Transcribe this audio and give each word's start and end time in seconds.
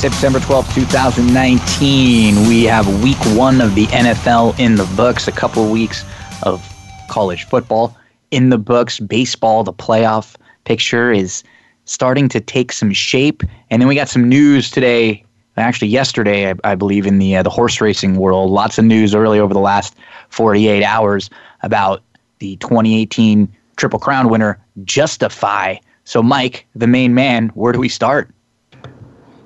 September 0.00 0.38
12th, 0.38 0.74
2019. 0.74 2.48
We 2.48 2.64
have 2.64 3.02
week 3.02 3.18
one 3.36 3.60
of 3.60 3.74
the 3.74 3.84
NFL 3.88 4.58
in 4.58 4.76
the 4.76 4.86
books, 4.96 5.28
a 5.28 5.32
couple 5.32 5.70
weeks 5.70 6.06
of 6.42 6.66
college 7.10 7.44
football 7.44 7.94
in 8.30 8.48
the 8.48 8.56
books. 8.56 8.98
Baseball, 8.98 9.62
the 9.62 9.74
playoff 9.74 10.36
picture 10.64 11.12
is 11.12 11.44
starting 11.84 12.30
to 12.30 12.40
take 12.40 12.72
some 12.72 12.94
shape. 12.94 13.42
And 13.68 13.82
then 13.82 13.88
we 13.88 13.94
got 13.94 14.08
some 14.08 14.26
news 14.26 14.70
today, 14.70 15.22
actually 15.58 15.88
yesterday, 15.88 16.50
I, 16.50 16.54
I 16.64 16.74
believe, 16.76 17.04
in 17.04 17.18
the, 17.18 17.36
uh, 17.36 17.42
the 17.42 17.50
horse 17.50 17.78
racing 17.82 18.16
world. 18.16 18.50
Lots 18.50 18.78
of 18.78 18.86
news 18.86 19.14
early 19.14 19.38
over 19.38 19.52
the 19.52 19.60
last 19.60 19.96
48 20.30 20.82
hours 20.82 21.28
about 21.62 22.02
the 22.38 22.56
2018 22.56 23.54
Triple 23.76 23.98
Crown 23.98 24.30
winner, 24.30 24.58
Justify. 24.82 25.76
So, 26.04 26.22
Mike, 26.22 26.66
the 26.74 26.86
main 26.86 27.12
man, 27.12 27.50
where 27.50 27.74
do 27.74 27.78
we 27.78 27.90
start? 27.90 28.30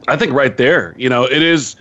I 0.08 0.16
think 0.16 0.32
right 0.32 0.56
there, 0.56 0.94
you 0.98 1.08
know, 1.08 1.24
it 1.24 1.42
is 1.42 1.76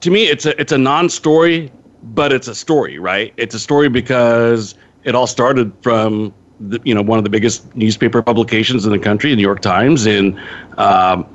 to 0.00 0.10
me 0.10 0.24
it's 0.24 0.46
a 0.46 0.58
it's 0.60 0.72
a 0.72 0.78
non-story, 0.78 1.72
but 2.02 2.32
it's 2.32 2.48
a 2.48 2.54
story, 2.54 2.98
right? 2.98 3.32
It's 3.36 3.54
a 3.54 3.58
story 3.58 3.88
because 3.88 4.74
it 5.04 5.14
all 5.14 5.26
started 5.26 5.72
from 5.82 6.34
the, 6.60 6.80
you 6.84 6.94
know 6.94 7.02
one 7.02 7.18
of 7.18 7.24
the 7.24 7.30
biggest 7.30 7.74
newspaper 7.74 8.22
publications 8.22 8.84
in 8.84 8.92
the 8.92 8.98
country, 8.98 9.30
the 9.30 9.36
New 9.36 9.42
York 9.42 9.60
Times, 9.60 10.06
and 10.06 10.38
um, 10.78 11.26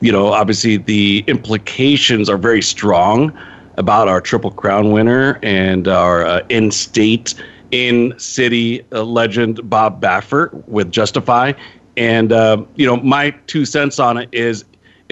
you 0.00 0.10
know 0.10 0.28
obviously 0.28 0.76
the 0.76 1.24
implications 1.26 2.28
are 2.28 2.38
very 2.38 2.62
strong 2.62 3.36
about 3.76 4.08
our 4.08 4.20
Triple 4.20 4.52
Crown 4.52 4.92
winner 4.92 5.38
and 5.42 5.88
our 5.88 6.24
uh, 6.24 6.46
in-state, 6.48 7.34
in-city 7.72 8.86
uh, 8.92 9.02
legend 9.02 9.68
Bob 9.68 10.00
Baffert 10.00 10.52
with 10.68 10.92
Justify. 10.92 11.52
And 11.96 12.32
uh, 12.32 12.64
you 12.76 12.86
know 12.86 12.96
my 12.96 13.30
two 13.46 13.64
cents 13.64 13.98
on 13.98 14.16
it 14.16 14.28
is 14.32 14.64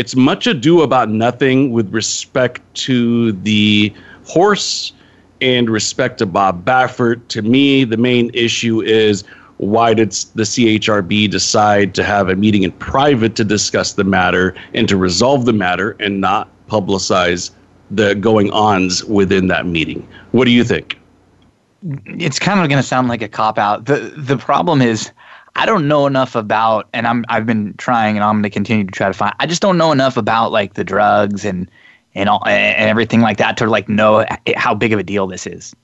it's 0.02 0.16
much 0.16 0.48
ado 0.48 0.82
about 0.82 1.10
nothing 1.10 1.70
with 1.70 1.88
respect 1.94 2.60
to 2.74 3.30
the 3.30 3.94
horse 4.26 4.92
and 5.40 5.70
respect 5.70 6.18
to 6.18 6.26
Bob 6.26 6.64
Baffert. 6.64 7.20
To 7.28 7.40
me, 7.40 7.84
the 7.84 7.96
main 7.96 8.28
issue 8.34 8.82
is 8.82 9.22
why 9.58 9.94
did 9.94 10.10
the 10.34 10.42
CHRB 10.42 11.30
decide 11.30 11.94
to 11.94 12.02
have 12.02 12.28
a 12.28 12.34
meeting 12.34 12.64
in 12.64 12.72
private 12.72 13.36
to 13.36 13.44
discuss 13.44 13.92
the 13.92 14.02
matter 14.02 14.56
and 14.74 14.88
to 14.88 14.96
resolve 14.96 15.44
the 15.44 15.52
matter 15.52 15.94
and 16.00 16.20
not 16.20 16.48
publicize 16.66 17.52
the 17.92 18.16
going 18.16 18.50
ons 18.50 19.04
within 19.04 19.46
that 19.46 19.66
meeting? 19.66 20.04
What 20.32 20.46
do 20.46 20.50
you 20.50 20.64
think? 20.64 20.98
It's 22.06 22.40
kind 22.40 22.58
of 22.58 22.68
going 22.68 22.82
to 22.82 22.88
sound 22.88 23.06
like 23.06 23.22
a 23.22 23.28
cop 23.28 23.56
out. 23.56 23.86
The 23.86 24.12
the 24.16 24.36
problem 24.36 24.82
is 24.82 25.12
I 25.54 25.66
don't 25.66 25.86
know 25.86 26.06
enough 26.06 26.34
about, 26.34 26.88
and 26.92 27.06
I'm 27.06 27.24
I've 27.28 27.46
been 27.46 27.74
trying, 27.74 28.16
and 28.16 28.24
I'm 28.24 28.36
going 28.36 28.42
to 28.44 28.50
continue 28.50 28.84
to 28.84 28.90
try 28.90 29.08
to 29.08 29.12
find. 29.12 29.34
I 29.38 29.46
just 29.46 29.60
don't 29.60 29.76
know 29.76 29.92
enough 29.92 30.16
about 30.16 30.50
like 30.50 30.74
the 30.74 30.84
drugs 30.84 31.44
and 31.44 31.70
and 32.14 32.28
all 32.28 32.46
and 32.46 32.88
everything 32.88 33.20
like 33.20 33.36
that 33.38 33.56
to 33.58 33.66
like 33.66 33.88
know 33.88 34.24
how 34.56 34.74
big 34.74 34.92
of 34.92 34.98
a 34.98 35.02
deal 35.02 35.26
this 35.26 35.46
is. 35.46 35.74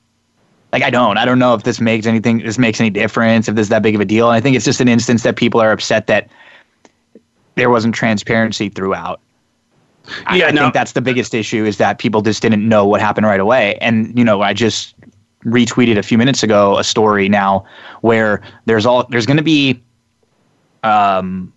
Like 0.73 0.83
I 0.83 0.91
don't, 0.91 1.17
I 1.17 1.25
don't 1.25 1.39
know 1.39 1.55
if 1.55 1.63
this 1.63 1.81
makes 1.81 2.07
anything, 2.07 2.39
this 2.39 2.59
makes 2.59 2.79
any 2.79 2.91
difference, 2.91 3.49
if 3.49 3.55
this 3.55 3.65
is 3.65 3.69
that 3.71 3.83
big 3.83 3.95
of 3.95 4.03
a 4.03 4.05
deal. 4.05 4.29
And 4.29 4.37
I 4.37 4.41
think 4.41 4.55
it's 4.55 4.67
just 4.67 4.81
an 4.81 4.89
instance 4.89 5.23
that 5.23 5.37
people 5.37 5.61
are 5.61 5.73
upset 5.73 6.07
that 6.09 6.29
there 7.55 7.71
wasn't 7.71 7.95
transparency 7.95 8.69
throughout. 8.69 9.21
Yeah, 10.35 10.47
I, 10.47 10.49
I 10.49 10.51
no. 10.51 10.63
think 10.63 10.75
that's 10.75 10.93
the 10.93 11.01
biggest 11.01 11.35
issue 11.35 11.65
is 11.65 11.79
that 11.79 11.99
people 11.99 12.21
just 12.21 12.43
didn't 12.43 12.67
know 12.67 12.87
what 12.87 13.01
happened 13.01 13.27
right 13.27 13.41
away. 13.41 13.77
And 13.81 14.17
you 14.19 14.25
know, 14.25 14.43
I 14.43 14.53
just 14.53 14.95
retweeted 15.45 15.97
a 15.97 16.03
few 16.03 16.19
minutes 16.19 16.43
ago 16.43 16.79
a 16.79 16.85
story 16.85 17.29
now 17.29 17.65
where 18.01 18.43
there's 18.67 18.87
all 18.87 19.07
there's 19.09 19.27
going 19.27 19.37
to 19.37 19.43
be 19.43 19.81
um 20.83 21.53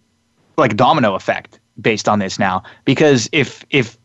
like 0.58 0.76
domino 0.76 1.16
effect 1.16 1.60
based 1.80 2.08
on 2.08 2.20
this 2.20 2.38
now. 2.38 2.64
Because 2.86 3.30
if 3.32 3.66
if 3.70 3.98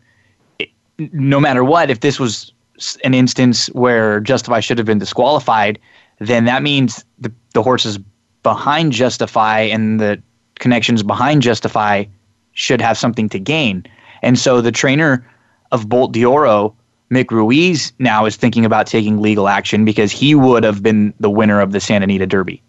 no 0.99 1.39
matter 1.39 1.63
what 1.65 1.91
if 1.91 2.01
this 2.01 2.19
was 2.19 2.53
an 3.05 3.15
instance 3.15 3.69
where 3.69 4.21
justify 4.21 4.61
should 4.61 4.79
have 4.79 4.87
been 4.87 4.99
disqualified 4.99 5.79
then 6.19 6.45
that 6.47 6.63
means 6.63 7.05
the 7.19 7.33
the 7.55 7.63
horses 7.63 7.99
behind 8.43 8.93
justify 8.93 9.61
and 9.61 10.01
the 10.01 10.23
connections 10.59 11.03
behind 11.03 11.43
justify 11.43 12.05
should 12.53 12.81
have 12.81 12.97
something 12.97 13.29
to 13.29 13.39
gain. 13.39 13.85
And 14.23 14.39
so 14.39 14.61
the 14.61 14.73
trainer 14.73 15.29
of 15.73 15.89
bolt 15.89 16.13
d'oro 16.13 16.75
Mick 17.11 17.31
Ruis 17.31 17.93
now 17.99 18.27
is 18.27 18.37
thinking 18.37 18.65
about 18.65 18.87
taking 18.87 19.21
legal 19.21 19.49
action 19.49 19.84
because 19.84 20.11
he 20.11 20.34
would 20.34 20.65
have 20.65 20.83
been 20.83 21.15
the 21.21 21.31
winner 21.31 21.61
of 21.61 21.72
the 21.72 21.81
Santa 21.81 22.05
Anita 22.05 22.27
Derby. 22.27 22.62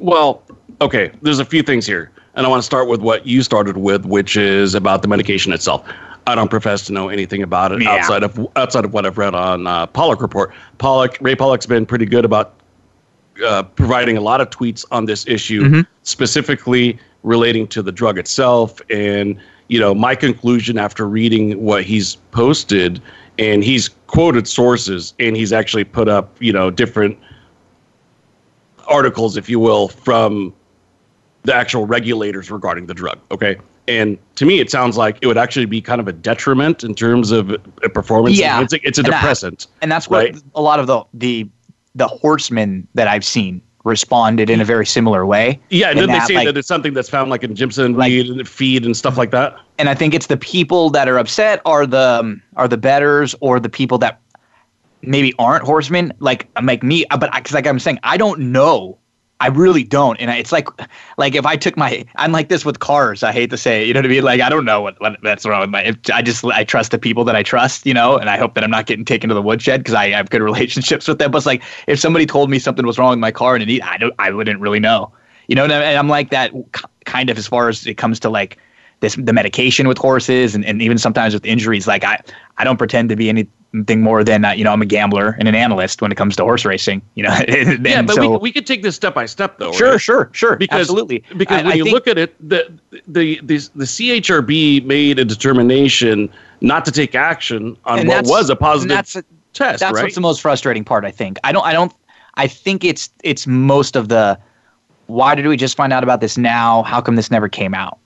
Well, 0.00 0.42
okay, 0.80 1.10
there's 1.22 1.38
a 1.38 1.44
few 1.44 1.62
things 1.62 1.86
here. 1.86 2.10
And 2.34 2.46
I 2.46 2.48
want 2.48 2.60
to 2.60 2.66
start 2.66 2.88
with 2.88 3.00
what 3.00 3.26
you 3.26 3.42
started 3.42 3.78
with, 3.78 4.06
which 4.06 4.36
is 4.36 4.74
about 4.74 5.02
the 5.02 5.08
medication 5.08 5.52
itself. 5.52 5.86
I 6.26 6.34
don't 6.34 6.48
profess 6.48 6.86
to 6.86 6.92
know 6.92 7.08
anything 7.08 7.42
about 7.42 7.72
it 7.72 7.82
yeah. 7.82 7.96
outside 7.96 8.22
of 8.22 8.38
outside 8.54 8.84
of 8.84 8.92
what 8.92 9.06
I've 9.06 9.18
read 9.18 9.34
on 9.34 9.66
uh, 9.66 9.86
Paulick 9.86 10.20
report. 10.20 10.52
Paulick 10.78 11.16
Ray 11.20 11.34
Paulick's 11.34 11.66
been 11.66 11.86
pretty 11.86 12.04
good 12.04 12.24
about 12.24 12.54
uh, 13.44 13.62
providing 13.62 14.16
a 14.16 14.20
lot 14.20 14.40
of 14.40 14.50
tweets 14.50 14.84
on 14.90 15.06
this 15.06 15.26
issue, 15.26 15.62
mm-hmm. 15.62 15.80
specifically 16.02 16.98
relating 17.22 17.66
to 17.68 17.82
the 17.82 17.90
drug 17.90 18.18
itself 18.18 18.80
and 18.90 19.40
you 19.68 19.78
know, 19.78 19.94
my 19.94 20.14
conclusion 20.14 20.78
after 20.78 21.06
reading 21.08 21.62
what 21.62 21.84
he's 21.84 22.16
posted, 22.32 23.00
and 23.38 23.62
he's 23.62 23.90
quoted 24.06 24.48
sources, 24.48 25.14
and 25.18 25.36
he's 25.36 25.52
actually 25.52 25.84
put 25.84 26.08
up, 26.08 26.36
you 26.40 26.52
know, 26.52 26.70
different 26.70 27.18
articles, 28.88 29.36
if 29.36 29.48
you 29.48 29.60
will, 29.60 29.88
from 29.88 30.52
the 31.42 31.54
actual 31.54 31.86
regulators 31.86 32.50
regarding 32.50 32.86
the 32.86 32.94
drug. 32.94 33.18
Okay. 33.30 33.56
And 33.86 34.18
to 34.34 34.44
me, 34.44 34.60
it 34.60 34.70
sounds 34.70 34.96
like 34.96 35.18
it 35.22 35.26
would 35.26 35.38
actually 35.38 35.64
be 35.64 35.80
kind 35.80 36.00
of 36.00 36.08
a 36.08 36.12
detriment 36.12 36.84
in 36.84 36.94
terms 36.94 37.30
of 37.30 37.56
performance. 37.94 38.38
Yeah, 38.38 38.60
it's 38.60 38.74
a, 38.74 38.86
it's 38.86 38.98
a 38.98 39.02
and 39.02 39.12
depressant, 39.12 39.60
that, 39.60 39.68
and 39.82 39.92
that's 39.92 40.10
what 40.10 40.18
right? 40.18 40.42
a 40.54 40.60
lot 40.60 40.78
of 40.78 40.86
the 40.86 41.04
the 41.14 41.48
the 41.94 42.06
horsemen 42.06 42.86
that 42.94 43.08
I've 43.08 43.24
seen 43.24 43.62
responded 43.84 44.50
in 44.50 44.60
a 44.60 44.64
very 44.64 44.86
similar 44.86 45.24
way. 45.24 45.60
Yeah, 45.70 45.90
and 45.90 45.98
then 45.98 46.08
they 46.10 46.20
say 46.20 46.34
like, 46.34 46.46
that 46.46 46.56
it's 46.56 46.68
something 46.68 46.92
that's 46.92 47.08
found 47.08 47.30
like 47.30 47.42
in 47.42 47.54
Jimson 47.54 47.94
like, 47.94 48.12
and 48.12 48.48
feed 48.48 48.84
and 48.84 48.96
stuff 48.96 49.16
like 49.16 49.30
that. 49.30 49.58
And 49.78 49.88
I 49.88 49.94
think 49.94 50.14
it's 50.14 50.26
the 50.26 50.36
people 50.36 50.90
that 50.90 51.08
are 51.08 51.18
upset 51.18 51.60
are 51.64 51.86
the 51.86 52.20
um, 52.20 52.42
are 52.56 52.68
the 52.68 52.76
bettors 52.76 53.34
or 53.40 53.60
the 53.60 53.68
people 53.68 53.98
that 53.98 54.20
maybe 55.02 55.34
aren't 55.38 55.64
horsemen, 55.64 56.12
like 56.18 56.48
like 56.62 56.82
me. 56.82 57.04
But 57.10 57.32
because 57.34 57.52
like 57.52 57.66
I'm 57.66 57.78
saying, 57.78 58.00
I 58.02 58.16
don't 58.16 58.52
know 58.52 58.98
I 59.40 59.46
really 59.48 59.84
don't, 59.84 60.16
and 60.20 60.30
it's 60.30 60.50
like, 60.50 60.68
like 61.16 61.36
if 61.36 61.46
I 61.46 61.54
took 61.56 61.76
my, 61.76 62.04
I'm 62.16 62.32
like 62.32 62.48
this 62.48 62.64
with 62.64 62.80
cars. 62.80 63.22
I 63.22 63.30
hate 63.30 63.50
to 63.50 63.56
say, 63.56 63.82
it, 63.82 63.86
you 63.86 63.94
know 63.94 64.00
what 64.00 64.06
I 64.06 64.08
mean? 64.08 64.24
Like 64.24 64.40
I 64.40 64.48
don't 64.48 64.64
know 64.64 64.80
what, 64.80 65.00
what 65.00 65.16
that's 65.22 65.46
wrong 65.46 65.60
with 65.60 65.70
my. 65.70 65.94
I 66.12 66.22
just 66.22 66.44
I 66.44 66.64
trust 66.64 66.90
the 66.90 66.98
people 66.98 67.24
that 67.24 67.36
I 67.36 67.44
trust, 67.44 67.86
you 67.86 67.94
know, 67.94 68.16
and 68.16 68.30
I 68.30 68.36
hope 68.36 68.54
that 68.54 68.64
I'm 68.64 68.70
not 68.70 68.86
getting 68.86 69.04
taken 69.04 69.28
to 69.28 69.34
the 69.34 69.42
woodshed 69.42 69.80
because 69.80 69.94
I 69.94 70.10
have 70.10 70.30
good 70.30 70.42
relationships 70.52 71.06
with 71.06 71.18
them. 71.18 71.30
But 71.30 71.38
it's 71.38 71.46
like 71.46 71.62
if 71.86 72.00
somebody 72.00 72.26
told 72.26 72.50
me 72.50 72.58
something 72.58 72.84
was 72.84 72.98
wrong 72.98 73.10
with 73.10 73.18
my 73.20 73.30
car 73.30 73.54
and 73.54 73.68
it, 73.68 73.82
I 73.82 73.96
don't, 73.96 74.14
I 74.18 74.30
wouldn't 74.32 74.60
really 74.60 74.80
know, 74.80 75.12
you 75.46 75.54
know. 75.54 75.64
And 75.64 75.72
I'm 75.72 76.08
like 76.08 76.30
that 76.30 76.52
kind 77.04 77.30
of 77.30 77.38
as 77.38 77.46
far 77.46 77.68
as 77.68 77.86
it 77.86 77.94
comes 77.94 78.18
to 78.20 78.30
like 78.30 78.58
this 79.00 79.16
the 79.16 79.32
medication 79.32 79.88
with 79.88 79.98
horses 79.98 80.54
and, 80.54 80.64
and 80.64 80.82
even 80.82 80.98
sometimes 80.98 81.34
with 81.34 81.44
injuries. 81.44 81.86
Like 81.86 82.04
I 82.04 82.20
I 82.56 82.64
don't 82.64 82.76
pretend 82.76 83.08
to 83.10 83.16
be 83.16 83.28
any 83.28 83.48
thing 83.86 84.00
more 84.00 84.24
than 84.24 84.44
uh, 84.44 84.50
you 84.50 84.64
know 84.64 84.72
I'm 84.72 84.82
a 84.82 84.86
gambler 84.86 85.36
and 85.38 85.46
an 85.46 85.54
analyst 85.54 86.00
when 86.00 86.10
it 86.10 86.16
comes 86.16 86.36
to 86.36 86.42
horse 86.42 86.64
racing. 86.64 87.02
You 87.14 87.24
know, 87.24 87.38
yeah, 87.48 88.02
but 88.02 88.16
so, 88.16 88.32
we, 88.32 88.36
we 88.38 88.52
could 88.52 88.66
take 88.66 88.82
this 88.82 88.96
step 88.96 89.14
by 89.14 89.26
step 89.26 89.58
though. 89.58 89.72
Sure, 89.72 89.92
right? 89.92 90.00
sure, 90.00 90.30
sure. 90.32 90.56
Because 90.56 90.80
absolutely, 90.80 91.22
because 91.36 91.60
I, 91.60 91.62
when 91.64 91.72
I 91.72 91.74
you 91.74 91.84
think, 91.84 91.94
look 91.94 92.08
at 92.08 92.18
it, 92.18 92.36
the, 92.48 92.72
the 93.06 93.40
the 93.42 93.58
the 93.74 93.84
CHRB 93.84 94.84
made 94.84 95.18
a 95.18 95.24
determination 95.24 96.30
not 96.60 96.84
to 96.86 96.92
take 96.92 97.14
action 97.14 97.76
on 97.84 98.06
what 98.06 98.26
was 98.26 98.50
a 98.50 98.56
positive 98.56 98.96
that's 98.96 99.16
a, 99.16 99.24
test. 99.52 99.80
That's 99.80 99.94
right? 99.94 100.02
what's 100.02 100.14
the 100.14 100.20
most 100.20 100.40
frustrating 100.40 100.84
part. 100.84 101.04
I 101.04 101.10
think 101.10 101.38
I 101.44 101.52
don't 101.52 101.64
I 101.64 101.72
don't 101.72 101.92
I 102.34 102.46
think 102.46 102.84
it's 102.84 103.10
it's 103.22 103.46
most 103.46 103.96
of 103.96 104.08
the 104.08 104.38
why 105.06 105.34
did 105.34 105.46
we 105.46 105.56
just 105.56 105.76
find 105.76 105.92
out 105.92 106.02
about 106.02 106.20
this 106.20 106.36
now? 106.36 106.82
How 106.82 107.00
come 107.00 107.16
this 107.16 107.30
never 107.30 107.48
came 107.48 107.74
out? 107.74 107.98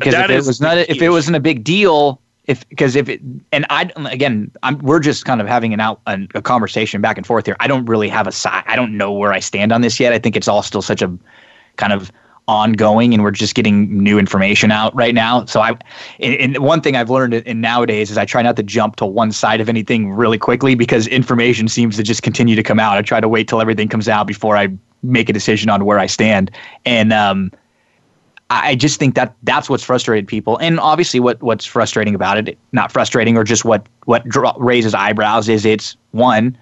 Because 0.00 0.14
if 0.14 0.30
it 0.30 0.46
was 0.46 0.60
not 0.60 0.78
if 0.78 1.00
it 1.00 1.10
wasn't 1.10 1.36
a 1.36 1.40
big 1.40 1.64
deal, 1.64 2.20
if 2.46 2.68
because 2.68 2.96
if 2.96 3.08
it 3.08 3.20
and 3.52 3.66
I 3.70 3.90
again 4.10 4.50
I'm 4.62 4.78
we're 4.78 5.00
just 5.00 5.24
kind 5.24 5.40
of 5.40 5.46
having 5.46 5.72
an 5.72 5.80
out 5.80 6.00
an, 6.06 6.28
a 6.34 6.42
conversation 6.42 7.00
back 7.00 7.16
and 7.16 7.26
forth 7.26 7.46
here. 7.46 7.56
I 7.60 7.66
don't 7.66 7.86
really 7.86 8.08
have 8.08 8.26
a 8.26 8.32
side. 8.32 8.64
I 8.66 8.76
don't 8.76 8.96
know 8.96 9.12
where 9.12 9.32
I 9.32 9.38
stand 9.40 9.72
on 9.72 9.80
this 9.80 10.00
yet. 10.00 10.12
I 10.12 10.18
think 10.18 10.36
it's 10.36 10.48
all 10.48 10.62
still 10.62 10.82
such 10.82 11.02
a 11.02 11.16
kind 11.76 11.92
of 11.92 12.10
ongoing 12.50 13.14
and 13.14 13.22
we're 13.22 13.30
just 13.30 13.54
getting 13.54 14.02
new 14.02 14.18
information 14.18 14.72
out 14.72 14.92
right 14.94 15.14
now. 15.14 15.44
So 15.44 15.60
I, 15.60 15.78
and 16.18 16.58
one 16.58 16.80
thing 16.80 16.96
I've 16.96 17.08
learned 17.08 17.34
in 17.34 17.60
nowadays 17.60 18.10
is 18.10 18.18
I 18.18 18.24
try 18.24 18.42
not 18.42 18.56
to 18.56 18.64
jump 18.64 18.96
to 18.96 19.06
one 19.06 19.30
side 19.30 19.60
of 19.60 19.68
anything 19.68 20.10
really 20.10 20.36
quickly 20.36 20.74
because 20.74 21.06
information 21.06 21.68
seems 21.68 21.96
to 21.96 22.02
just 22.02 22.24
continue 22.24 22.56
to 22.56 22.62
come 22.62 22.80
out. 22.80 22.98
I 22.98 23.02
try 23.02 23.20
to 23.20 23.28
wait 23.28 23.46
till 23.46 23.60
everything 23.60 23.88
comes 23.88 24.08
out 24.08 24.26
before 24.26 24.56
I 24.56 24.68
make 25.04 25.28
a 25.28 25.32
decision 25.32 25.70
on 25.70 25.84
where 25.84 26.00
I 26.00 26.06
stand. 26.06 26.50
And, 26.84 27.12
um, 27.12 27.52
I 28.50 28.74
just 28.74 28.98
think 28.98 29.14
that 29.14 29.34
that's 29.44 29.70
what's 29.70 29.84
frustrated 29.84 30.26
people, 30.26 30.58
and 30.58 30.80
obviously, 30.80 31.20
what 31.20 31.40
what's 31.40 31.64
frustrating 31.64 32.16
about 32.16 32.36
it, 32.36 32.58
not 32.72 32.90
frustrating, 32.90 33.36
or 33.36 33.44
just 33.44 33.64
what 33.64 33.86
what 34.06 34.24
raises 34.58 34.92
eyebrows 34.92 35.48
is 35.48 35.64
it's 35.64 35.96
one, 36.10 36.58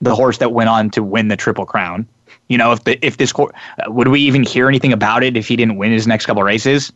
the 0.00 0.14
horse 0.14 0.38
that 0.38 0.52
went 0.52 0.68
on 0.68 0.88
to 0.90 1.02
win 1.02 1.26
the 1.26 1.36
triple 1.36 1.66
crown. 1.66 2.06
You 2.48 2.58
know, 2.58 2.70
if 2.70 2.84
the 2.84 3.04
if 3.04 3.16
this 3.16 3.32
uh, 3.36 3.46
would 3.88 4.08
we 4.08 4.20
even 4.20 4.44
hear 4.44 4.68
anything 4.68 4.92
about 4.92 5.24
it 5.24 5.36
if 5.36 5.48
he 5.48 5.56
didn't 5.56 5.78
win 5.78 5.90
his 5.90 6.06
next 6.06 6.26
couple 6.26 6.44
races? 6.44 6.92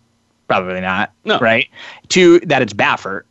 Probably 0.46 0.80
not. 0.80 1.12
No. 1.24 1.40
Right. 1.40 1.68
Two, 2.08 2.38
that 2.40 2.62
it's 2.62 2.72
Baffert 2.72 3.22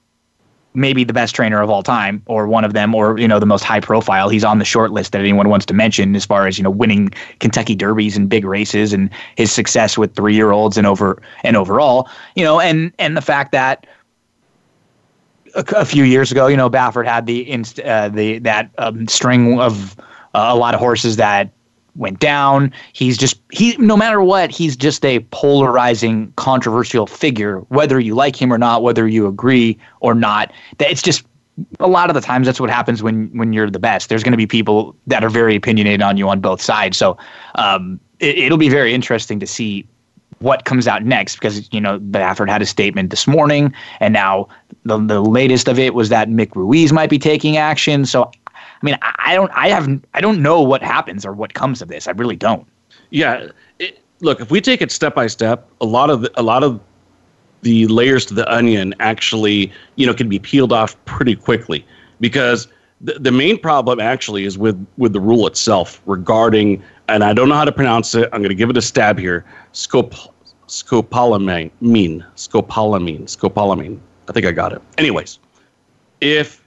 maybe 0.75 1.03
the 1.03 1.13
best 1.13 1.33
trainer 1.33 1.61
of 1.61 1.69
all 1.69 1.81
time 1.81 2.21
or 2.25 2.47
one 2.47 2.63
of 2.63 2.73
them 2.73 2.93
or 2.93 3.17
you 3.17 3.27
know 3.27 3.39
the 3.39 3.45
most 3.45 3.63
high 3.63 3.79
profile. 3.79 4.29
He's 4.29 4.43
on 4.43 4.59
the 4.59 4.65
short 4.65 4.91
list 4.91 5.11
that 5.13 5.19
anyone 5.19 5.49
wants 5.49 5.65
to 5.67 5.73
mention 5.73 6.15
as 6.15 6.25
far 6.25 6.47
as 6.47 6.57
you 6.57 6.63
know 6.63 6.69
winning 6.69 7.09
kentucky 7.39 7.75
derbies 7.75 8.17
and 8.17 8.29
big 8.29 8.45
races 8.45 8.93
and 8.93 9.09
his 9.35 9.51
success 9.51 9.97
with 9.97 10.15
three 10.15 10.35
year 10.35 10.51
olds 10.51 10.77
and 10.77 10.85
over 10.85 11.21
and 11.43 11.55
overall 11.55 12.09
you 12.35 12.43
know 12.43 12.59
and 12.59 12.91
and 12.99 13.15
the 13.15 13.21
fact 13.21 13.51
that 13.51 13.87
a, 15.55 15.63
a 15.75 15.85
few 15.85 16.03
years 16.03 16.31
ago 16.31 16.47
you 16.47 16.57
know 16.57 16.69
baffert 16.69 17.07
had 17.07 17.25
the 17.25 17.49
inst, 17.49 17.79
uh, 17.79 18.09
the 18.09 18.39
that 18.39 18.69
um, 18.77 19.07
string 19.07 19.59
of 19.59 19.97
uh, 19.99 20.47
a 20.49 20.55
lot 20.55 20.73
of 20.73 20.79
horses 20.79 21.15
that 21.15 21.51
went 21.95 22.19
down. 22.19 22.71
He's 22.93 23.17
just 23.17 23.39
he 23.51 23.75
no 23.77 23.97
matter 23.97 24.21
what, 24.21 24.51
he's 24.51 24.75
just 24.75 25.03
a 25.05 25.19
polarizing, 25.31 26.31
controversial 26.35 27.07
figure, 27.07 27.59
whether 27.69 27.99
you 27.99 28.15
like 28.15 28.39
him 28.39 28.51
or 28.51 28.57
not, 28.57 28.83
whether 28.83 29.07
you 29.07 29.27
agree 29.27 29.77
or 30.01 30.13
not. 30.13 30.51
It's 30.79 31.01
just 31.01 31.25
a 31.79 31.87
lot 31.87 32.09
of 32.09 32.15
the 32.15 32.21
times 32.21 32.45
that's 32.45 32.59
what 32.59 32.69
happens 32.69 33.01
when 33.01 33.35
when 33.37 33.53
you're 33.53 33.69
the 33.69 33.79
best. 33.79 34.09
There's 34.09 34.23
going 34.23 34.33
to 34.33 34.37
be 34.37 34.47
people 34.47 34.95
that 35.07 35.23
are 35.23 35.29
very 35.29 35.55
opinionated 35.55 36.01
on 36.01 36.17
you 36.17 36.27
on 36.29 36.41
both 36.41 36.61
sides. 36.61 36.97
So 36.97 37.17
um, 37.55 37.99
it, 38.19 38.37
it'll 38.37 38.57
be 38.57 38.69
very 38.69 38.93
interesting 38.93 39.39
to 39.39 39.47
see 39.47 39.87
what 40.39 40.65
comes 40.65 40.87
out 40.87 41.03
next 41.03 41.35
because 41.35 41.71
you 41.71 41.79
know 41.79 41.99
Baffert 41.99 42.49
had 42.49 42.61
a 42.61 42.65
statement 42.65 43.09
this 43.09 43.27
morning, 43.27 43.73
and 43.99 44.13
now 44.13 44.47
the 44.83 44.97
the 44.97 45.21
latest 45.21 45.67
of 45.67 45.79
it 45.79 45.93
was 45.93 46.09
that 46.09 46.29
Mick 46.29 46.55
Ruis 46.55 46.91
might 46.91 47.09
be 47.09 47.19
taking 47.19 47.57
action. 47.57 48.05
So 48.05 48.31
I 48.81 48.85
mean, 48.85 48.97
I 49.01 49.35
don't, 49.35 49.51
I 49.53 49.69
haven't, 49.69 50.05
I 50.13 50.21
don't 50.21 50.41
know 50.41 50.61
what 50.61 50.81
happens 50.81 51.25
or 51.25 51.33
what 51.33 51.53
comes 51.53 51.81
of 51.81 51.87
this. 51.87 52.07
I 52.07 52.11
really 52.11 52.35
don't. 52.35 52.67
Yeah. 53.09 53.49
It, 53.79 53.99
look, 54.21 54.39
if 54.41 54.51
we 54.51 54.61
take 54.61 54.81
it 54.81 54.91
step 54.91 55.15
by 55.15 55.27
step, 55.27 55.69
a 55.81 55.85
lot 55.85 56.09
of 56.09 56.21
the, 56.21 56.31
a 56.39 56.43
lot 56.43 56.63
of 56.63 56.79
the 57.61 57.87
layers 57.87 58.25
to 58.27 58.33
the 58.33 58.51
onion 58.51 58.93
actually, 58.99 59.71
you 59.95 60.05
know, 60.05 60.13
can 60.13 60.29
be 60.29 60.39
peeled 60.39 60.71
off 60.71 61.03
pretty 61.05 61.35
quickly 61.35 61.85
because 62.19 62.67
the, 63.01 63.13
the 63.13 63.31
main 63.31 63.59
problem 63.59 63.99
actually 63.99 64.45
is 64.45 64.57
with 64.57 64.85
with 64.97 65.13
the 65.13 65.19
rule 65.19 65.47
itself 65.47 66.01
regarding, 66.05 66.83
and 67.07 67.23
I 67.23 67.33
don't 67.33 67.49
know 67.49 67.55
how 67.55 67.65
to 67.65 67.71
pronounce 67.71 68.15
it. 68.15 68.29
I'm 68.31 68.41
going 68.41 68.49
to 68.49 68.55
give 68.55 68.69
it 68.69 68.77
a 68.77 68.81
stab 68.81 69.19
here. 69.19 69.45
Scop 69.73 70.29
scopolamine, 70.67 71.71
scopolamine, 72.35 73.23
scopolamine. 73.23 73.99
I 74.27 74.31
think 74.31 74.45
I 74.45 74.51
got 74.51 74.73
it. 74.73 74.81
Anyways, 74.97 75.39
if 76.21 76.64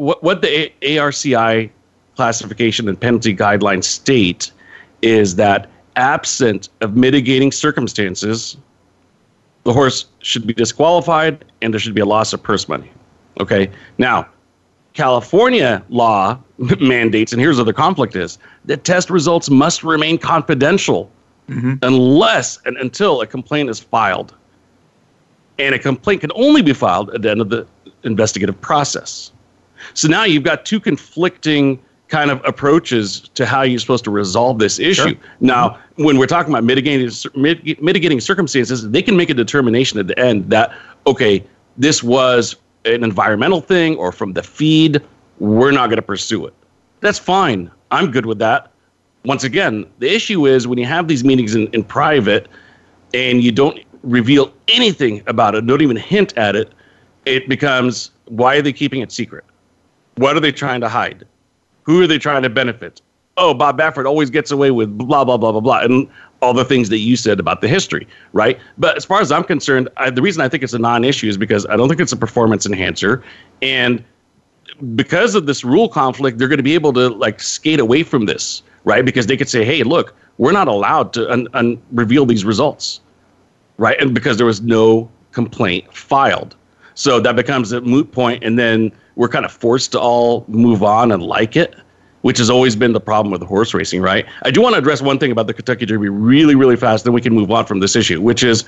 what 0.00 0.22
what 0.22 0.40
the 0.40 0.72
ARCI 0.80 1.70
classification 2.16 2.88
and 2.88 2.98
penalty 2.98 3.36
guidelines 3.36 3.84
state 3.84 4.50
is 5.02 5.36
that 5.36 5.68
absent 5.96 6.70
of 6.80 6.96
mitigating 6.96 7.52
circumstances, 7.52 8.56
the 9.64 9.72
horse 9.74 10.06
should 10.20 10.46
be 10.46 10.54
disqualified 10.54 11.44
and 11.60 11.74
there 11.74 11.78
should 11.78 11.94
be 11.94 12.00
a 12.00 12.06
loss 12.06 12.32
of 12.32 12.42
purse 12.42 12.66
money. 12.66 12.90
Okay. 13.40 13.70
Now, 13.98 14.26
California 14.94 15.84
law 15.90 16.38
mandates, 16.80 17.32
and 17.32 17.40
here's 17.40 17.56
where 17.56 17.66
the 17.66 17.74
conflict 17.74 18.16
is: 18.16 18.38
that 18.64 18.84
test 18.84 19.10
results 19.10 19.50
must 19.50 19.84
remain 19.84 20.16
confidential 20.16 21.10
mm-hmm. 21.50 21.74
unless 21.82 22.58
and 22.64 22.78
until 22.78 23.20
a 23.20 23.26
complaint 23.26 23.68
is 23.68 23.78
filed. 23.78 24.34
And 25.58 25.74
a 25.74 25.78
complaint 25.78 26.22
can 26.22 26.32
only 26.34 26.62
be 26.62 26.72
filed 26.72 27.10
at 27.10 27.20
the 27.20 27.30
end 27.30 27.42
of 27.42 27.50
the 27.50 27.66
investigative 28.02 28.58
process. 28.62 29.30
So 29.94 30.08
now 30.08 30.24
you've 30.24 30.44
got 30.44 30.64
two 30.64 30.80
conflicting 30.80 31.80
kind 32.08 32.30
of 32.30 32.44
approaches 32.44 33.20
to 33.34 33.46
how 33.46 33.62
you're 33.62 33.78
supposed 33.78 34.04
to 34.04 34.10
resolve 34.10 34.58
this 34.58 34.78
issue. 34.78 35.10
Sure. 35.10 35.14
Now, 35.38 35.78
when 35.94 36.18
we're 36.18 36.26
talking 36.26 36.52
about 36.52 36.64
mitigating 36.64 37.08
mitigating 37.34 38.20
circumstances, 38.20 38.90
they 38.90 39.02
can 39.02 39.16
make 39.16 39.30
a 39.30 39.34
determination 39.34 39.98
at 39.98 40.08
the 40.08 40.18
end 40.18 40.50
that 40.50 40.72
okay, 41.06 41.44
this 41.76 42.02
was 42.02 42.56
an 42.84 43.04
environmental 43.04 43.60
thing 43.60 43.96
or 43.96 44.12
from 44.12 44.32
the 44.32 44.42
feed, 44.42 45.00
we're 45.38 45.70
not 45.70 45.86
going 45.86 45.96
to 45.96 46.02
pursue 46.02 46.46
it. 46.46 46.54
That's 47.00 47.18
fine. 47.18 47.70
I'm 47.90 48.10
good 48.10 48.26
with 48.26 48.38
that. 48.38 48.72
Once 49.24 49.44
again, 49.44 49.86
the 49.98 50.12
issue 50.12 50.46
is 50.46 50.66
when 50.66 50.78
you 50.78 50.86
have 50.86 51.08
these 51.08 51.24
meetings 51.24 51.54
in, 51.54 51.66
in 51.68 51.84
private 51.84 52.48
and 53.12 53.42
you 53.42 53.52
don't 53.52 53.78
reveal 54.02 54.52
anything 54.68 55.22
about 55.26 55.54
it, 55.54 55.66
don't 55.66 55.82
even 55.82 55.96
hint 55.96 56.36
at 56.36 56.56
it, 56.56 56.72
it 57.26 57.48
becomes 57.48 58.10
why 58.26 58.56
are 58.56 58.62
they 58.62 58.72
keeping 58.72 59.02
it 59.02 59.12
secret? 59.12 59.44
What 60.20 60.36
are 60.36 60.40
they 60.40 60.52
trying 60.52 60.82
to 60.82 60.88
hide? 60.88 61.26
Who 61.84 62.02
are 62.02 62.06
they 62.06 62.18
trying 62.18 62.42
to 62.42 62.50
benefit? 62.50 63.00
Oh, 63.38 63.54
Bob 63.54 63.78
Baffert 63.78 64.04
always 64.04 64.28
gets 64.28 64.50
away 64.50 64.70
with 64.70 64.98
blah, 64.98 65.24
blah, 65.24 65.38
blah, 65.38 65.50
blah, 65.50 65.62
blah. 65.62 65.80
And 65.80 66.10
all 66.42 66.52
the 66.52 66.64
things 66.64 66.90
that 66.90 66.98
you 66.98 67.16
said 67.16 67.40
about 67.40 67.62
the 67.62 67.68
history, 67.68 68.06
right? 68.34 68.58
But 68.76 68.98
as 68.98 69.04
far 69.06 69.22
as 69.22 69.32
I'm 69.32 69.44
concerned, 69.44 69.88
I, 69.96 70.10
the 70.10 70.20
reason 70.20 70.42
I 70.42 70.48
think 70.50 70.62
it's 70.62 70.74
a 70.74 70.78
non 70.78 71.04
issue 71.04 71.26
is 71.26 71.38
because 71.38 71.64
I 71.70 71.76
don't 71.76 71.88
think 71.88 72.02
it's 72.02 72.12
a 72.12 72.18
performance 72.18 72.66
enhancer. 72.66 73.24
And 73.62 74.04
because 74.94 75.34
of 75.34 75.46
this 75.46 75.64
rule 75.64 75.88
conflict, 75.88 76.36
they're 76.36 76.48
going 76.48 76.58
to 76.58 76.62
be 76.62 76.74
able 76.74 76.92
to 76.92 77.08
like 77.08 77.40
skate 77.40 77.80
away 77.80 78.02
from 78.02 78.26
this, 78.26 78.62
right? 78.84 79.02
Because 79.02 79.26
they 79.26 79.38
could 79.38 79.48
say, 79.48 79.64
hey, 79.64 79.84
look, 79.84 80.14
we're 80.36 80.52
not 80.52 80.68
allowed 80.68 81.14
to 81.14 81.32
un- 81.32 81.48
un- 81.54 81.80
reveal 81.92 82.26
these 82.26 82.44
results, 82.44 83.00
right? 83.78 83.98
And 83.98 84.14
because 84.14 84.36
there 84.36 84.44
was 84.44 84.60
no 84.60 85.10
complaint 85.32 85.96
filed. 85.96 86.56
So 86.92 87.20
that 87.20 87.36
becomes 87.36 87.72
a 87.72 87.80
moot 87.80 88.12
point, 88.12 88.44
and 88.44 88.58
then 88.58 88.92
we're 89.20 89.28
kind 89.28 89.44
of 89.44 89.52
forced 89.52 89.92
to 89.92 90.00
all 90.00 90.46
move 90.48 90.82
on 90.82 91.12
and 91.12 91.22
like 91.22 91.54
it, 91.54 91.74
which 92.22 92.38
has 92.38 92.48
always 92.48 92.74
been 92.74 92.94
the 92.94 93.00
problem 93.00 93.30
with 93.30 93.42
horse 93.42 93.74
racing, 93.74 94.00
right? 94.00 94.24
I 94.44 94.50
do 94.50 94.62
want 94.62 94.72
to 94.72 94.78
address 94.78 95.02
one 95.02 95.18
thing 95.18 95.30
about 95.30 95.46
the 95.46 95.52
Kentucky 95.52 95.84
Derby 95.84 96.08
really, 96.08 96.54
really 96.54 96.74
fast, 96.74 97.04
then 97.04 97.12
we 97.12 97.20
can 97.20 97.34
move 97.34 97.50
on 97.50 97.66
from 97.66 97.80
this 97.80 97.94
issue, 97.94 98.18
which 98.18 98.42
is 98.42 98.64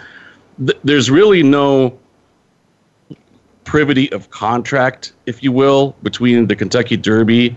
th- 0.58 0.78
there's 0.84 1.10
really 1.10 1.43
no 1.43 1.99
privity 3.64 4.12
of 4.12 4.28
contract, 4.28 5.14
if 5.25 5.42
you 5.42 5.52
will, 5.52 5.97
between 6.02 6.47
the 6.49 6.54
Kentucky 6.54 6.99
Derby. 6.99 7.56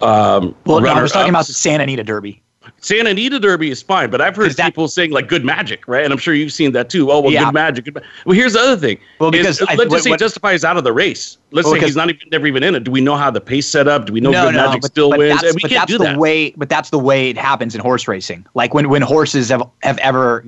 Um, 0.00 0.54
well, 0.64 0.80
no, 0.80 0.90
I 0.90 1.02
was 1.02 1.10
talking 1.10 1.30
about 1.30 1.48
the 1.48 1.54
Santa 1.54 1.82
Anita 1.82 2.04
Derby. 2.04 2.40
Santa 2.80 3.10
Anita 3.10 3.38
Derby 3.38 3.70
is 3.70 3.82
fine, 3.82 4.10
but 4.10 4.20
I've 4.20 4.36
heard 4.36 4.52
that, 4.52 4.66
people 4.66 4.88
saying 4.88 5.10
like 5.10 5.28
good 5.28 5.44
magic, 5.44 5.86
right? 5.88 6.04
And 6.04 6.12
I'm 6.12 6.18
sure 6.18 6.34
you've 6.34 6.52
seen 6.52 6.72
that 6.72 6.90
too. 6.90 7.10
Oh, 7.10 7.20
well, 7.20 7.32
yeah. 7.32 7.44
good 7.44 7.54
magic. 7.54 7.84
Good 7.84 7.94
ma-. 7.94 8.00
Well, 8.26 8.36
here's 8.36 8.54
the 8.54 8.60
other 8.60 8.76
thing. 8.76 8.98
Well, 9.18 9.30
because 9.30 9.60
is, 9.60 9.66
I, 9.68 9.74
let's 9.74 9.90
just 9.90 10.04
say 10.04 10.10
what, 10.10 10.20
Justify 10.20 10.52
is 10.52 10.64
out 10.64 10.76
of 10.76 10.84
the 10.84 10.92
race. 10.92 11.38
Let's 11.50 11.66
well, 11.66 11.74
say 11.74 11.86
he's 11.86 11.96
not 11.96 12.10
even 12.10 12.28
never 12.30 12.46
even 12.46 12.62
in 12.62 12.74
it. 12.74 12.84
Do 12.84 12.90
we 12.90 13.00
know 13.00 13.16
how 13.16 13.30
the 13.30 13.40
pace 13.40 13.66
set 13.66 13.88
up? 13.88 14.06
Do 14.06 14.12
we 14.12 14.20
know 14.20 14.30
no, 14.30 14.46
good 14.46 14.54
no, 14.54 14.66
magic 14.66 14.82
but, 14.82 14.90
still 14.90 15.10
but 15.10 15.18
wins? 15.18 15.40
That's, 15.40 15.54
we 15.54 15.62
can't 15.62 15.88
do 15.88 15.98
the 15.98 16.04
that. 16.04 16.18
way. 16.18 16.50
But 16.52 16.68
that's 16.68 16.90
the 16.90 16.98
way 16.98 17.30
it 17.30 17.38
happens 17.38 17.74
in 17.74 17.80
horse 17.80 18.08
racing. 18.08 18.46
Like 18.54 18.74
when 18.74 18.88
when 18.88 19.02
horses 19.02 19.48
have 19.50 19.62
have 19.82 19.98
ever 19.98 20.44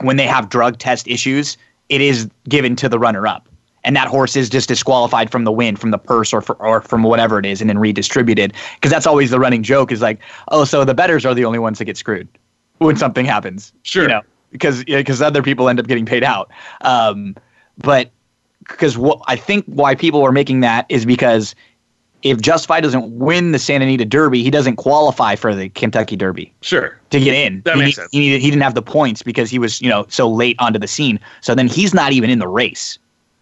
when 0.00 0.16
they 0.16 0.26
have 0.26 0.48
drug 0.48 0.78
test 0.78 1.06
issues, 1.08 1.56
it 1.88 2.00
is 2.00 2.28
given 2.48 2.76
to 2.76 2.88
the 2.88 2.98
runner 2.98 3.26
up 3.26 3.48
and 3.90 3.96
that 3.96 4.06
horse 4.06 4.36
is 4.36 4.48
just 4.48 4.68
disqualified 4.68 5.32
from 5.32 5.42
the 5.42 5.50
win, 5.50 5.74
from 5.74 5.90
the 5.90 5.98
purse, 5.98 6.32
or 6.32 6.40
for, 6.40 6.54
or 6.64 6.80
from 6.80 7.02
whatever 7.02 7.40
it 7.40 7.44
is, 7.44 7.60
and 7.60 7.68
then 7.68 7.76
redistributed. 7.76 8.54
Because 8.76 8.92
that's 8.92 9.04
always 9.04 9.30
the 9.30 9.40
running 9.40 9.64
joke 9.64 9.90
is 9.90 10.00
like, 10.00 10.20
oh, 10.52 10.64
so 10.64 10.84
the 10.84 10.94
bettors 10.94 11.26
are 11.26 11.34
the 11.34 11.44
only 11.44 11.58
ones 11.58 11.80
that 11.80 11.86
get 11.86 11.96
screwed 11.96 12.28
when 12.78 12.94
something 12.94 13.26
happens. 13.26 13.72
Sure. 13.82 14.04
You 14.04 14.08
know, 14.10 14.22
because 14.52 14.84
because 14.84 15.20
other 15.20 15.42
people 15.42 15.68
end 15.68 15.80
up 15.80 15.88
getting 15.88 16.06
paid 16.06 16.22
out. 16.22 16.52
Um, 16.82 17.34
but 17.78 18.12
because 18.60 18.96
what 18.96 19.22
I 19.26 19.34
think 19.34 19.64
why 19.66 19.96
people 19.96 20.22
are 20.22 20.30
making 20.30 20.60
that 20.60 20.86
is 20.88 21.04
because 21.04 21.56
if 22.22 22.40
Justify 22.40 22.78
doesn't 22.78 23.18
win 23.18 23.50
the 23.50 23.58
Santa 23.58 23.86
Anita 23.86 24.04
Derby, 24.04 24.44
he 24.44 24.52
doesn't 24.52 24.76
qualify 24.76 25.34
for 25.34 25.52
the 25.52 25.68
Kentucky 25.70 26.14
Derby. 26.14 26.54
Sure. 26.60 26.96
To 27.10 27.18
get 27.18 27.34
in. 27.34 27.62
That 27.62 27.74
he, 27.74 27.82
makes 27.82 27.96
sense. 27.96 28.08
He, 28.12 28.20
needed, 28.20 28.40
he 28.40 28.50
didn't 28.50 28.62
have 28.62 28.76
the 28.76 28.82
points 28.82 29.24
because 29.24 29.50
he 29.50 29.58
was, 29.58 29.82
you 29.82 29.88
know, 29.88 30.06
so 30.10 30.30
late 30.30 30.54
onto 30.60 30.78
the 30.78 30.86
scene. 30.86 31.18
So 31.40 31.56
then 31.56 31.66
he's 31.66 31.92
not 31.92 32.12
even 32.12 32.30
in 32.30 32.38
the 32.38 32.46
race. 32.46 33.00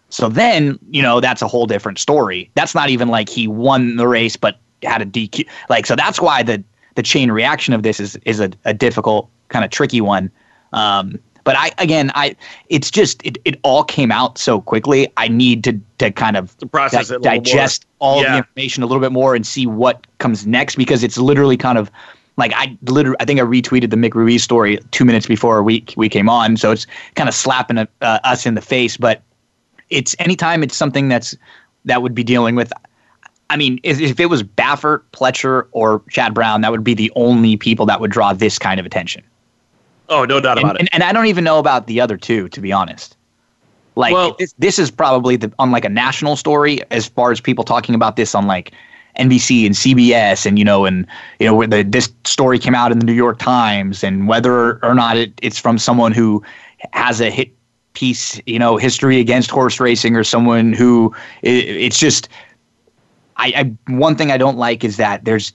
So 0.09 0.29
then, 0.29 0.79
you 0.89 1.01
know, 1.01 1.19
that's 1.19 1.41
a 1.41 1.47
whole 1.47 1.67
different 1.67 1.99
story. 1.99 2.49
That's 2.55 2.73
not 2.73 2.89
even 2.89 3.09
like 3.09 3.29
he 3.29 3.47
won 3.47 3.95
the 3.95 4.07
race 4.07 4.35
but 4.35 4.59
had 4.83 5.01
a 5.01 5.05
DQ. 5.05 5.47
Like, 5.69 5.85
so 5.85 5.95
that's 5.95 6.19
why 6.19 6.43
the 6.43 6.63
the 6.95 7.03
chain 7.03 7.31
reaction 7.31 7.73
of 7.73 7.83
this 7.83 7.99
is 7.99 8.17
is 8.25 8.39
a, 8.39 8.51
a 8.65 8.73
difficult 8.73 9.29
kind 9.49 9.63
of 9.63 9.71
tricky 9.71 10.01
one. 10.01 10.31
Um, 10.73 11.19
but 11.43 11.55
I 11.57 11.71
again, 11.77 12.11
I 12.15 12.35
it's 12.69 12.91
just 12.91 13.25
it, 13.25 13.37
it 13.45 13.59
all 13.63 13.83
came 13.83 14.11
out 14.11 14.37
so 14.37 14.61
quickly. 14.61 15.07
I 15.17 15.27
need 15.27 15.63
to 15.63 15.79
to 15.99 16.11
kind 16.11 16.37
of 16.37 16.57
to 16.57 16.67
process 16.67 17.09
di- 17.09 17.15
it, 17.15 17.21
digest 17.21 17.85
all 17.99 18.21
yeah. 18.21 18.31
the 18.31 18.37
information 18.39 18.83
a 18.83 18.85
little 18.85 19.01
bit 19.01 19.11
more 19.11 19.35
and 19.35 19.45
see 19.45 19.65
what 19.65 20.05
comes 20.17 20.45
next 20.45 20.75
because 20.75 21.03
it's 21.03 21.17
literally 21.17 21.57
kind 21.57 21.77
of 21.77 21.91
Like 22.37 22.53
I 22.55 22.77
literally, 22.83 23.17
I 23.19 23.25
think 23.25 23.39
I 23.39 23.43
retweeted 23.43 23.89
the 23.89 23.97
Mick 23.97 24.15
Ruis 24.15 24.43
story 24.43 24.79
two 24.91 25.05
minutes 25.05 25.27
before 25.27 25.61
we 25.61 25.83
we 25.97 26.07
came 26.07 26.29
on, 26.29 26.57
so 26.57 26.71
it's 26.71 26.87
kind 27.15 27.27
of 27.27 27.35
slapping 27.35 27.77
uh, 27.77 27.85
us 28.01 28.45
in 28.45 28.55
the 28.55 28.61
face. 28.61 28.95
But 28.95 29.21
it's 29.89 30.15
anytime 30.19 30.63
it's 30.63 30.75
something 30.75 31.09
that's 31.09 31.35
that 31.85 32.01
would 32.01 32.15
be 32.15 32.23
dealing 32.23 32.55
with. 32.55 32.71
I 33.51 33.57
mean, 33.57 33.79
if, 33.81 33.99
if 33.99 34.19
it 34.19 34.27
was 34.27 34.43
Baffert, 34.43 35.01
Pletcher, 35.11 35.67
or 35.71 36.03
Chad 36.09 36.35
Brown, 36.35 36.61
that 36.61 36.71
would 36.71 36.83
be 36.83 36.93
the 36.93 37.11
only 37.15 37.57
people 37.57 37.85
that 37.87 37.99
would 37.99 38.11
draw 38.11 38.31
this 38.31 38.59
kind 38.59 38.79
of 38.79 38.85
attention. 38.85 39.23
Oh, 40.07 40.25
no 40.25 40.39
doubt 40.39 40.59
about 40.59 40.75
it. 40.75 40.81
And, 40.81 40.89
and 40.91 41.03
I 41.03 41.11
don't 41.11 41.25
even 41.25 41.43
know 41.43 41.57
about 41.57 41.87
the 41.87 41.99
other 41.99 42.17
two, 42.17 42.47
to 42.49 42.61
be 42.61 42.71
honest. 42.71 43.15
Like 43.95 44.13
Well- 44.13 44.35
this, 44.37 44.53
this 44.59 44.79
is 44.79 44.91
probably 44.91 45.35
the 45.35 45.51
on 45.59 45.71
like 45.71 45.85
a 45.85 45.89
national 45.89 46.35
story 46.35 46.79
as 46.91 47.07
far 47.07 47.31
as 47.31 47.41
people 47.41 47.63
talking 47.63 47.95
about 47.95 48.15
this 48.15 48.35
on 48.35 48.47
like 48.47 48.71
NBC 49.17 49.65
and 49.65 49.75
CBS 49.75 50.45
and 50.45 50.57
you 50.57 50.63
know 50.63 50.85
and 50.85 51.05
you 51.39 51.45
know 51.45 51.53
where 51.53 51.67
the 51.67 51.83
this 51.83 52.11
story 52.23 52.59
came 52.59 52.75
out 52.75 52.91
in 52.91 52.99
the 52.99 53.05
New 53.05 53.13
York 53.13 53.39
Times 53.39 54.03
and 54.03 54.27
whether 54.27 54.83
or 54.85 54.93
not 54.93 55.17
it, 55.17 55.33
it's 55.41 55.59
from 55.59 55.77
someone 55.77 56.13
who 56.13 56.41
has 56.93 57.19
a 57.19 57.29
hit 57.29 57.51
piece 57.93 58.39
you 58.45 58.59
know 58.59 58.77
history 58.77 59.19
against 59.19 59.49
horse 59.49 59.79
racing 59.79 60.15
or 60.15 60.23
someone 60.23 60.73
who 60.73 61.13
it, 61.41 61.65
it's 61.65 61.97
just 61.97 62.29
I, 63.37 63.53
I 63.55 63.91
one 63.91 64.15
thing 64.15 64.31
I 64.31 64.37
don't 64.37 64.57
like 64.57 64.83
is 64.83 64.97
that 64.97 65.25
there's 65.25 65.53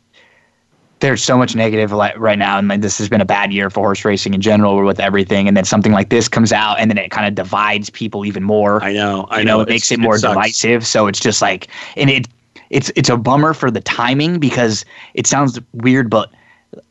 there's 1.00 1.22
so 1.22 1.36
much 1.36 1.54
negative 1.54 1.92
right 1.92 2.38
now, 2.38 2.58
and 2.58 2.70
this 2.82 2.96
has 2.96 3.10
been 3.10 3.20
a 3.20 3.26
bad 3.26 3.52
year 3.52 3.68
for 3.68 3.80
horse 3.80 4.04
racing 4.06 4.32
in 4.32 4.40
general 4.40 4.82
with 4.84 4.98
everything. 5.00 5.46
And 5.46 5.54
then 5.54 5.64
something 5.64 5.92
like 5.92 6.08
this 6.08 6.28
comes 6.28 6.50
out, 6.50 6.78
and 6.78 6.90
then 6.90 6.96
it 6.96 7.10
kind 7.10 7.26
of 7.26 7.34
divides 7.34 7.90
people 7.90 8.24
even 8.24 8.42
more. 8.42 8.82
I 8.82 8.92
know. 8.92 9.26
I 9.28 9.40
you 9.40 9.44
know. 9.44 9.58
know, 9.58 9.62
it 9.62 9.68
makes 9.68 9.92
it 9.92 10.00
more 10.00 10.16
sucks. 10.16 10.34
divisive. 10.34 10.86
So 10.86 11.06
it's 11.06 11.20
just 11.20 11.42
like, 11.42 11.68
and 11.96 12.08
it 12.08 12.28
it's 12.70 12.90
it's 12.96 13.10
a 13.10 13.18
bummer 13.18 13.52
for 13.52 13.70
the 13.70 13.82
timing 13.82 14.38
because 14.38 14.84
it 15.12 15.26
sounds 15.26 15.60
weird, 15.74 16.08
but 16.08 16.32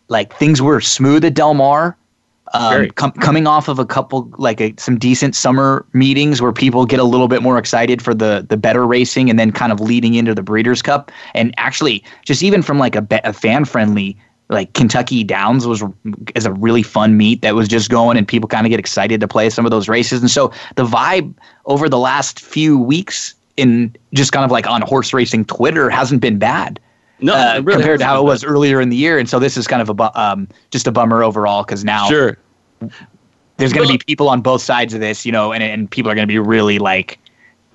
like 0.10 0.32
things 0.36 0.62
were 0.62 0.80
smooth 0.80 1.26
at 1.26 1.34
Del 1.34 1.56
Mar. 1.56 1.98
Um, 2.56 2.90
com- 2.92 3.14
coming 3.14 3.48
off 3.48 3.68
of 3.68 3.80
a 3.80 3.86
couple 3.86 4.32
like 4.38 4.62
a, 4.62 4.76
some 4.78 5.00
decent 5.00 5.36
summer 5.36 5.86
meetings 5.94 6.40
where 6.40 6.54
people 6.54 6.86
get 6.86 7.00
a 7.00 7.04
little 7.04 7.28
bit 7.28 7.42
more 7.42 7.58
excited 7.58 8.00
for 8.00 8.14
the 8.14 8.46
the 8.48 8.58
better 8.58 8.86
racing 8.86 9.30
and 9.32 9.40
then 9.40 9.52
kind 9.52 9.72
of 9.72 9.80
leading 9.80 10.14
into 10.14 10.36
the 10.36 10.44
Breeders' 10.44 10.82
Cup. 10.82 11.12
And 11.34 11.54
actually 11.58 12.04
just 12.26 12.44
even 12.44 12.62
from 12.62 12.78
like 12.78 12.96
a, 12.96 13.02
be- 13.02 13.22
a 13.24 13.34
fan 13.34 13.66
friendly 13.66 14.18
like 14.50 14.74
Kentucky 14.74 15.24
Downs 15.24 15.66
was 15.66 15.84
is 16.36 16.46
a 16.46 16.54
really 16.54 16.84
fun 16.84 17.18
meet 17.18 17.42
that 17.42 17.56
was 17.56 17.68
just 17.68 17.90
going 17.90 18.18
and 18.18 18.28
people 18.28 18.48
kind 18.48 18.66
of 18.66 18.70
get 18.70 18.80
excited 18.80 19.20
to 19.20 19.28
play 19.28 19.50
some 19.50 19.66
of 19.66 19.72
those 19.72 19.90
races. 19.90 20.22
And 20.22 20.30
so 20.30 20.52
the 20.76 20.86
vibe 20.86 21.34
over 21.66 21.90
the 21.90 21.98
last 21.98 22.40
few 22.40 22.78
weeks 22.78 23.34
in 23.58 23.96
just 24.14 24.32
kind 24.32 24.46
of 24.46 24.52
like 24.52 24.68
on 24.68 24.82
horse 24.82 25.14
racing 25.14 25.46
Twitter 25.46 25.90
hasn't 25.90 26.22
been 26.22 26.38
bad 26.38 26.80
No, 27.20 27.34
uh, 27.36 27.62
really 27.64 27.80
compared 27.80 28.00
to 28.00 28.06
how 28.06 28.20
it 28.20 28.26
was 28.26 28.44
earlier 28.44 28.82
in 28.82 28.90
the 28.90 28.96
year 28.98 29.18
and 29.18 29.30
so 29.30 29.40
this 29.40 29.56
is 29.56 29.68
kind 29.68 29.82
of 29.82 29.90
a 29.90 29.94
bu- 29.94 30.10
um, 30.16 30.48
just 30.72 30.88
a 30.88 30.92
bummer 30.92 31.24
overall 31.24 31.64
because 31.64 31.84
now. 31.84 32.08
Sure. 32.10 32.38
there's 33.58 33.72
going 33.72 33.88
to 33.88 33.92
Well- 33.92 33.98
be 34.00 34.04
people 34.06 34.30
on 34.30 34.42
both 34.42 34.62
sides 34.62 34.94
of 34.94 35.00
this, 35.00 35.26
you 35.26 35.32
know, 35.32 35.54
and, 35.54 35.64
and 35.64 35.90
people 35.90 36.12
are 36.12 36.16
going 36.16 36.28
to 36.28 36.32
be 36.32 36.40
really 36.40 36.80
like 36.80 37.20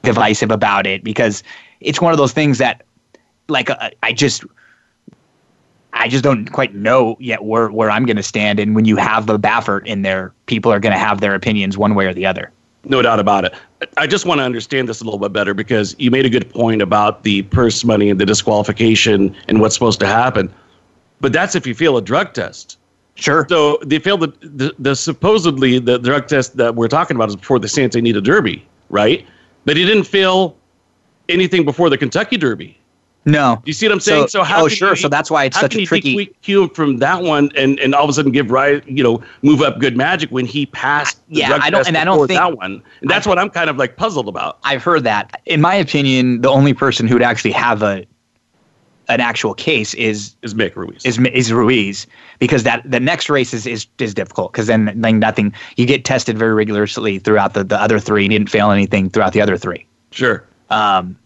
divisive 0.02 0.50
about 0.50 0.86
it 0.86 1.02
because 1.04 1.42
it's 1.80 2.00
one 2.00 2.12
of 2.12 2.18
those 2.18 2.32
things 2.32 2.58
that, 2.58 2.82
like, 3.48 3.70
uh, 3.70 3.90
I 4.02 4.12
just, 4.12 4.44
I 5.92 6.08
just 6.08 6.22
don't 6.24 6.50
quite 6.52 6.74
know 6.74 7.16
yet 7.20 7.44
where 7.44 7.68
where 7.70 7.90
I'm 7.90 8.04
going 8.04 8.16
to 8.16 8.22
stand. 8.22 8.60
And 8.60 8.74
when 8.74 8.84
you 8.84 8.96
have 8.96 9.26
the 9.26 9.38
Baffert 9.38 9.86
in 9.86 10.02
there, 10.02 10.32
people 10.46 10.70
are 10.72 10.80
going 10.80 10.92
to 10.92 10.98
have 10.98 11.20
their 11.20 11.34
opinions 11.34 11.78
one 11.78 11.94
way 11.94 12.06
or 12.06 12.12
the 12.12 12.26
other. 12.26 12.50
No 12.84 13.02
doubt 13.02 13.20
about 13.20 13.44
it. 13.44 13.54
I 13.96 14.06
just 14.06 14.24
want 14.24 14.38
to 14.38 14.44
understand 14.44 14.88
this 14.88 15.00
a 15.00 15.04
little 15.04 15.18
bit 15.18 15.32
better 15.32 15.52
because 15.52 15.94
you 15.98 16.10
made 16.10 16.26
a 16.26 16.30
good 16.30 16.48
point 16.50 16.80
about 16.80 17.22
the 17.22 17.42
purse 17.42 17.84
money 17.84 18.08
and 18.08 18.20
the 18.20 18.26
disqualification 18.26 19.36
and 19.48 19.60
what's 19.60 19.74
supposed 19.74 20.00
to 20.00 20.06
happen. 20.06 20.52
But 21.20 21.32
that's 21.32 21.54
if 21.54 21.66
you 21.66 21.74
fail 21.74 21.96
a 21.96 22.02
drug 22.02 22.32
test. 22.34 22.78
Sure. 23.16 23.46
So 23.48 23.78
they 23.84 23.98
failed 23.98 24.20
the, 24.20 24.32
the, 24.40 24.74
the 24.78 24.94
supposedly 24.94 25.80
the 25.80 25.98
drug 25.98 26.28
test 26.28 26.56
that 26.56 26.76
we're 26.76 26.88
talking 26.88 27.16
about 27.16 27.28
is 27.28 27.36
before 27.36 27.58
the 27.58 27.68
Santa 27.68 27.98
Anita 27.98 28.20
Derby, 28.20 28.66
right? 28.90 29.26
But 29.64 29.76
he 29.76 29.84
didn't 29.84 30.04
fail 30.04 30.56
anything 31.28 31.64
before 31.64 31.90
the 31.90 31.98
Kentucky 31.98 32.36
Derby. 32.36 32.77
No. 33.28 33.60
You 33.66 33.72
see 33.72 33.86
what 33.86 33.92
I'm 33.92 34.00
saying? 34.00 34.28
So- 34.28 34.42
how 34.42 34.64
oh, 34.64 34.68
sure. 34.68 34.90
you- 34.90 34.96
So 34.96 35.08
that's 35.08 35.30
why 35.30 35.44
it's 35.44 35.60
such 35.60 35.74
a 35.76 35.84
tricky- 35.84 36.16
DQ 36.42 36.62
him 36.64 36.70
from 36.70 36.96
that 36.98 37.22
one 37.22 37.50
and, 37.56 37.78
and 37.78 37.94
all 37.94 38.04
of 38.04 38.10
a 38.10 38.12
sudden 38.12 38.32
give 38.32 38.50
right, 38.50 38.86
you 38.88 39.02
know, 39.02 39.22
move 39.42 39.60
up 39.60 39.78
good 39.78 39.96
magic 39.96 40.30
when 40.30 40.46
he 40.46 40.66
passed 40.66 41.18
Yeah, 41.28 41.58
I 41.60 41.68
don't- 41.70 41.86
and 41.86 41.96
I 41.96 42.04
don't 42.04 42.26
think- 42.26 42.38
that 42.40 42.56
one. 42.56 42.82
And 43.02 43.10
that's 43.10 43.26
what 43.26 43.38
I'm 43.38 43.50
kind 43.50 43.68
of 43.68 43.76
like 43.76 43.96
puzzled 43.96 44.28
about. 44.28 44.58
I've 44.64 44.82
heard 44.82 45.04
that. 45.04 45.40
In 45.46 45.60
my 45.60 45.74
opinion, 45.74 46.40
the 46.40 46.48
only 46.48 46.72
person 46.72 47.06
who 47.06 47.14
would 47.14 47.22
actually 47.22 47.52
have 47.52 47.82
a 47.82 48.04
an 49.10 49.20
actual 49.22 49.54
case 49.54 49.94
is 49.94 50.36
Is 50.42 50.52
Mick 50.52 50.76
Ruis? 50.76 51.02
is 51.04 51.18
is 51.32 51.50
Ruis 51.50 52.06
because 52.38 52.62
that 52.64 52.82
the 52.84 53.00
next 53.00 53.30
race 53.30 53.54
is 53.54 53.66
is, 53.66 53.86
is 53.98 54.12
difficult 54.12 54.52
because 54.52 54.66
then 54.66 54.92
then 54.94 55.18
nothing 55.18 55.54
you 55.76 55.86
get 55.86 56.04
tested 56.04 56.36
very 56.36 56.52
rigorously 56.52 57.18
throughout 57.18 57.54
the, 57.54 57.64
the 57.64 57.80
other 57.80 57.98
three. 57.98 58.24
You 58.24 58.28
didn't 58.28 58.50
fail 58.50 58.70
anything 58.70 59.08
throughout 59.08 59.32
the 59.32 59.40
other 59.40 59.56
three. 59.56 59.86
sure. 60.10 60.44
Um, 60.68 61.16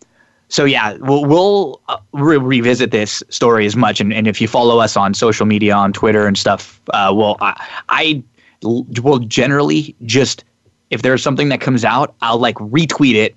so 0.52 0.66
yeah, 0.66 0.98
we'll 1.00 1.24
we'll 1.24 1.80
uh, 1.88 1.96
re- 2.12 2.36
revisit 2.36 2.90
this 2.90 3.22
story 3.30 3.64
as 3.64 3.74
much, 3.74 4.02
and, 4.02 4.12
and 4.12 4.28
if 4.28 4.38
you 4.38 4.46
follow 4.46 4.80
us 4.80 4.98
on 4.98 5.14
social 5.14 5.46
media 5.46 5.74
on 5.74 5.94
Twitter 5.94 6.26
and 6.26 6.36
stuff, 6.36 6.78
uh, 6.92 7.10
well, 7.14 7.38
I 7.40 8.22
will 8.60 9.18
generally 9.20 9.96
just 10.04 10.44
if 10.90 11.00
there's 11.00 11.22
something 11.22 11.48
that 11.48 11.62
comes 11.62 11.86
out, 11.86 12.14
I'll 12.20 12.36
like 12.36 12.56
retweet 12.56 13.14
it 13.14 13.34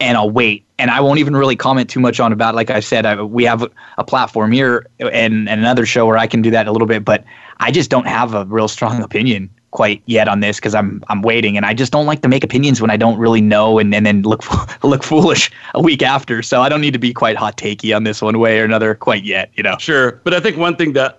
and 0.00 0.16
I'll 0.16 0.30
wait, 0.30 0.66
and 0.80 0.90
I 0.90 1.00
won't 1.00 1.20
even 1.20 1.36
really 1.36 1.54
comment 1.54 1.88
too 1.88 2.00
much 2.00 2.18
on 2.18 2.32
about. 2.32 2.56
Like 2.56 2.70
I 2.70 2.80
said, 2.80 3.06
I, 3.06 3.22
we 3.22 3.44
have 3.44 3.64
a 3.96 4.02
platform 4.02 4.50
here 4.50 4.84
and, 4.98 5.48
and 5.48 5.60
another 5.60 5.86
show 5.86 6.06
where 6.06 6.18
I 6.18 6.26
can 6.26 6.42
do 6.42 6.50
that 6.50 6.66
a 6.66 6.72
little 6.72 6.88
bit, 6.88 7.04
but 7.04 7.22
I 7.60 7.70
just 7.70 7.88
don't 7.88 8.08
have 8.08 8.34
a 8.34 8.44
real 8.46 8.66
strong 8.66 9.00
opinion 9.00 9.48
quite 9.70 10.02
yet 10.06 10.28
on 10.28 10.40
this 10.40 10.56
because 10.56 10.74
I'm 10.74 11.02
I'm 11.08 11.22
waiting, 11.22 11.56
and 11.56 11.66
I 11.66 11.74
just 11.74 11.92
don't 11.92 12.06
like 12.06 12.22
to 12.22 12.28
make 12.28 12.44
opinions 12.44 12.80
when 12.80 12.90
I 12.90 12.96
don't 12.96 13.18
really 13.18 13.40
know, 13.40 13.78
and, 13.78 13.94
and 13.94 14.06
then 14.06 14.22
look 14.22 14.42
look 14.84 15.02
foolish 15.02 15.50
a 15.74 15.82
week 15.82 16.02
after. 16.02 16.42
So 16.42 16.62
I 16.62 16.68
don't 16.68 16.80
need 16.80 16.92
to 16.92 16.98
be 16.98 17.12
quite 17.12 17.36
hot 17.36 17.56
takey 17.56 17.94
on 17.94 18.04
this 18.04 18.22
one 18.22 18.38
way 18.38 18.60
or 18.60 18.64
another 18.64 18.94
quite 18.94 19.24
yet, 19.24 19.50
you 19.54 19.62
know. 19.62 19.76
Sure, 19.78 20.12
but 20.24 20.34
I 20.34 20.40
think 20.40 20.56
one 20.56 20.76
thing 20.76 20.92
that 20.94 21.18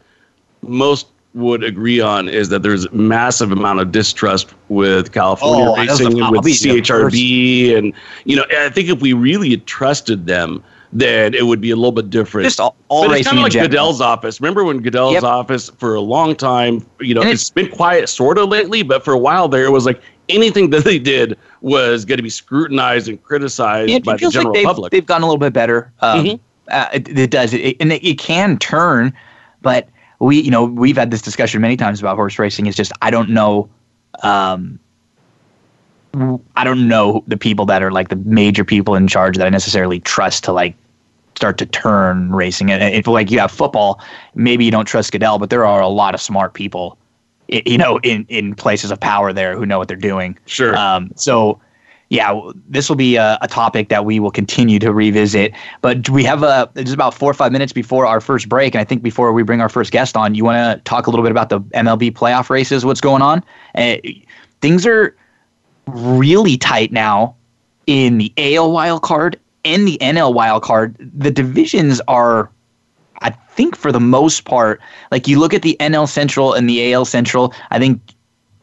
most 0.62 1.08
would 1.36 1.64
agree 1.64 2.02
on 2.02 2.28
is 2.28 2.50
that 2.50 2.64
there's 2.64 2.92
massive 2.92 3.52
amount 3.52 3.80
of 3.80 3.92
distrust 3.92 4.54
with 4.70 5.12
California 5.12 5.66
Oh, 5.66 5.78
racing 5.78 6.08
and 6.08 6.16
with 6.16 6.24
I'll 6.24 6.42
be 6.42 6.54
the 6.54 6.82
CHRB, 6.82 7.78
and 7.78 7.94
you 8.26 8.36
know, 8.36 8.46
I 8.58 8.70
think 8.70 8.90
if 8.90 9.00
we 9.00 9.14
really 9.14 9.58
trusted 9.58 10.26
them, 10.26 10.64
then 10.92 11.34
it 11.34 11.46
would 11.46 11.62
be 11.62 11.72
a 11.72 11.76
little 11.76 11.92
bit 11.92 12.10
different. 12.10 12.46
Just 12.46 12.60
all, 12.60 12.76
all 12.88 13.08
but 13.08 13.18
it's 13.18 13.28
kind 13.28 13.38
of 13.38 13.44
like 13.44 13.52
general. 13.52 13.70
Goodell's 13.70 14.02
office. 14.02 14.42
Remember 14.42 14.64
when 14.64 14.80
Goodell's 14.80 15.14
Yep. 15.14 15.24
office 15.24 15.70
for 15.78 15.94
a 15.94 16.02
long 16.02 16.36
time, 16.36 16.86
you 17.00 17.14
know, 17.14 17.22
And 17.22 17.30
it's 17.30 17.50
been 17.52 17.70
quiet 17.70 18.10
sort 18.10 18.38
of 18.38 18.50
lately, 18.50 18.82
but 18.82 19.06
for 19.06 19.14
a 19.14 19.18
while 19.18 19.48
there, 19.48 19.66
it 19.66 19.72
was 19.72 19.86
like 19.86 20.02
anything 20.30 20.70
that 20.72 20.84
they 20.84 20.98
did 21.00 21.38
was 21.62 22.06
going 22.06 22.18
to 22.18 22.24
be 22.24 22.30
scrutinized 22.30 23.08
and 23.08 23.22
criticized 23.24 23.92
it 23.92 24.04
by 24.04 24.14
the 24.16 24.30
general 24.30 24.48
like 24.52 24.54
they've, 24.56 24.66
public. 24.66 24.92
they've 24.92 25.06
gotten 25.06 25.24
a 25.24 25.26
little 25.28 25.38
bit 25.40 25.54
better. 25.54 25.92
Um, 26.02 26.26
Mhm. 26.26 26.40
uh, 26.72 26.88
it, 26.94 27.18
it 27.18 27.32
does, 27.32 27.54
it, 27.54 27.78
and 27.80 27.92
it, 27.94 28.04
it 28.04 28.18
can 28.18 28.58
turn, 28.58 29.14
but 29.62 29.90
we, 30.20 30.40
you 30.40 30.52
know, 30.52 30.66
we've 30.66 30.98
had 30.98 31.12
this 31.12 31.22
discussion 31.22 31.62
many 31.62 31.78
times 31.78 32.00
about 32.00 32.16
horse 32.16 32.38
racing. 32.40 32.66
It's 32.68 32.76
just 32.78 32.92
I 33.02 33.10
don't 33.12 33.30
know, 33.30 33.70
um, 34.24 34.80
I 36.56 36.64
don't 36.64 36.88
know 36.88 37.24
the 37.28 37.38
people 37.38 37.66
that 37.68 37.84
are 37.84 37.92
like 37.92 38.10
the 38.10 38.16
major 38.16 38.66
people 38.66 38.96
in 38.96 39.08
charge 39.08 39.38
that 39.38 39.46
I 39.46 39.50
necessarily 39.50 40.00
trust 40.00 40.44
to 40.46 40.52
like 40.52 40.76
start 41.36 41.58
to 41.60 41.66
turn 41.66 42.32
racing. 42.32 42.72
And 42.72 42.94
if 42.94 43.08
like 43.08 43.32
you 43.32 43.40
have 43.40 43.52
football, 43.52 44.02
maybe 44.36 44.66
you 44.66 44.72
don't 44.72 44.86
trust 44.86 45.12
Goodell, 45.12 45.40
but 45.40 45.50
there 45.50 45.66
are 45.66 45.82
a 45.82 45.88
lot 45.88 46.14
of 46.14 46.22
smart 46.22 46.54
people, 46.54 46.98
you 47.48 47.78
know, 47.78 47.98
in 48.00 48.26
in 48.28 48.56
places 48.56 48.92
of 48.92 49.00
power 49.00 49.32
there 49.32 49.56
who 49.56 49.66
know 49.66 49.78
what 49.78 49.88
they're 49.88 49.98
doing. 49.98 50.38
Sure. 50.48 50.76
Um, 50.76 51.12
so, 51.16 51.62
yeah, 52.10 52.38
this 52.68 52.90
will 52.90 52.96
be 52.96 53.16
a, 53.16 53.38
a 53.42 53.48
topic 53.48 53.90
that 53.90 54.04
we 54.04 54.20
will 54.20 54.32
continue 54.32 54.80
to 54.80 54.92
revisit. 54.92 55.54
But 55.82 56.10
we 56.10 56.24
have 56.24 56.42
a 56.44 56.70
just 56.76 56.94
about 56.94 57.14
four 57.14 57.30
or 57.30 57.36
five 57.36 57.52
minutes 57.52 57.72
before 57.72 58.08
our 58.08 58.20
first 58.20 58.50
break, 58.50 58.74
and 58.74 58.82
I 58.82 58.84
think 58.84 59.04
before 59.04 59.32
we 59.32 59.44
bring 59.44 59.62
our 59.62 59.70
first 59.70 59.92
guest 59.92 60.18
on, 60.18 60.34
you 60.34 60.44
want 60.44 60.58
to 60.58 60.84
talk 60.84 61.06
a 61.06 61.10
little 61.12 61.24
bit 61.24 61.32
about 61.32 61.50
the 61.50 61.62
MLB 61.62 62.12
playoff 62.12 62.50
races, 62.50 62.84
what's 62.84 63.02
going 63.02 63.22
on? 63.22 63.44
Uh, 63.76 63.98
things 64.60 64.86
are 64.88 65.16
really 65.94 66.58
tight 66.58 66.92
now 66.92 67.36
in 67.88 68.18
the 68.18 68.34
AL 68.38 68.72
wild 68.72 69.02
card 69.02 69.40
and 69.66 69.88
the 69.88 69.98
NL 70.00 70.34
wild 70.34 70.64
card. 70.64 70.96
The 71.00 71.32
divisions 71.32 72.02
are 72.08 72.50
I 73.22 73.32
think 73.32 73.76
for 73.76 73.92
the 73.92 74.00
most 74.00 74.46
part, 74.46 74.82
like 75.12 75.28
you 75.28 75.40
look 75.40 75.54
at 75.54 75.62
the 75.62 75.76
NL 75.80 76.08
Central 76.08 76.54
and 76.54 76.70
the 76.70 76.94
AL 76.94 77.06
Central, 77.06 77.54
I 77.70 77.80
think 77.80 78.00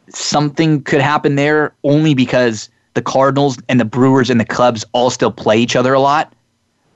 something 0.09 0.81
could 0.83 1.01
happen 1.01 1.35
there 1.35 1.73
only 1.83 2.13
because 2.13 2.69
the 2.95 3.01
Cardinals 3.01 3.59
and 3.69 3.79
the 3.79 3.85
Brewers 3.85 4.29
and 4.29 4.39
the 4.39 4.45
Cubs 4.45 4.83
all 4.93 5.09
still 5.09 5.31
play 5.31 5.59
each 5.59 5.75
other 5.75 5.93
a 5.93 5.99
lot. 5.99 6.33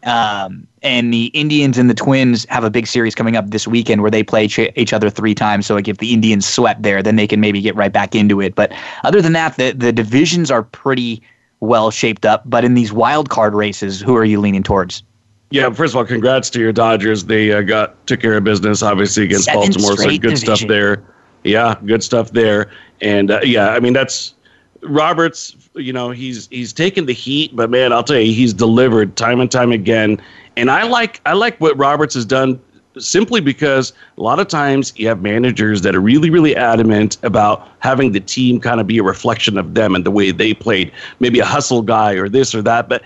Um, 0.03 0.67
and 0.81 1.13
the 1.13 1.25
Indians 1.27 1.77
and 1.77 1.89
the 1.89 1.93
Twins 1.93 2.46
have 2.50 2.63
a 2.63 2.70
big 2.70 2.88
series 2.88 3.13
coming 3.13 3.36
up 3.36 3.50
this 3.51 3.67
weekend 3.67 4.01
where 4.01 4.10
they 4.10 4.24
play 4.24 4.46
each, 4.46 4.58
each 4.58 4.93
other 4.93 5.10
three 5.10 5.36
times. 5.36 5.67
So 5.67 5.75
like 5.75 5.88
if 5.88 5.98
the 5.98 6.13
Indians 6.13 6.46
swept 6.46 6.81
there, 6.81 7.03
then 7.03 7.15
they 7.15 7.27
can 7.27 7.39
maybe 7.39 7.62
get 7.62 7.75
right 7.75 7.93
back 7.93 8.15
into 8.15 8.41
it. 8.41 8.55
But 8.55 8.72
other 9.03 9.22
than 9.22 9.34
that, 9.34 9.58
the 9.58 9.72
the 9.74 9.91
divisions 9.91 10.50
are 10.50 10.63
pretty 10.63 11.22
well 11.60 11.91
shaped 11.91 12.25
up. 12.25 12.43
But 12.46 12.65
in 12.65 12.74
these 12.74 12.91
wild 12.91 13.29
card 13.29 13.53
races, 13.53 14.01
who 14.01 14.15
are 14.15 14.25
you 14.25 14.39
leaning 14.39 14.63
towards? 14.63 15.03
Yeah, 15.51 15.70
first 15.72 15.93
of 15.93 15.98
all, 15.98 16.05
congrats 16.05 16.50
to 16.51 16.60
your 16.60 16.72
Dodgers. 16.72 17.25
They 17.25 17.51
uh, 17.51 17.62
got 17.62 18.08
took 18.08 18.22
care 18.22 18.38
of 18.38 18.43
business, 18.43 18.81
obviously 18.81 19.25
against 19.25 19.46
Seven 19.46 19.62
Baltimore. 19.62 19.91
So 19.91 20.03
straight 20.03 20.22
good 20.22 20.38
stuff 20.38 20.62
there. 20.62 21.03
Yeah, 21.43 21.75
good 21.86 22.03
stuff 22.03 22.31
there. 22.31 22.72
And 23.01 23.31
uh, 23.31 23.41
yeah, 23.43 23.70
I 23.70 23.79
mean 23.79 23.93
that's 23.93 24.34
Roberts. 24.83 25.55
You 25.75 25.93
know 25.93 26.11
he's 26.11 26.47
he's 26.47 26.73
taken 26.73 27.05
the 27.05 27.13
heat, 27.13 27.55
but 27.55 27.69
man, 27.69 27.93
I'll 27.93 28.03
tell 28.03 28.19
you, 28.19 28.33
he's 28.33 28.53
delivered 28.53 29.15
time 29.15 29.39
and 29.39 29.51
time 29.51 29.71
again. 29.71 30.21
And 30.57 30.69
I 30.71 30.83
like 30.83 31.21
I 31.25 31.33
like 31.33 31.59
what 31.59 31.77
Roberts 31.77 32.15
has 32.15 32.25
done 32.25 32.59
simply 32.97 33.39
because 33.39 33.93
a 34.17 34.21
lot 34.21 34.39
of 34.39 34.47
times 34.50 34.91
you 34.97 35.07
have 35.07 35.21
managers 35.21 35.81
that 35.83 35.95
are 35.95 36.01
really 36.01 36.29
really 36.29 36.55
adamant 36.55 37.17
about 37.23 37.69
having 37.79 38.11
the 38.11 38.19
team 38.19 38.59
kind 38.59 38.81
of 38.81 38.88
be 38.88 38.97
a 38.97 39.03
reflection 39.03 39.57
of 39.57 39.73
them 39.75 39.95
and 39.95 40.05
the 40.05 40.11
way 40.11 40.31
they 40.31 40.53
played. 40.53 40.91
Maybe 41.19 41.39
a 41.39 41.45
hustle 41.45 41.81
guy 41.81 42.13
or 42.13 42.27
this 42.27 42.53
or 42.53 42.61
that, 42.63 42.89
but 42.89 43.03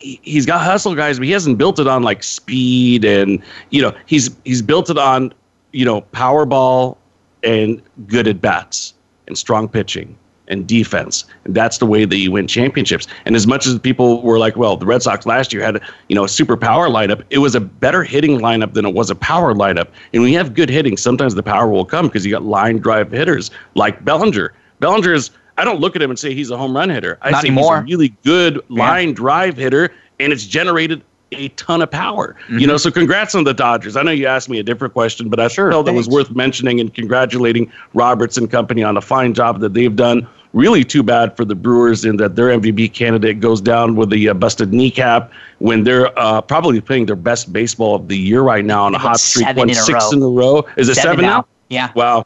he- 0.00 0.20
he's 0.22 0.44
got 0.44 0.60
hustle 0.60 0.94
guys, 0.94 1.18
but 1.18 1.26
he 1.26 1.32
hasn't 1.32 1.56
built 1.56 1.78
it 1.78 1.86
on 1.86 2.02
like 2.02 2.22
speed 2.22 3.04
and 3.04 3.42
you 3.70 3.80
know 3.80 3.94
he's 4.06 4.30
he's 4.44 4.60
built 4.62 4.90
it 4.90 4.98
on 4.98 5.32
you 5.72 5.84
know 5.84 6.02
power 6.02 6.44
ball 6.44 6.98
and 7.42 7.80
good 8.06 8.26
at 8.28 8.40
bats 8.40 8.94
and 9.28 9.38
strong 9.38 9.68
pitching 9.68 10.16
and 10.48 10.66
defense, 10.66 11.24
and 11.44 11.54
that's 11.54 11.78
the 11.78 11.86
way 11.86 12.04
that 12.04 12.16
you 12.16 12.30
win 12.32 12.46
championships. 12.46 13.06
And 13.24 13.34
as 13.36 13.46
much 13.46 13.66
as 13.66 13.78
people 13.78 14.22
were 14.22 14.38
like, 14.38 14.56
well, 14.56 14.76
the 14.76 14.86
Red 14.86 15.02
Sox 15.02 15.26
last 15.26 15.52
year 15.52 15.62
had 15.62 15.80
you 16.08 16.14
know 16.16 16.24
a 16.24 16.28
super 16.28 16.56
power 16.56 16.88
lineup, 16.88 17.22
it 17.30 17.38
was 17.38 17.54
a 17.54 17.60
better 17.60 18.02
hitting 18.02 18.38
lineup 18.38 18.74
than 18.74 18.86
it 18.86 18.94
was 18.94 19.10
a 19.10 19.14
power 19.14 19.54
lineup. 19.54 19.88
And 20.12 20.22
when 20.22 20.32
you 20.32 20.38
have 20.38 20.54
good 20.54 20.70
hitting, 20.70 20.96
sometimes 20.96 21.34
the 21.34 21.42
power 21.42 21.68
will 21.68 21.84
come 21.84 22.06
because 22.06 22.24
you 22.24 22.32
got 22.32 22.42
line 22.42 22.78
drive 22.78 23.10
hitters 23.10 23.50
like 23.74 24.04
Bellinger. 24.04 24.52
Bellinger 24.80 25.12
is 25.14 25.30
I 25.58 25.64
don't 25.64 25.80
look 25.80 25.96
at 25.96 26.02
him 26.02 26.10
and 26.10 26.18
say 26.18 26.34
he's 26.34 26.50
a 26.50 26.56
home 26.56 26.76
run 26.76 26.90
hitter. 26.90 27.18
I 27.22 27.30
Not 27.30 27.42
say 27.42 27.48
anymore. 27.48 27.82
he's 27.82 27.94
a 27.94 27.96
really 27.96 28.16
good 28.24 28.60
line 28.68 29.14
drive 29.14 29.56
hitter, 29.56 29.92
and 30.20 30.32
it's 30.32 30.44
generated 30.44 31.02
a 31.32 31.48
ton 31.50 31.82
of 31.82 31.90
power. 31.90 32.36
You 32.48 32.66
know, 32.66 32.76
so 32.76 32.90
congrats 32.90 33.34
on 33.34 33.44
the 33.44 33.52
Dodgers. 33.54 33.96
I 33.96 34.02
know 34.02 34.12
you 34.12 34.26
asked 34.26 34.48
me 34.48 34.58
a 34.58 34.62
different 34.62 34.94
question, 34.94 35.28
but 35.28 35.40
I 35.40 35.48
Sure, 35.48 35.70
felt 35.70 35.88
it 35.88 35.92
was 35.92 36.08
worth 36.08 36.30
mentioning 36.30 36.78
and 36.80 36.92
congratulating 36.94 37.70
Roberts 37.94 38.36
and 38.38 38.50
company 38.50 38.82
on 38.82 38.96
a 38.96 39.00
fine 39.00 39.34
job 39.34 39.60
that 39.60 39.74
they've 39.74 39.94
done. 39.94 40.26
Really 40.52 40.84
too 40.84 41.02
bad 41.02 41.36
for 41.36 41.44
the 41.44 41.54
Brewers 41.54 42.04
in 42.04 42.16
that 42.16 42.36
their 42.36 42.48
MVP 42.48 42.94
candidate 42.94 43.40
goes 43.40 43.60
down 43.60 43.94
with 43.96 44.08
the 44.10 44.28
uh, 44.30 44.34
busted 44.34 44.72
kneecap 44.72 45.30
when 45.58 45.84
they're 45.84 46.16
uh, 46.18 46.40
probably 46.40 46.80
playing 46.80 47.06
their 47.06 47.16
best 47.16 47.52
baseball 47.52 47.96
of 47.96 48.08
the 48.08 48.16
year 48.16 48.40
right 48.42 48.64
now 48.64 48.84
on 48.84 48.94
a 48.94 48.98
hot 48.98 49.20
streak. 49.20 49.44
seven 49.46 49.58
Won 49.68 49.74
six 49.74 50.04
row. 50.04 50.10
in 50.12 50.22
a 50.22 50.28
row. 50.28 50.66
Is 50.78 50.88
it 50.88 50.94
seven, 50.94 51.24
now? 51.26 51.46
Yeah. 51.68 51.90
Wow. 51.94 52.24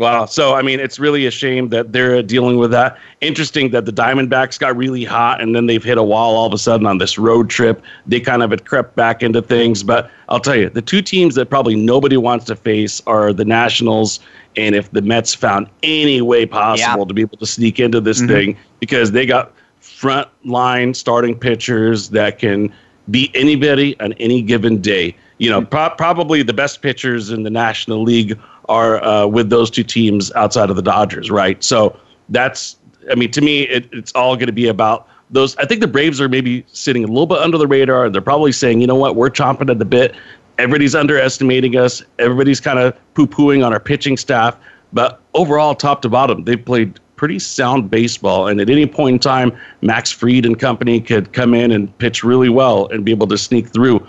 Wow. 0.00 0.24
So, 0.24 0.54
I 0.54 0.62
mean, 0.62 0.80
it's 0.80 0.98
really 0.98 1.26
a 1.26 1.30
shame 1.30 1.68
that 1.68 1.92
they're 1.92 2.22
dealing 2.22 2.56
with 2.56 2.70
that. 2.70 2.96
Interesting 3.20 3.70
that 3.72 3.84
the 3.84 3.92
Diamondbacks 3.92 4.58
got 4.58 4.74
really 4.74 5.04
hot 5.04 5.42
and 5.42 5.54
then 5.54 5.66
they've 5.66 5.84
hit 5.84 5.98
a 5.98 6.02
wall 6.02 6.36
all 6.36 6.46
of 6.46 6.54
a 6.54 6.58
sudden 6.58 6.86
on 6.86 6.96
this 6.96 7.18
road 7.18 7.50
trip. 7.50 7.82
They 8.06 8.18
kind 8.18 8.42
of 8.42 8.48
had 8.48 8.64
crept 8.64 8.96
back 8.96 9.22
into 9.22 9.42
things. 9.42 9.82
But 9.82 10.10
I'll 10.30 10.40
tell 10.40 10.56
you, 10.56 10.70
the 10.70 10.80
two 10.80 11.02
teams 11.02 11.34
that 11.34 11.50
probably 11.50 11.76
nobody 11.76 12.16
wants 12.16 12.46
to 12.46 12.56
face 12.56 13.02
are 13.06 13.34
the 13.34 13.44
Nationals 13.44 14.20
and 14.56 14.74
if 14.74 14.90
the 14.90 15.02
Mets 15.02 15.34
found 15.34 15.68
any 15.82 16.22
way 16.22 16.46
possible 16.46 17.00
Yeah. 17.00 17.04
to 17.04 17.12
be 17.12 17.20
able 17.20 17.36
to 17.36 17.46
sneak 17.46 17.78
into 17.78 18.00
this 18.00 18.20
mm-hmm. 18.20 18.28
thing 18.28 18.56
because 18.78 19.12
they 19.12 19.26
got 19.26 19.52
front 19.80 20.28
line 20.46 20.94
starting 20.94 21.38
pitchers 21.38 22.08
that 22.08 22.38
can 22.38 22.72
beat 23.10 23.32
anybody 23.34 24.00
on 24.00 24.14
any 24.14 24.40
given 24.40 24.80
day. 24.80 25.14
You 25.36 25.50
know, 25.50 25.60
mm-hmm. 25.60 25.68
pro- 25.68 25.90
probably 25.90 26.42
the 26.42 26.54
best 26.54 26.80
pitchers 26.80 27.30
in 27.30 27.42
the 27.42 27.50
National 27.50 28.02
League 28.02 28.38
are 28.70 29.02
uh, 29.04 29.26
with 29.26 29.50
those 29.50 29.68
two 29.68 29.82
teams 29.82 30.32
outside 30.32 30.70
of 30.70 30.76
the 30.76 30.82
Dodgers, 30.82 31.30
right? 31.30 31.62
So 31.62 31.98
that's, 32.28 32.76
I 33.10 33.16
mean, 33.16 33.30
to 33.32 33.40
me, 33.40 33.62
it, 33.62 33.88
it's 33.92 34.12
all 34.12 34.36
going 34.36 34.46
to 34.46 34.52
be 34.52 34.68
about 34.68 35.08
those. 35.28 35.56
I 35.56 35.66
think 35.66 35.80
the 35.80 35.88
Braves 35.88 36.20
are 36.20 36.28
maybe 36.28 36.64
sitting 36.68 37.02
a 37.02 37.08
little 37.08 37.26
bit 37.26 37.38
under 37.38 37.58
the 37.58 37.66
radar. 37.66 38.08
They're 38.08 38.22
probably 38.22 38.52
saying, 38.52 38.80
you 38.80 38.86
know 38.86 38.94
what, 38.94 39.16
we're 39.16 39.28
chomping 39.28 39.70
at 39.70 39.80
the 39.80 39.84
bit. 39.84 40.14
Everybody's 40.58 40.94
underestimating 40.94 41.76
us. 41.76 42.02
Everybody's 42.20 42.60
kind 42.60 42.78
of 42.78 42.96
poo 43.14 43.26
pooing 43.26 43.66
on 43.66 43.72
our 43.72 43.80
pitching 43.80 44.16
staff. 44.16 44.56
But 44.92 45.20
overall, 45.34 45.74
top 45.74 46.02
to 46.02 46.08
bottom, 46.08 46.44
they've 46.44 46.64
played 46.64 47.00
pretty 47.16 47.38
sound 47.40 47.90
baseball. 47.90 48.46
And 48.46 48.60
at 48.60 48.70
any 48.70 48.86
point 48.86 49.14
in 49.14 49.18
time, 49.18 49.58
Max 49.82 50.10
Fried 50.12 50.46
and 50.46 50.58
company 50.58 51.00
could 51.00 51.32
come 51.32 51.54
in 51.54 51.70
and 51.70 51.96
pitch 51.98 52.22
really 52.22 52.48
well 52.48 52.88
and 52.88 53.04
be 53.04 53.10
able 53.10 53.26
to 53.26 53.38
sneak 53.38 53.68
through. 53.68 54.06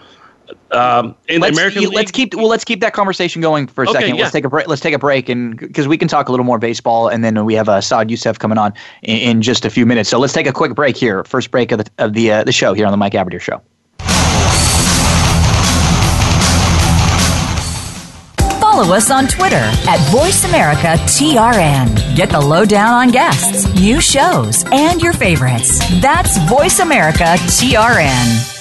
Um, 0.72 1.16
in 1.28 1.42
Let's, 1.42 1.56
the 1.56 1.62
American 1.62 1.84
League, 1.84 1.94
let's 1.94 2.12
keep 2.12 2.34
well. 2.34 2.48
Let's 2.48 2.64
keep 2.64 2.80
that 2.80 2.94
conversation 2.94 3.42
going 3.42 3.68
for 3.68 3.84
a 3.84 3.90
Okay, 3.90 4.00
second. 4.00 4.16
yeah. 4.16 4.22
Let's 4.22 4.32
take 4.32 4.46
a 4.46 4.50
break. 4.50 4.68
Let's 4.68 4.82
take 4.82 4.94
a 4.94 5.00
break, 5.00 5.28
and 5.28 5.58
because 5.58 5.88
we 5.88 5.98
can 5.98 6.08
talk 6.08 6.30
a 6.30 6.32
little 6.32 6.46
more 6.46 6.60
baseball, 6.60 7.10
and 7.10 7.26
then 7.26 7.44
we 7.44 7.54
have 7.56 7.68
uh, 7.68 7.82
Saad 7.82 8.10
Yousuf 8.10 8.40
coming 8.40 8.58
on 8.58 8.74
in, 9.02 9.18
in 9.18 9.42
just 9.42 9.66
a 9.66 9.70
few 9.70 9.86
minutes. 9.86 10.10
So 10.10 10.18
let's 10.18 10.32
take 10.34 10.48
a 10.48 10.54
quick 10.54 10.74
break 10.74 10.96
here. 10.96 11.26
First 11.26 11.52
break 11.52 11.74
of 11.74 11.80
the 11.80 11.92
of 11.98 12.14
the 12.14 12.32
uh, 12.32 12.44
the 12.46 12.54
show 12.54 12.74
here 12.74 12.86
on 12.86 12.92
the 12.92 12.98
Mike 12.98 13.14
Abadir 13.14 13.42
Show. 13.42 13.62
Follow 18.62 18.96
us 18.96 19.12
on 19.12 19.28
Twitter 19.28 19.58
at 19.58 20.00
VoiceAmericaTRN. 20.12 22.16
Get 22.16 22.30
the 22.30 22.40
lowdown 22.40 22.94
on 22.94 23.12
guests, 23.12 23.68
new 23.76 24.00
shows, 24.00 24.64
and 24.72 25.02
your 25.02 25.12
favorites. 25.12 25.80
That's 26.02 26.38
VoiceAmericaTRN. 26.40 28.61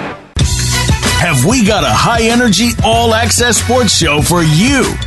Have 1.21 1.45
we 1.45 1.63
got 1.63 1.83
a 1.83 1.87
high 1.87 2.23
energy, 2.23 2.71
all 2.83 3.13
access 3.13 3.61
sports 3.61 3.95
show 3.95 4.23
for 4.23 4.41
you? 4.41 4.81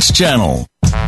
Channel. 0.00 0.66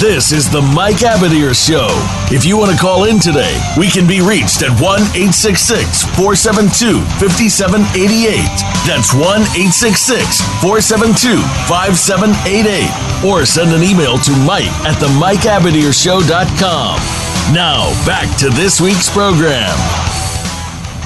This 0.00 0.30
is 0.30 0.50
the 0.50 0.60
Mike 0.60 1.00
Abadir 1.00 1.56
Show. 1.56 1.88
If 2.28 2.44
you 2.44 2.58
want 2.58 2.70
to 2.70 2.76
call 2.76 3.04
in 3.04 3.18
today, 3.18 3.56
we 3.78 3.88
can 3.88 4.06
be 4.06 4.20
reached 4.20 4.60
at 4.60 4.68
1 4.76 5.00
866 5.16 6.04
472 6.12 7.00
5788. 7.16 8.44
That's 8.84 9.16
1 9.16 9.24
866 9.56 10.44
472 10.60 11.40
5788. 11.64 13.24
Or 13.24 13.48
send 13.48 13.72
an 13.72 13.80
email 13.80 14.20
to 14.20 14.36
Mike 14.44 14.68
at 14.84 15.00
the 15.00 15.08
MikeAbadirshow.com. 15.16 17.00
Now, 17.56 17.88
back 18.04 18.28
to 18.44 18.52
this 18.52 18.84
week's 18.84 19.08
program. 19.08 19.72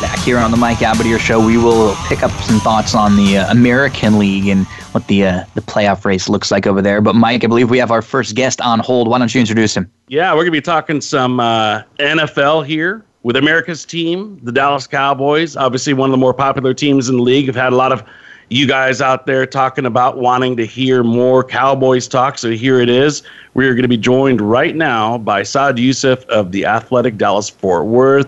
Back 0.02 0.18
here 0.18 0.38
on 0.38 0.50
the 0.50 0.58
Mike 0.58 0.82
Abadir 0.82 1.20
Show, 1.20 1.38
we 1.38 1.58
will 1.58 1.94
pick 2.08 2.24
up 2.24 2.32
some 2.42 2.58
thoughts 2.58 2.96
on 2.96 3.14
the 3.14 3.38
uh, 3.38 3.52
American 3.52 4.18
League 4.18 4.48
and 4.48 4.66
what 4.92 5.06
the 5.06 5.24
uh, 5.24 5.44
the 5.54 5.60
playoff 5.60 6.04
race 6.04 6.28
looks 6.28 6.50
like 6.50 6.66
over 6.66 6.82
there. 6.82 7.00
But 7.00 7.14
Mike, 7.14 7.44
I 7.44 7.46
believe 7.46 7.70
we 7.70 7.78
have 7.78 7.90
our 7.90 8.02
first 8.02 8.34
guest 8.34 8.60
on 8.60 8.80
hold. 8.80 9.08
Why 9.08 9.18
don't 9.18 9.34
you 9.34 9.40
introduce 9.40 9.76
him? 9.76 9.90
Yeah, 10.08 10.32
we're 10.34 10.42
gonna 10.42 10.52
be 10.52 10.60
talking 10.60 11.00
some 11.00 11.40
uh, 11.40 11.82
NFL 11.98 12.66
here 12.66 13.04
with 13.22 13.36
America's 13.36 13.84
team, 13.84 14.40
the 14.42 14.52
Dallas 14.52 14.86
Cowboys. 14.86 15.56
Obviously, 15.56 15.92
one 15.94 16.10
of 16.10 16.12
the 16.12 16.18
more 16.18 16.34
popular 16.34 16.74
teams 16.74 17.08
in 17.08 17.16
the 17.16 17.22
league. 17.22 17.46
Have 17.46 17.56
had 17.56 17.72
a 17.72 17.76
lot 17.76 17.92
of 17.92 18.02
you 18.50 18.66
guys 18.66 19.00
out 19.00 19.26
there 19.26 19.46
talking 19.46 19.86
about 19.86 20.18
wanting 20.18 20.56
to 20.56 20.66
hear 20.66 21.04
more 21.04 21.44
Cowboys 21.44 22.08
talk. 22.08 22.36
So 22.36 22.50
here 22.50 22.80
it 22.80 22.88
is. 22.88 23.22
We 23.54 23.66
are 23.66 23.74
going 23.74 23.82
to 23.82 23.88
be 23.88 23.96
joined 23.96 24.40
right 24.40 24.74
now 24.74 25.18
by 25.18 25.44
Saad 25.44 25.76
Yousuf 25.76 26.24
of 26.26 26.50
the 26.50 26.66
Athletic 26.66 27.16
Dallas 27.16 27.48
Fort 27.48 27.86
Worth. 27.86 28.26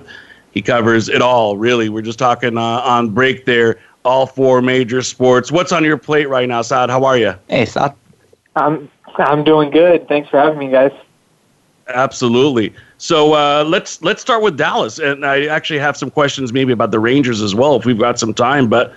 He 0.52 0.62
covers 0.62 1.08
it 1.08 1.22
all, 1.22 1.56
really. 1.56 1.88
We're 1.88 2.02
just 2.02 2.20
talking 2.20 2.56
uh, 2.56 2.60
on 2.60 3.10
break 3.10 3.46
there, 3.46 3.80
all 4.04 4.26
four 4.26 4.62
major 4.62 5.02
sports. 5.02 5.52
What's 5.52 5.72
on 5.72 5.84
your 5.84 5.98
plate 5.98 6.28
right 6.28 6.48
now, 6.48 6.62
Saad? 6.62 6.90
How 6.90 7.04
are 7.04 7.16
you? 7.16 7.34
Hey, 7.48 7.64
Saad. 7.64 7.94
I'm 8.56 8.90
I'm 9.16 9.44
doing 9.44 9.70
good. 9.70 10.08
Thanks 10.08 10.28
for 10.28 10.38
having 10.38 10.58
me, 10.58 10.70
guys. 10.70 10.92
Absolutely. 11.88 12.72
So 12.98 13.34
uh, 13.34 13.64
let's 13.66 14.02
let's 14.02 14.22
start 14.22 14.42
with 14.42 14.56
Dallas, 14.56 14.98
and 14.98 15.26
I 15.26 15.46
actually 15.46 15.80
have 15.80 15.96
some 15.96 16.10
questions 16.10 16.52
maybe 16.52 16.72
about 16.72 16.90
the 16.90 17.00
Rangers 17.00 17.42
as 17.42 17.54
well 17.54 17.76
if 17.76 17.84
we've 17.84 17.98
got 17.98 18.18
some 18.18 18.32
time. 18.34 18.68
But 18.68 18.94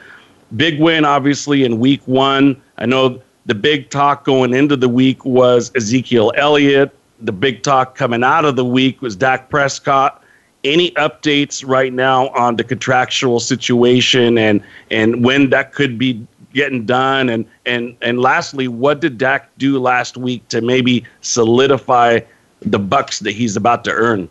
big 0.55 0.79
win, 0.79 1.05
obviously, 1.05 1.63
in 1.63 1.79
week 1.79 2.07
one. 2.07 2.61
I 2.77 2.85
know 2.85 3.21
the 3.45 3.55
big 3.55 3.89
talk 3.89 4.23
going 4.23 4.53
into 4.53 4.75
the 4.75 4.89
week 4.89 5.23
was 5.25 5.71
Ezekiel 5.75 6.31
Elliott. 6.35 6.95
The 7.21 7.31
big 7.31 7.63
talk 7.63 7.95
coming 7.95 8.23
out 8.23 8.45
of 8.45 8.55
the 8.55 8.65
week 8.65 9.01
was 9.01 9.15
Dak 9.15 9.49
Prescott. 9.49 10.21
Any 10.65 10.91
updates 10.91 11.63
right 11.65 11.93
now 11.93 12.29
on 12.29 12.55
the 12.55 12.63
contractual 12.63 13.39
situation 13.39 14.37
and 14.37 14.63
and 14.89 15.23
when 15.23 15.51
that 15.51 15.73
could 15.73 15.99
be 15.99 16.25
getting 16.53 16.85
done? 16.85 17.29
And 17.29 17.45
and 17.67 17.95
and 18.01 18.19
lastly, 18.19 18.67
what 18.67 18.99
did 18.99 19.19
Dak 19.19 19.55
do 19.59 19.79
last 19.79 20.17
week 20.17 20.47
to 20.49 20.61
maybe 20.61 21.05
solidify 21.21 22.21
the 22.61 22.79
bucks 22.79 23.19
that 23.19 23.33
he's 23.33 23.55
about 23.55 23.83
to 23.83 23.91
earn? 23.91 24.27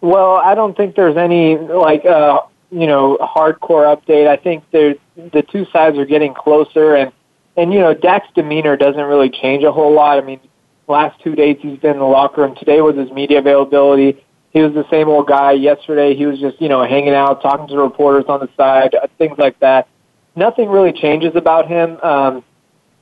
Well, 0.00 0.36
I 0.36 0.56
don't 0.56 0.76
think 0.76 0.96
there's 0.96 1.16
any 1.16 1.56
like 1.56 2.04
uh, 2.04 2.40
you 2.72 2.86
know 2.88 3.16
hardcore 3.20 3.96
update. 3.96 4.26
I 4.26 4.36
think 4.36 4.64
there's 4.72 4.96
the 5.16 5.42
two 5.42 5.66
sides 5.66 5.96
are 5.98 6.04
getting 6.04 6.34
closer, 6.34 6.96
and 6.96 7.12
and 7.56 7.72
you 7.72 7.78
know 7.78 7.94
Dak's 7.94 8.28
demeanor 8.34 8.76
doesn't 8.76 9.04
really 9.04 9.30
change 9.30 9.62
a 9.62 9.70
whole 9.70 9.92
lot. 9.92 10.18
I 10.18 10.22
mean, 10.22 10.40
last 10.88 11.20
two 11.20 11.34
days 11.34 11.58
he's 11.60 11.78
been 11.78 11.92
in 11.92 11.98
the 11.98 12.04
locker 12.04 12.42
room. 12.42 12.56
Today 12.56 12.80
was 12.80 12.96
his 12.96 13.10
media 13.12 13.38
availability. 13.38 14.22
He 14.54 14.60
was 14.60 14.72
the 14.72 14.88
same 14.88 15.08
old 15.08 15.26
guy. 15.26 15.52
Yesterday 15.52 16.14
he 16.14 16.26
was 16.26 16.38
just 16.38 16.60
you 16.62 16.68
know 16.68 16.86
hanging 16.86 17.12
out, 17.12 17.42
talking 17.42 17.66
to 17.68 17.76
reporters 17.76 18.24
on 18.28 18.40
the 18.40 18.48
side, 18.56 18.94
uh, 18.94 19.08
things 19.18 19.36
like 19.36 19.58
that. 19.58 19.88
Nothing 20.36 20.70
really 20.70 20.92
changes 20.92 21.32
about 21.34 21.66
him. 21.68 21.98
Um, 22.02 22.44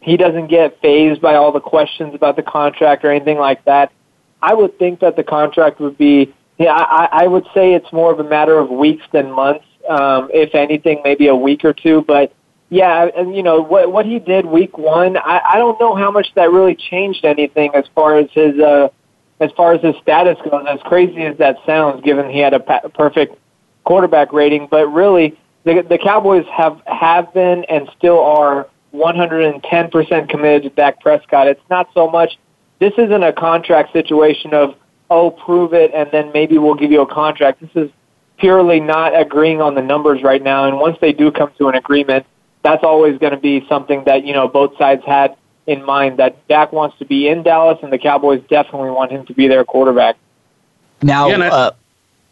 he 0.01 0.17
doesn't 0.17 0.49
get 0.49 0.81
phased 0.81 1.21
by 1.21 1.35
all 1.35 1.53
the 1.53 1.61
questions 1.61 2.15
about 2.15 2.37
the 2.37 2.43
contract 2.43 3.05
or 3.05 3.11
anything 3.11 3.39
like 3.39 3.65
that. 3.67 3.93
I 4.41 4.55
would 4.55 4.77
think 4.79 5.01
that 5.01 5.15
the 5.15 5.23
contract 5.23 5.79
would 5.79 5.97
be. 5.97 6.35
Yeah, 6.59 6.73
I, 6.73 7.25
I 7.25 7.27
would 7.27 7.45
say 7.55 7.75
it's 7.75 7.93
more 7.93 8.13
of 8.13 8.19
a 8.19 8.25
matter 8.25 8.59
of 8.59 8.71
weeks 8.71 9.05
than 9.13 9.31
months. 9.31 9.65
Um, 9.89 10.31
if 10.33 10.55
anything, 10.55 11.03
maybe 11.05 11.27
a 11.27 11.37
week 11.37 11.65
or 11.65 11.73
two. 11.75 12.03
But 12.07 12.33
yeah, 12.71 13.09
and 13.15 13.37
you 13.37 13.43
know 13.43 13.61
what 13.61 13.93
what 13.93 14.07
he 14.07 14.19
did 14.19 14.47
week 14.47 14.79
one. 14.79 15.19
I, 15.19 15.41
I 15.53 15.59
don't 15.59 15.79
know 15.79 15.95
how 15.95 16.11
much 16.11 16.29
that 16.35 16.51
really 16.51 16.75
changed 16.75 17.27
anything 17.27 17.75
as 17.75 17.85
far 17.95 18.17
as 18.17 18.31
his 18.33 18.59
uh, 18.59 18.89
as 19.43 19.51
far 19.53 19.75
as 19.75 19.83
his 19.83 19.97
status 20.03 20.39
goes. 20.49 20.65
As 20.69 20.81
crazy 20.85 21.23
as 21.23 21.37
that 21.39 21.57
sounds, 21.67 22.03
given 22.03 22.31
he 22.31 22.39
had 22.39 22.55
a 22.55 22.61
pa- 22.61 22.89
perfect 22.95 23.37
quarterback 23.85 24.33
rating, 24.33 24.69
but 24.71 24.87
really 24.87 25.39
the 25.65 25.85
the 25.89 25.99
Cowboys 25.99 26.47
have 26.53 26.81
have 26.87 27.33
been 27.35 27.65
and 27.65 27.91
still 27.99 28.21
are 28.21 28.69
110% 28.95 30.29
committed 30.29 30.63
to 30.65 30.71
Dak 30.71 31.01
Prescott. 31.01 31.49
It's 31.49 31.61
not 31.71 31.89
so 31.95 32.09
much 32.09 32.39
this 32.79 32.93
isn't 32.99 33.23
a 33.23 33.33
contract 33.33 33.93
situation 33.93 34.53
of 34.55 34.75
oh 35.09 35.31
prove 35.31 35.73
it 35.73 35.93
and 35.95 36.11
then 36.11 36.33
maybe 36.33 36.59
we'll 36.59 36.75
give 36.75 36.91
you 36.91 37.01
a 37.03 37.07
contract. 37.07 37.61
This 37.61 37.71
is 37.75 37.91
purely 38.39 38.81
not 38.81 39.19
agreeing 39.19 39.61
on 39.61 39.77
the 39.77 39.83
numbers 39.83 40.23
right 40.23 40.43
now. 40.43 40.65
And 40.65 40.79
once 40.81 40.99
they 41.01 41.13
do 41.13 41.31
come 41.31 41.53
to 41.59 41.69
an 41.69 41.77
agreement, 41.77 42.27
that's 42.65 42.83
always 42.83 43.19
going 43.19 43.33
to 43.33 43.39
be 43.39 43.65
something 43.69 44.03
that 44.07 44.25
you 44.25 44.33
know 44.33 44.49
both 44.49 44.77
sides 44.79 45.03
had 45.07 45.37
in 45.67 45.85
mind 45.85 46.19
that 46.19 46.47
Dak 46.49 46.73
wants 46.73 46.99
to 46.99 47.05
be 47.05 47.29
in 47.29 47.43
Dallas 47.43 47.79
and 47.83 47.93
the 47.93 47.99
Cowboys 47.99 48.43
definitely 48.49 48.91
want 48.91 49.13
him 49.13 49.25
to 49.27 49.35
be 49.35 49.49
their 49.49 49.65
quarterback. 49.65 50.17
Now, 51.03 51.29
yeah, 51.29 51.37
I, 51.37 51.49
uh, 51.49 51.71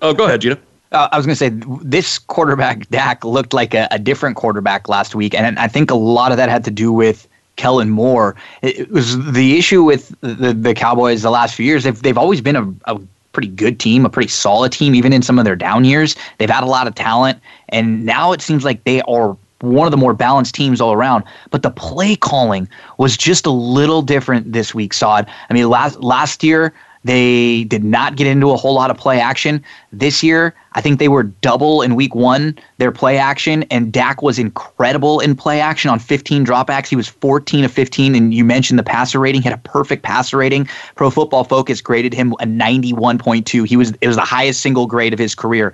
oh, 0.02 0.14
go 0.14 0.26
ahead, 0.26 0.40
Gina. 0.40 0.58
Uh, 0.92 1.08
I 1.12 1.16
was 1.16 1.26
going 1.26 1.34
to 1.34 1.38
say 1.38 1.50
this 1.84 2.18
quarterback 2.18 2.88
Dak 2.88 3.24
looked 3.24 3.52
like 3.52 3.74
a, 3.74 3.86
a, 3.92 3.98
different 3.98 4.36
quarterback 4.36 4.88
last 4.88 5.14
week, 5.14 5.34
and 5.34 5.58
I 5.58 5.68
think 5.68 5.90
a 5.90 5.94
lot 5.94 6.32
of 6.32 6.36
that 6.38 6.48
had 6.48 6.64
to 6.64 6.70
do 6.70 6.92
with 6.92 7.28
Kellen 7.54 7.90
Moore. 7.90 8.34
It 8.62 8.90
was 8.90 9.32
the 9.32 9.56
issue 9.56 9.84
with 9.84 10.12
the, 10.20 10.52
the 10.52 10.74
Cowboys 10.74 11.22
the 11.22 11.30
last 11.30 11.54
few 11.54 11.64
years. 11.64 11.84
They've, 11.84 12.02
they've 12.02 12.18
always 12.18 12.40
been 12.40 12.56
a, 12.56 12.74
a 12.86 13.00
pretty 13.32 13.48
good 13.48 13.78
team, 13.78 14.04
a 14.04 14.08
pretty 14.08 14.28
solid 14.28 14.72
team, 14.72 14.96
even 14.96 15.12
in 15.12 15.22
some 15.22 15.38
of 15.38 15.44
their 15.44 15.54
down 15.54 15.84
years. 15.84 16.16
They've 16.38 16.50
had 16.50 16.64
a 16.64 16.66
lot 16.66 16.88
of 16.88 16.96
talent, 16.96 17.40
and 17.68 18.04
now 18.04 18.32
it 18.32 18.42
seems 18.42 18.64
like 18.64 18.82
they 18.82 19.00
are 19.02 19.36
one 19.60 19.86
of 19.86 19.90
the 19.90 19.96
more 19.96 20.14
balanced 20.14 20.54
teams 20.54 20.80
all 20.80 20.92
around. 20.92 21.24
But 21.50 21.62
the 21.62 21.70
play 21.70 22.16
calling 22.16 22.68
was 22.98 23.16
just 23.16 23.46
a 23.46 23.50
little 23.50 24.02
different 24.02 24.52
this 24.52 24.74
week, 24.74 24.92
Saad. 24.92 25.28
I 25.48 25.54
mean, 25.54 25.68
last 25.68 26.00
last 26.00 26.42
year 26.42 26.72
they 27.04 27.64
did 27.64 27.82
not 27.82 28.16
get 28.16 28.26
into 28.26 28.50
a 28.50 28.56
whole 28.56 28.74
lot 28.74 28.90
of 28.90 28.98
play 28.98 29.20
action. 29.20 29.64
This 29.90 30.22
year, 30.22 30.54
I 30.72 30.82
think 30.82 30.98
they 30.98 31.08
were 31.08 31.22
double 31.22 31.80
in 31.80 31.94
week 31.94 32.14
one, 32.14 32.58
their 32.76 32.92
play 32.92 33.16
action, 33.16 33.62
and 33.64 33.90
Dak 33.90 34.20
was 34.20 34.38
incredible 34.38 35.18
in 35.20 35.34
play 35.34 35.60
action 35.60 35.90
on 35.90 35.98
15 35.98 36.44
dropbacks. 36.44 36.88
He 36.88 36.96
was 36.96 37.08
14 37.08 37.64
of 37.64 37.72
15, 37.72 38.14
and 38.14 38.34
you 38.34 38.44
mentioned 38.44 38.78
the 38.78 38.82
passer 38.82 39.18
rating, 39.18 39.40
had 39.40 39.54
a 39.54 39.58
perfect 39.58 40.02
passer 40.02 40.36
rating. 40.36 40.68
Pro 40.94 41.10
Football 41.10 41.44
Focus 41.44 41.80
graded 41.80 42.12
him 42.12 42.32
a 42.32 42.44
91.2. 42.44 43.66
He 43.66 43.76
was 43.76 43.92
it 44.00 44.06
was 44.06 44.16
the 44.16 44.22
highest 44.22 44.60
single 44.60 44.86
grade 44.86 45.14
of 45.14 45.18
his 45.18 45.34
career. 45.34 45.72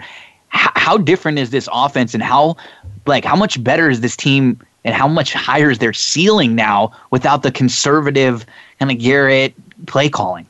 H- 0.55 0.70
how 0.77 0.96
different 0.96 1.40
is 1.40 1.51
this 1.51 1.68
offense 1.72 2.14
and 2.14 2.22
how 2.22 2.57
like 3.06 3.24
how 3.24 3.36
much 3.36 3.62
better 3.62 3.88
is 3.88 4.00
this 4.00 4.16
team 4.16 4.60
and 4.84 4.94
how 4.94 5.08
much 5.08 5.32
higher 5.32 5.70
is 5.70 5.78
their 5.78 5.92
ceiling 5.92 6.54
now 6.54 6.92
without 7.10 7.42
the 7.42 7.50
conservative 7.50 8.46
kind 8.78 8.90
of 8.90 8.98
Garrett 8.98 9.54
play 9.86 10.08
calling? 10.08 10.46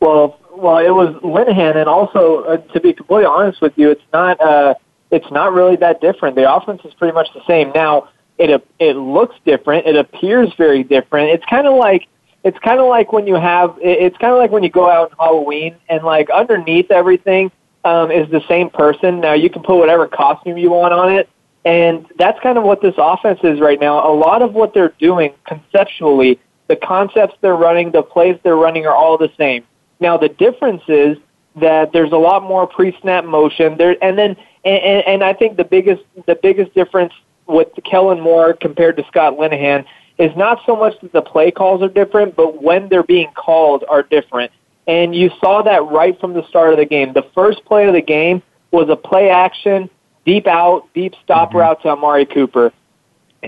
Well, 0.00 0.38
well, 0.52 0.78
it 0.78 0.90
was 0.90 1.14
Linehan, 1.22 1.76
and 1.76 1.88
also 1.88 2.44
uh, 2.44 2.56
to 2.56 2.80
be 2.80 2.92
completely 2.92 3.26
honest 3.26 3.60
with 3.60 3.76
you, 3.76 3.90
it's 3.90 4.02
not 4.12 4.40
uh, 4.40 4.74
it's 5.10 5.30
not 5.30 5.52
really 5.52 5.76
that 5.76 6.00
different. 6.00 6.36
The 6.36 6.52
offense 6.52 6.82
is 6.84 6.94
pretty 6.94 7.14
much 7.14 7.28
the 7.34 7.44
same. 7.46 7.72
Now, 7.72 8.08
it 8.38 8.64
it 8.78 8.96
looks 8.96 9.36
different. 9.44 9.86
It 9.86 9.96
appears 9.96 10.52
very 10.54 10.82
different. 10.82 11.30
It's 11.30 11.44
kind 11.46 11.66
of 11.66 11.74
like 11.74 12.06
it's 12.44 12.58
kind 12.60 12.80
of 12.80 12.88
like 12.88 13.12
when 13.12 13.26
you 13.26 13.34
have 13.34 13.76
it's 13.80 14.16
kind 14.18 14.32
of 14.32 14.38
like 14.38 14.50
when 14.50 14.62
you 14.62 14.70
go 14.70 14.88
out 14.88 15.12
on 15.12 15.16
Halloween 15.18 15.76
and 15.88 16.04
like 16.04 16.30
underneath 16.30 16.90
everything 16.90 17.50
um, 17.84 18.10
is 18.10 18.30
the 18.30 18.42
same 18.48 18.70
person. 18.70 19.20
Now 19.20 19.32
you 19.32 19.50
can 19.50 19.62
put 19.62 19.76
whatever 19.76 20.06
costume 20.06 20.56
you 20.56 20.70
want 20.70 20.92
on 20.92 21.12
it, 21.12 21.28
and 21.64 22.06
that's 22.18 22.38
kind 22.40 22.58
of 22.58 22.64
what 22.64 22.80
this 22.80 22.94
offense 22.98 23.40
is 23.42 23.60
right 23.60 23.80
now. 23.80 24.10
A 24.10 24.14
lot 24.14 24.42
of 24.42 24.54
what 24.54 24.74
they're 24.74 24.94
doing 24.98 25.34
conceptually, 25.46 26.38
the 26.68 26.76
concepts 26.76 27.34
they're 27.40 27.56
running, 27.56 27.90
the 27.90 28.02
plays 28.02 28.38
they're 28.42 28.56
running 28.56 28.86
are 28.86 28.94
all 28.94 29.18
the 29.18 29.30
same. 29.36 29.64
Now 30.00 30.16
the 30.16 30.28
difference 30.28 30.82
is 30.88 31.18
that 31.56 31.92
there's 31.92 32.12
a 32.12 32.16
lot 32.16 32.42
more 32.42 32.66
pre-snap 32.66 33.24
motion 33.24 33.76
there, 33.76 33.96
and 34.02 34.16
then 34.18 34.36
and, 34.64 35.04
and 35.06 35.24
I 35.24 35.32
think 35.32 35.56
the 35.56 35.64
biggest 35.64 36.02
the 36.26 36.36
biggest 36.36 36.74
difference 36.74 37.12
with 37.46 37.68
Kellen 37.84 38.20
Moore 38.20 38.52
compared 38.52 38.96
to 38.98 39.04
Scott 39.08 39.34
Linehan 39.34 39.84
is 40.18 40.36
not 40.36 40.60
so 40.66 40.76
much 40.76 40.94
that 41.00 41.12
the 41.12 41.22
play 41.22 41.50
calls 41.50 41.82
are 41.82 41.88
different, 41.88 42.36
but 42.36 42.62
when 42.62 42.88
they're 42.88 43.04
being 43.04 43.30
called 43.34 43.84
are 43.88 44.02
different. 44.02 44.52
And 44.86 45.14
you 45.14 45.30
saw 45.40 45.62
that 45.62 45.84
right 45.86 46.18
from 46.20 46.34
the 46.34 46.46
start 46.48 46.72
of 46.72 46.78
the 46.78 46.84
game. 46.84 47.12
The 47.12 47.26
first 47.34 47.64
play 47.64 47.86
of 47.86 47.94
the 47.94 48.02
game 48.02 48.42
was 48.70 48.88
a 48.88 48.96
play 48.96 49.30
action, 49.30 49.88
deep 50.24 50.46
out, 50.46 50.88
deep 50.94 51.14
stop 51.24 51.50
mm-hmm. 51.50 51.58
route 51.58 51.82
to 51.82 51.88
Amari 51.88 52.26
Cooper. 52.26 52.72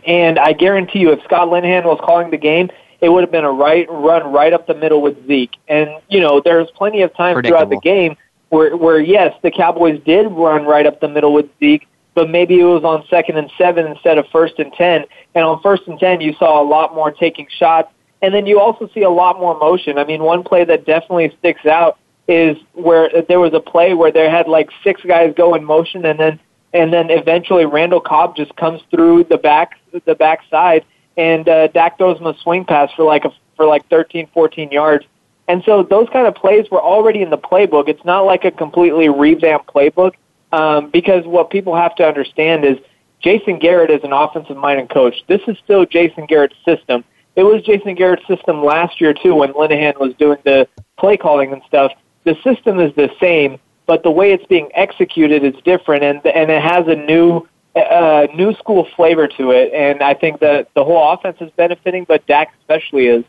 And 0.06 0.38
I 0.38 0.52
guarantee 0.52 1.00
you, 1.00 1.12
if 1.12 1.22
Scott 1.24 1.48
Linehan 1.48 1.84
was 1.84 2.00
calling 2.02 2.30
the 2.30 2.38
game, 2.38 2.70
it 3.00 3.08
would 3.08 3.22
have 3.22 3.32
been 3.32 3.44
a 3.44 3.50
right 3.50 3.86
run 3.90 4.32
right 4.32 4.52
up 4.52 4.66
the 4.66 4.74
middle 4.74 5.02
with 5.02 5.26
Zeke. 5.26 5.56
And 5.68 5.90
you 6.08 6.20
know, 6.20 6.40
there's 6.44 6.68
plenty 6.74 7.02
of 7.02 7.14
times 7.14 7.46
throughout 7.46 7.70
the 7.70 7.80
game 7.80 8.16
where 8.50 8.76
where 8.76 9.00
yes, 9.00 9.34
the 9.42 9.50
Cowboys 9.50 10.00
did 10.04 10.30
run 10.30 10.64
right 10.64 10.86
up 10.86 11.00
the 11.00 11.08
middle 11.08 11.32
with 11.32 11.46
Zeke, 11.58 11.86
but 12.14 12.28
maybe 12.28 12.60
it 12.60 12.64
was 12.64 12.84
on 12.84 13.04
second 13.08 13.38
and 13.38 13.50
seven 13.56 13.86
instead 13.86 14.18
of 14.18 14.26
first 14.28 14.58
and 14.58 14.72
ten. 14.74 15.04
And 15.34 15.44
on 15.44 15.60
first 15.62 15.82
and 15.86 15.98
ten, 15.98 16.20
you 16.20 16.34
saw 16.34 16.62
a 16.62 16.66
lot 16.66 16.94
more 16.94 17.10
taking 17.10 17.46
shots, 17.58 17.92
and 18.22 18.34
then 18.34 18.46
you 18.46 18.60
also 18.60 18.88
see 18.92 19.02
a 19.02 19.10
lot 19.10 19.38
more 19.38 19.58
motion. 19.58 19.98
I 19.98 20.04
mean, 20.04 20.22
one 20.22 20.42
play 20.42 20.64
that 20.64 20.84
definitely 20.84 21.34
sticks 21.38 21.64
out 21.66 21.98
is 22.28 22.56
where 22.74 23.10
there 23.28 23.40
was 23.40 23.54
a 23.54 23.60
play 23.60 23.94
where 23.94 24.12
they 24.12 24.30
had 24.30 24.46
like 24.46 24.68
six 24.84 25.00
guys 25.02 25.32
go 25.36 25.54
in 25.54 25.64
motion, 25.64 26.04
and 26.04 26.18
then 26.18 26.40
and 26.72 26.92
then 26.92 27.10
eventually 27.10 27.66
Randall 27.66 28.00
Cobb 28.00 28.36
just 28.36 28.54
comes 28.56 28.80
through 28.90 29.24
the 29.24 29.38
back 29.38 29.78
the 30.04 30.14
back 30.14 30.40
side 30.50 30.84
and 31.16 31.48
uh, 31.48 31.66
Dak 31.68 31.98
throws 31.98 32.18
him 32.18 32.26
a 32.26 32.36
swing 32.38 32.64
pass 32.64 32.90
for 32.94 33.04
like 33.04 33.24
a, 33.24 33.32
for 33.56 33.66
like 33.66 33.86
13, 33.88 34.28
14 34.32 34.70
yards. 34.70 35.04
And 35.48 35.62
so 35.64 35.82
those 35.82 36.08
kind 36.12 36.26
of 36.26 36.34
plays 36.34 36.70
were 36.70 36.80
already 36.80 37.22
in 37.22 37.30
the 37.30 37.38
playbook. 37.38 37.88
It's 37.88 38.04
not 38.04 38.20
like 38.20 38.44
a 38.44 38.50
completely 38.50 39.08
revamped 39.08 39.66
playbook. 39.66 40.12
Um, 40.52 40.90
because 40.90 41.24
what 41.26 41.50
people 41.50 41.76
have 41.76 41.94
to 41.96 42.06
understand 42.06 42.64
is 42.64 42.78
Jason 43.20 43.58
Garrett 43.58 43.90
is 43.90 44.02
an 44.02 44.12
offensive 44.12 44.56
minded 44.56 44.90
coach. 44.90 45.14
This 45.28 45.40
is 45.46 45.56
still 45.62 45.84
Jason 45.84 46.26
Garrett's 46.26 46.56
system. 46.64 47.04
It 47.36 47.44
was 47.44 47.62
Jason 47.62 47.94
Garrett's 47.94 48.26
system 48.26 48.64
last 48.64 49.00
year 49.00 49.14
too 49.14 49.34
when 49.34 49.52
Linehan 49.52 49.98
was 50.00 50.14
doing 50.14 50.38
the 50.44 50.66
play 50.98 51.16
calling 51.16 51.52
and 51.52 51.62
stuff. 51.66 51.92
The 52.24 52.36
system 52.42 52.80
is 52.80 52.94
the 52.96 53.10
same, 53.20 53.58
but 53.90 54.04
the 54.04 54.10
way 54.12 54.30
it's 54.30 54.46
being 54.46 54.70
executed 54.74 55.42
is 55.42 55.60
different, 55.64 56.04
and 56.04 56.24
and 56.24 56.48
it 56.48 56.62
has 56.62 56.86
a 56.86 56.94
new 56.94 57.44
uh, 57.74 58.28
new 58.36 58.54
school 58.54 58.86
flavor 58.94 59.26
to 59.26 59.50
it. 59.50 59.72
And 59.72 60.00
I 60.00 60.14
think 60.14 60.38
that 60.38 60.72
the 60.74 60.84
whole 60.84 61.12
offense 61.12 61.38
is 61.40 61.50
benefiting, 61.56 62.04
but 62.04 62.24
Dak 62.28 62.54
especially 62.60 63.08
is. 63.08 63.24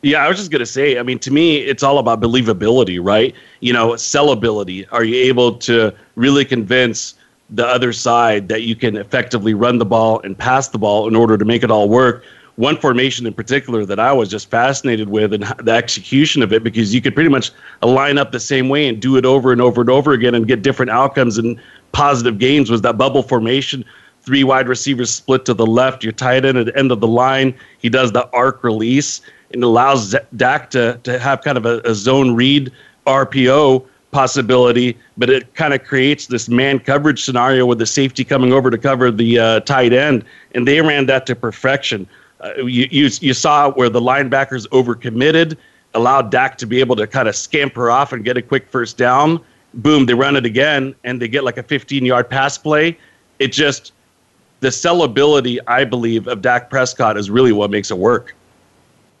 Yeah, 0.00 0.24
I 0.24 0.28
was 0.30 0.38
just 0.38 0.50
gonna 0.50 0.64
say. 0.64 0.98
I 0.98 1.02
mean, 1.02 1.18
to 1.18 1.30
me, 1.30 1.58
it's 1.58 1.82
all 1.82 1.98
about 1.98 2.22
believability, 2.22 2.98
right? 2.98 3.34
You 3.60 3.74
know, 3.74 3.90
sellability. 3.90 4.86
Are 4.90 5.04
you 5.04 5.16
able 5.16 5.58
to 5.58 5.94
really 6.16 6.46
convince 6.46 7.16
the 7.50 7.66
other 7.66 7.92
side 7.92 8.48
that 8.48 8.62
you 8.62 8.74
can 8.74 8.96
effectively 8.96 9.52
run 9.52 9.76
the 9.76 9.84
ball 9.84 10.22
and 10.22 10.36
pass 10.36 10.68
the 10.68 10.78
ball 10.78 11.08
in 11.08 11.14
order 11.14 11.36
to 11.36 11.44
make 11.44 11.62
it 11.62 11.70
all 11.70 11.90
work? 11.90 12.24
One 12.56 12.76
formation 12.76 13.26
in 13.26 13.34
particular 13.34 13.84
that 13.84 13.98
I 13.98 14.12
was 14.12 14.28
just 14.28 14.48
fascinated 14.48 15.08
with 15.08 15.32
and 15.32 15.42
the 15.62 15.72
execution 15.72 16.42
of 16.42 16.52
it 16.52 16.62
because 16.62 16.94
you 16.94 17.00
could 17.00 17.14
pretty 17.14 17.30
much 17.30 17.50
line 17.82 18.16
up 18.16 18.30
the 18.30 18.40
same 18.40 18.68
way 18.68 18.86
and 18.88 19.00
do 19.00 19.16
it 19.16 19.24
over 19.24 19.50
and 19.50 19.60
over 19.60 19.80
and 19.80 19.90
over 19.90 20.12
again 20.12 20.34
and 20.34 20.46
get 20.46 20.62
different 20.62 20.90
outcomes 20.90 21.36
and 21.36 21.58
positive 21.92 22.38
gains 22.38 22.70
was 22.70 22.82
that 22.82 22.96
bubble 22.96 23.22
formation 23.22 23.84
three 24.24 24.44
wide 24.44 24.68
receivers 24.68 25.10
split 25.10 25.44
to 25.44 25.54
the 25.54 25.66
left, 25.66 26.02
your 26.02 26.12
tight 26.12 26.44
end 26.44 26.56
at 26.56 26.66
the 26.66 26.76
end 26.78 26.90
of 26.90 27.00
the 27.00 27.06
line. 27.06 27.54
He 27.78 27.88
does 27.88 28.12
the 28.12 28.28
arc 28.30 28.64
release 28.64 29.20
and 29.52 29.62
allows 29.62 30.14
Dak 30.36 30.70
to, 30.70 30.98
to 31.02 31.18
have 31.18 31.42
kind 31.42 31.58
of 31.58 31.66
a, 31.66 31.80
a 31.84 31.94
zone 31.94 32.34
read 32.34 32.72
RPO 33.06 33.86
possibility, 34.10 34.96
but 35.16 35.28
it 35.28 35.54
kind 35.54 35.74
of 35.74 35.84
creates 35.84 36.28
this 36.28 36.48
man 36.48 36.78
coverage 36.78 37.22
scenario 37.22 37.66
with 37.66 37.78
the 37.78 37.86
safety 37.86 38.24
coming 38.24 38.52
over 38.52 38.70
to 38.70 38.78
cover 38.78 39.10
the 39.10 39.38
uh, 39.38 39.60
tight 39.60 39.92
end, 39.92 40.24
and 40.54 40.66
they 40.66 40.80
ran 40.80 41.06
that 41.06 41.26
to 41.26 41.36
perfection. 41.36 42.08
Uh, 42.44 42.64
you, 42.66 42.86
you, 42.90 43.08
you 43.20 43.32
saw 43.32 43.70
where 43.72 43.88
the 43.88 44.00
linebackers 44.00 44.68
overcommitted, 44.68 45.56
allowed 45.94 46.30
Dak 46.30 46.58
to 46.58 46.66
be 46.66 46.78
able 46.80 46.94
to 46.96 47.06
kind 47.06 47.26
of 47.26 47.34
scamper 47.34 47.90
off 47.90 48.12
and 48.12 48.22
get 48.24 48.36
a 48.36 48.42
quick 48.42 48.68
first 48.68 48.98
down. 48.98 49.40
Boom, 49.72 50.06
they 50.06 50.14
run 50.14 50.36
it 50.36 50.44
again, 50.44 50.94
and 51.04 51.20
they 51.20 51.26
get 51.26 51.42
like 51.42 51.56
a 51.56 51.62
15 51.62 52.04
yard 52.04 52.28
pass 52.28 52.58
play. 52.58 52.98
It 53.38 53.48
just, 53.48 53.92
the 54.60 54.68
sellability, 54.68 55.58
I 55.66 55.84
believe, 55.84 56.28
of 56.28 56.42
Dak 56.42 56.70
Prescott 56.70 57.16
is 57.16 57.30
really 57.30 57.52
what 57.52 57.70
makes 57.70 57.90
it 57.90 57.98
work. 57.98 58.34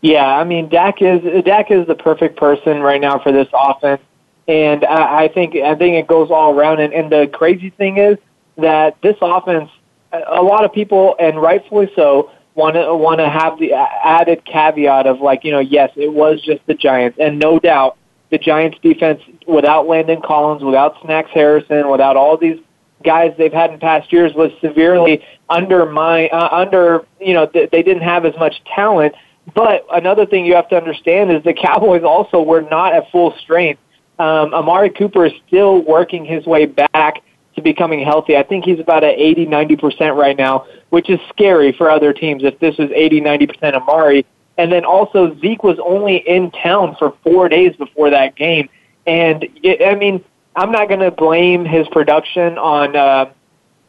Yeah, 0.04 0.26
I 0.26 0.44
mean 0.44 0.68
Dak 0.68 1.00
is 1.00 1.22
Dak 1.44 1.70
is 1.70 1.86
the 1.86 1.94
perfect 1.94 2.36
person 2.36 2.82
right 2.82 3.00
now 3.00 3.18
for 3.18 3.32
this 3.32 3.48
offense, 3.54 4.02
and 4.46 4.84
I, 4.84 5.24
I 5.24 5.28
think 5.28 5.56
I 5.56 5.74
think 5.74 5.96
it 5.96 6.06
goes 6.06 6.30
all 6.30 6.52
around. 6.52 6.80
And, 6.80 6.92
and 6.92 7.10
the 7.10 7.26
crazy 7.32 7.70
thing 7.70 7.96
is 7.96 8.18
that 8.58 9.00
this 9.00 9.16
offense, 9.22 9.70
a 10.12 10.42
lot 10.42 10.62
of 10.62 10.74
people, 10.74 11.16
and 11.18 11.40
rightfully 11.40 11.90
so, 11.96 12.30
want 12.54 12.76
to 12.76 12.94
want 12.94 13.20
to 13.20 13.28
have 13.28 13.58
the 13.58 13.72
added 13.72 14.44
caveat 14.44 15.06
of 15.06 15.20
like 15.20 15.44
you 15.44 15.52
know 15.52 15.60
yes, 15.60 15.90
it 15.96 16.12
was 16.12 16.40
just 16.42 16.60
the 16.66 16.74
Giants, 16.74 17.18
and 17.20 17.38
no 17.38 17.58
doubt 17.58 17.96
the 18.30 18.38
Giants 18.38 18.78
defense 18.82 19.20
without 19.46 19.86
Landon 19.86 20.20
Collins, 20.22 20.62
without 20.62 20.96
Snacks 21.02 21.30
Harrison, 21.32 21.90
without 21.90 22.16
all 22.16 22.36
these 22.36 22.58
guys 23.04 23.34
they've 23.36 23.52
had 23.52 23.70
in 23.70 23.78
past 23.78 24.12
years 24.12 24.32
was 24.34 24.50
severely 24.60 25.24
undermined. 25.50 26.30
Uh, 26.32 26.48
under 26.50 27.04
you 27.20 27.34
know 27.34 27.46
th- 27.46 27.70
they 27.70 27.82
didn't 27.82 28.02
have 28.02 28.24
as 28.24 28.34
much 28.38 28.54
talent 28.74 29.14
but 29.52 29.84
another 29.92 30.24
thing 30.24 30.46
you 30.46 30.54
have 30.54 30.68
to 30.70 30.76
understand 30.76 31.30
is 31.30 31.42
the 31.42 31.52
Cowboys 31.52 32.02
also 32.02 32.40
were 32.40 32.62
not 32.62 32.94
at 32.94 33.10
full 33.10 33.34
strength. 33.40 33.80
Um, 34.18 34.54
Amari 34.54 34.90
Cooper 34.90 35.26
is 35.26 35.32
still 35.46 35.82
working 35.82 36.24
his 36.24 36.46
way 36.46 36.66
back 36.66 37.22
to 37.56 37.62
becoming 37.62 38.04
healthy. 38.04 38.36
I 38.36 38.42
think 38.42 38.64
he's 38.64 38.80
about 38.80 39.04
at 39.04 39.18
80, 39.18 39.46
90% 39.46 40.16
right 40.16 40.36
now, 40.36 40.66
which 40.90 41.08
is 41.10 41.18
scary 41.28 41.72
for 41.72 41.90
other 41.90 42.12
teams 42.12 42.42
if 42.44 42.58
this 42.58 42.76
was 42.78 42.90
80, 42.94 43.20
90% 43.20 43.74
Amari. 43.74 44.26
And 44.56 44.70
then 44.70 44.84
also 44.84 45.36
Zeke 45.40 45.62
was 45.62 45.78
only 45.84 46.16
in 46.16 46.50
town 46.50 46.96
for 46.98 47.14
four 47.22 47.48
days 47.48 47.74
before 47.76 48.10
that 48.10 48.36
game. 48.36 48.68
And 49.06 49.46
it, 49.62 49.86
I 49.86 49.94
mean, 49.96 50.24
I'm 50.56 50.70
not 50.70 50.88
going 50.88 51.00
to 51.00 51.10
blame 51.10 51.64
his 51.64 51.88
production 51.88 52.58
on, 52.58 52.94
uh, 52.94 53.32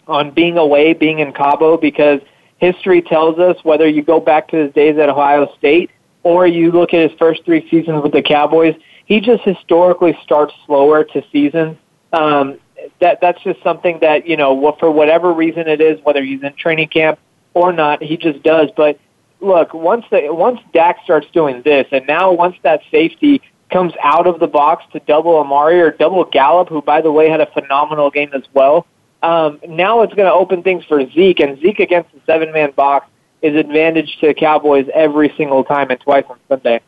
on 0.08 0.32
being 0.32 0.58
away, 0.58 0.93
being 0.93 1.19
in 1.19 1.34
Cabo 1.34 1.78
because– 1.78 2.21
history 2.58 3.01
tells 3.01 3.39
us, 3.39 3.58
whether 3.63 3.88
you 3.88 4.04
go 4.04 4.19
back 4.19 4.47
to 4.49 4.58
his 4.58 4.73
days 4.73 4.97
at 4.97 5.10
Ohio 5.10 5.54
State 5.58 5.91
or 6.23 6.47
you 6.47 6.71
look 6.71 6.93
at 6.93 7.10
his 7.10 7.17
first 7.19 7.43
three 7.45 7.67
seasons 7.69 8.01
with 8.01 8.12
the 8.12 8.21
Cowboys, 8.21 8.75
he 9.06 9.19
just 9.19 9.43
historically 9.43 10.17
starts 10.23 10.54
slower 10.65 11.04
to 11.04 11.23
seasons. 11.32 11.78
Um, 12.13 12.60
that 13.00 13.21
that's 13.21 13.41
just 13.43 13.62
something 13.63 14.00
that 14.00 14.28
you 14.28 14.38
know, 14.38 14.76
for 14.80 14.91
whatever 14.91 15.34
reason 15.34 15.67
it 15.67 15.82
is, 15.82 16.00
whether 16.04 16.24
he's 16.24 16.43
in 16.43 16.54
training 16.54 16.89
camp 16.89 17.19
or 17.54 17.74
not, 17.74 18.02
he 18.02 18.17
just 18.17 18.43
does. 18.43 18.69
But 18.76 19.00
look, 19.39 19.74
once 19.74 20.06
the 20.12 20.34
once 20.34 20.60
Dak 20.74 20.98
starts 21.04 21.28
doing 21.32 21.62
this, 21.63 21.88
and 21.91 22.06
now 22.08 22.32
once 22.32 22.56
that 22.63 22.82
safety 22.91 23.41
comes 23.71 23.93
out 24.04 24.28
of 24.28 24.39
the 24.39 24.48
box 24.48 24.86
to 24.93 25.00
double 25.02 25.38
Amari 25.38 25.82
or 25.82 25.91
double 25.91 26.24
Gallup, 26.26 26.69
who 26.69 26.82
by 26.82 27.02
the 27.02 27.12
way 27.12 27.30
had 27.30 27.41
a 27.41 27.48
phenomenal 27.48 28.10
game 28.10 28.30
as 28.34 28.43
well. 28.54 28.86
Um, 29.24 29.60
now 29.67 30.02
it's 30.02 30.13
going 30.13 30.28
to 30.28 30.34
open 30.34 30.62
things 30.62 30.86
for 30.86 31.04
Zeke, 31.12 31.39
and 31.39 31.60
Zeke 31.60 31.80
against 31.80 32.12
the 32.13 32.21
seven 32.26 32.52
man 32.52 32.71
box 32.71 33.08
is 33.41 33.56
advantage 33.56 34.17
to 34.19 34.28
the 34.28 34.34
Cowboys 34.34 34.88
every 34.93 35.34
single 35.36 35.63
time 35.63 35.89
and 35.89 36.00
twice 36.00 36.26
on 36.30 36.38
Sunday. 36.48 36.82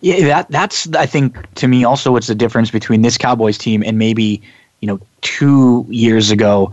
Yeah, 0.00 0.26
that 0.26 0.50
that's 0.50 0.88
I 0.94 1.06
think 1.06 1.52
to 1.56 1.68
me 1.68 1.84
also 1.84 2.12
what's 2.12 2.26
the 2.26 2.34
difference 2.34 2.70
between 2.70 3.02
this 3.02 3.18
Cowboys 3.18 3.58
team 3.58 3.82
and 3.84 3.98
maybe 3.98 4.42
you 4.80 4.86
know 4.86 5.00
two 5.20 5.86
years 5.88 6.30
ago 6.30 6.72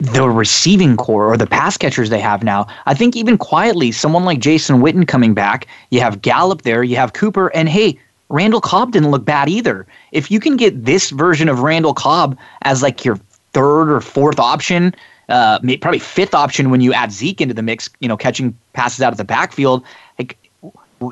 the 0.00 0.28
receiving 0.28 0.96
corps 0.96 1.32
or 1.32 1.36
the 1.36 1.46
pass 1.46 1.76
catchers 1.76 2.10
they 2.10 2.20
have 2.20 2.42
now. 2.42 2.66
I 2.86 2.94
think 2.94 3.16
even 3.16 3.38
quietly, 3.38 3.92
someone 3.92 4.24
like 4.24 4.38
Jason 4.40 4.80
Witten 4.80 5.06
coming 5.06 5.34
back, 5.34 5.66
you 5.90 6.00
have 6.00 6.20
Gallup 6.20 6.62
there, 6.62 6.82
you 6.82 6.96
have 6.96 7.12
Cooper, 7.12 7.48
and 7.54 7.68
hey, 7.68 7.98
Randall 8.28 8.60
Cobb 8.60 8.92
didn't 8.92 9.10
look 9.10 9.24
bad 9.24 9.48
either. 9.48 9.86
If 10.12 10.30
you 10.30 10.40
can 10.40 10.56
get 10.56 10.84
this 10.84 11.10
version 11.10 11.48
of 11.48 11.60
Randall 11.60 11.94
Cobb 11.94 12.36
as 12.62 12.82
like 12.82 13.04
your 13.04 13.16
third 13.52 13.90
or 13.90 14.00
fourth 14.00 14.40
option, 14.40 14.94
uh, 15.28 15.58
probably 15.80 15.98
fifth 15.98 16.34
option 16.34 16.70
when 16.70 16.80
you 16.80 16.92
add 16.92 17.12
Zeke 17.12 17.40
into 17.40 17.54
the 17.54 17.62
mix. 17.62 17.88
You 18.00 18.08
know, 18.08 18.16
catching 18.16 18.56
passes 18.72 19.02
out 19.02 19.12
of 19.12 19.18
the 19.18 19.24
backfield. 19.24 19.84
Like, 20.18 20.36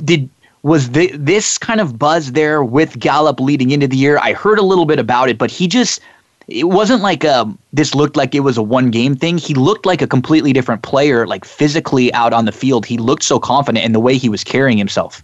did 0.05 0.29
was 0.62 0.90
the, 0.90 1.11
this 1.16 1.59
kind 1.59 1.81
of 1.81 1.98
buzz 1.98 2.33
there 2.33 2.62
with 2.62 2.98
Gallup 2.98 3.40
leading 3.40 3.70
into 3.70 3.88
the 3.88 3.96
year? 3.96 4.18
I 4.18 4.33
heard 4.33 4.59
a 4.59 4.62
little 4.62 4.87
bit 4.87 4.98
about 4.98 5.29
it, 5.29 5.38
but 5.38 5.51
he 5.51 5.66
just 5.66 6.01
it 6.48 6.68
wasn't 6.68 7.03
like 7.03 7.25
um, 7.25 7.59
this 7.72 7.94
looked 7.94 8.16
like 8.16 8.35
it 8.35 8.40
was 8.40 8.57
a 8.57 8.62
one 8.62 8.90
game 8.90 9.14
thing. 9.14 9.38
He 9.38 9.55
looked 9.55 9.87
like 9.87 10.03
a 10.03 10.07
completely 10.07 10.53
different 10.53 10.83
player, 10.83 11.27
like 11.27 11.44
physically 11.44 12.12
out 12.14 12.33
on 12.33 12.44
the 12.44 12.53
field. 12.53 12.85
He 12.85 12.98
looked 12.98 13.22
so 13.22 13.38
confident 13.38 13.85
in 13.85 13.92
the 13.92 14.01
way 14.01 14.16
he 14.16 14.29
was 14.29 14.44
carrying 14.44 14.79
himself. 14.79 15.22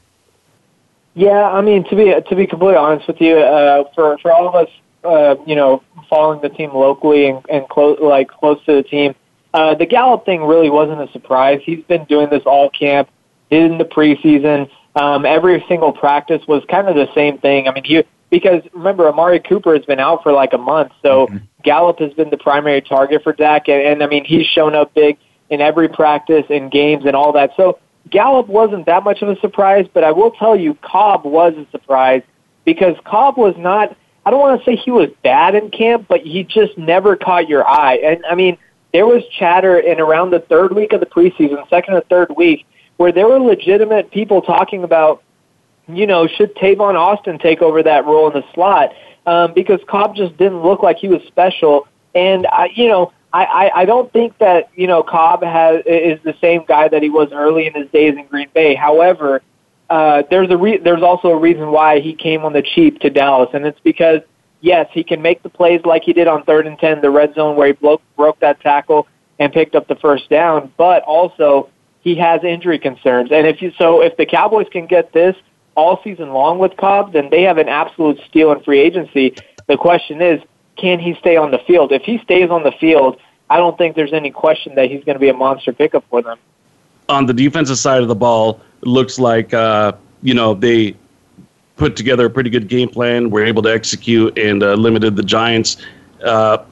Yeah, 1.15 1.51
I 1.51 1.61
mean 1.61 1.85
to 1.85 1.97
be 1.97 2.15
to 2.21 2.37
be 2.37 2.47
completely 2.47 2.77
honest 2.77 3.09
with 3.09 3.21
you, 3.21 3.39
uh, 3.39 3.85
for 3.95 4.19
for 4.19 4.33
all 4.33 4.49
of 4.49 4.55
us 4.55 4.69
uh, 5.05 5.37
you 5.47 5.55
know, 5.55 5.83
following 6.09 6.41
the 6.41 6.49
team 6.49 6.73
locally 6.73 7.29
and, 7.29 7.45
and 7.49 7.69
close, 7.69 7.99
like 8.01 8.29
close 8.29 8.63
to 8.65 8.75
the 8.75 8.83
team. 8.83 9.15
Uh, 9.55 9.75
the 9.75 9.87
Gallup 9.87 10.25
thing 10.25 10.45
really 10.45 10.71
wasn't 10.71 11.01
a 11.01 11.11
surprise. 11.13 11.61
He's 11.65 11.83
been 11.85 12.05
doing 12.05 12.29
this 12.29 12.43
all 12.45 12.71
camp, 12.71 13.09
in 13.51 13.79
the 13.79 13.85
preseason. 13.85 14.71
Um, 14.99 15.25
every 15.25 15.65
single 15.69 15.93
practice 15.93 16.43
was 16.49 16.65
kind 16.69 16.89
of 16.89 16.97
the 16.97 17.09
same 17.15 17.39
thing. 17.39 17.69
I 17.69 17.73
mean, 17.73 17.85
he 17.85 18.03
because 18.31 18.63
remember 18.73 19.09
Amari 19.09 19.41
Cooper 19.41 19.75
has 19.75 19.85
been 19.85 20.01
out 20.01 20.23
for 20.23 20.33
like 20.33 20.53
a 20.53 20.59
month, 20.59 20.93
so 21.03 21.27
mm-hmm. 21.27 21.39
Gallup 21.63 21.99
has 22.01 22.13
been 22.15 22.31
the 22.31 22.37
primary 22.37 22.81
target 22.81 23.23
for 23.23 23.33
Dak, 23.33 23.69
and, 23.69 23.81
and 23.81 24.03
I 24.03 24.07
mean 24.07 24.25
he's 24.25 24.47
shown 24.47 24.75
up 24.75 24.93
big 24.95 25.17
in 25.51 25.61
every 25.61 25.89
practice 25.89 26.45
in 26.51 26.69
games 26.69 27.05
and 27.07 27.15
all 27.15 27.33
that. 27.33 27.53
So 27.57 27.79
Gallup 28.11 28.49
wasn't 28.49 28.87
that 28.87 29.05
much 29.05 29.23
of 29.23 29.29
a 29.29 29.39
surprise, 29.41 29.87
but 29.95 30.03
I 30.03 30.11
will 30.11 30.33
tell 30.33 30.57
you 30.57 30.75
Cobb 30.83 31.25
was 31.25 31.55
a 31.55 31.71
surprise 31.71 32.23
because 32.65 32.97
Cobb 33.05 33.37
was 33.37 33.55
not 33.57 33.97
I 34.27 34.31
don't 34.31 34.41
want 34.41 34.61
to 34.61 34.65
say 34.65 34.77
he 34.77 34.91
was 34.91 35.09
bad 35.23 35.55
in 35.55 35.71
camp, 35.71 36.07
but 36.09 36.21
he 36.21 36.45
just 36.45 36.77
never 36.77 37.17
caught 37.17 37.49
your 37.49 37.67
eye. 37.67 37.95
And 38.05 38.27
I 38.27 38.35
mean, 38.35 38.59
there 38.93 39.07
was 39.07 39.23
chatter 39.39 39.79
in 39.79 40.01
around 40.01 40.31
the 40.31 40.41
third 40.41 40.75
week 40.75 40.93
of 40.93 41.01
the 41.01 41.07
preseason, 41.07 41.67
second 41.71 41.95
or 41.95 42.03
third 42.03 42.35
week, 42.37 42.67
where 42.99 43.13
there 43.13 43.27
were 43.27 43.41
legitimate 43.41 44.11
people 44.11 44.43
talking 44.43 44.85
about, 44.85 45.23
you 45.87 46.07
know, 46.07 46.27
should 46.27 46.55
Tavon 46.57 46.95
Austin 46.95 47.39
take 47.39 47.63
over 47.63 47.83
that 47.83 48.05
role 48.05 48.27
in 48.27 48.35
the 48.35 48.45
slot? 48.53 48.91
Um, 49.25 49.55
because 49.55 49.81
Cobb 49.89 50.15
just 50.15 50.37
didn't 50.37 50.63
look 50.63 50.83
like 50.83 50.99
he 50.99 51.09
was 51.09 51.23
special. 51.27 51.89
And 52.15 52.47
I, 52.47 52.69
you 52.75 52.89
know, 52.89 53.13
I, 53.33 53.45
I, 53.45 53.81
I 53.81 53.85
don't 53.85 54.13
think 54.13 54.37
that 54.39 54.71
you 54.75 54.87
know 54.87 55.03
Cobb 55.03 55.43
has 55.43 55.83
is 55.87 56.19
the 56.25 56.35
same 56.41 56.65
guy 56.67 56.89
that 56.89 57.03
he 57.03 57.11
was 57.11 57.29
early 57.33 57.67
in 57.67 57.75
his 57.75 57.89
days 57.91 58.15
in 58.17 58.27
Green 58.27 58.49
Bay. 58.55 58.75
However, 58.75 59.43
uh, 59.91 60.23
there's 60.31 60.51
a 60.51 60.57
re- 60.57 60.79
there's 60.79 61.03
also 61.03 61.29
a 61.29 61.39
reason 61.39 61.71
why 61.71 62.01
he 62.01 62.15
came 62.15 62.45
on 62.45 62.53
the 62.53 62.63
cheap 62.63 63.01
to 63.01 63.11
Dallas, 63.11 63.51
and 63.53 63.67
it's 63.67 63.81
because 63.81 64.21
yes, 64.61 64.89
he 64.93 65.05
can 65.05 65.21
make 65.21 65.43
the 65.43 65.51
plays 65.51 65.83
like 65.85 66.03
he 66.05 66.13
did 66.13 66.27
on 66.27 66.43
third 66.45 66.67
and 66.67 66.79
ten, 66.79 67.01
the 67.01 67.11
red 67.11 67.35
zone 67.35 67.55
where 67.55 67.69
he 67.69 67.73
broke 67.75 68.03
broke 68.17 68.41
that 68.41 68.61
tackle 68.61 69.07
and 69.39 69.53
picked 69.53 69.75
up 69.75 69.87
the 69.89 69.97
first 69.97 70.29
down, 70.31 70.73
but 70.77 71.03
also 71.03 71.69
he 72.01 72.15
has 72.17 72.45
injury 72.45 72.79
concerns. 72.79 73.31
And 73.33 73.47
if 73.47 73.61
you 73.63 73.73
so 73.79 74.03
if 74.03 74.17
the 74.17 74.27
Cowboys 74.27 74.67
can 74.71 74.87
get 74.87 75.13
this 75.13 75.37
all 75.75 76.01
season 76.03 76.33
long 76.33 76.59
with 76.59 76.77
Cobb, 76.77 77.13
then 77.13 77.31
they 77.31 77.43
have 77.43 77.59
an 77.59 77.69
absolute 77.69 78.21
steal 78.29 78.53
in 78.53 78.61
free 78.63 78.81
agency. 78.81 79.35
The 79.67 79.77
question 79.77 80.21
is, 80.21 80.43
can 80.77 80.99
he 80.99 81.15
stay 81.15 81.37
on 81.37 81.51
the 81.51 81.59
field? 81.59 81.93
If 81.93 82.03
he 82.03 82.19
stays 82.19 82.51
on 82.51 82.63
the 82.63 82.73
field, 82.73 83.21
I 83.51 83.59
don't 83.59 83.77
think 83.79 83.97
there's 83.97 84.13
any 84.13 84.31
question 84.31 84.75
that 84.75 84.91
he's 84.91 85.05
going 85.05 85.15
to 85.15 85.21
be 85.21 85.29
a 85.29 85.35
monster 85.35 85.73
pickup 85.73 86.05
for 86.11 86.23
them. 86.23 86.39
On 87.09 87.27
the 87.27 87.33
defensive 87.33 87.79
side 87.79 88.03
of 88.03 88.09
the 88.09 88.15
ball, 88.15 88.61
it 88.83 88.89
looks 88.89 89.19
like 89.19 89.55
uh, 89.55 89.93
you 90.23 90.35
know 90.35 90.55
they 90.55 90.97
put 91.77 91.97
together 91.97 92.27
a 92.27 92.31
pretty 92.31 92.51
good 92.51 92.69
game 92.69 92.89
plan. 92.89 93.31
Were 93.31 93.45
able 93.45 93.63
to 93.63 93.73
execute 93.73 94.39
and 94.39 94.63
uh, 94.63 94.75
limited 94.75 95.17
the 95.17 95.23
Giants. 95.23 95.79
Uh, 96.23 96.65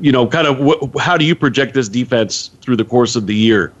you 0.00 0.10
know, 0.10 0.26
kind 0.26 0.48
of 0.48 0.58
wh- 0.58 0.98
how 1.00 1.16
do 1.16 1.24
you 1.24 1.34
project 1.34 1.74
this 1.74 1.88
defense 1.88 2.50
through 2.60 2.76
the 2.76 2.84
course 2.84 3.14
of 3.14 3.26
the 3.26 3.34
year? 3.34 3.72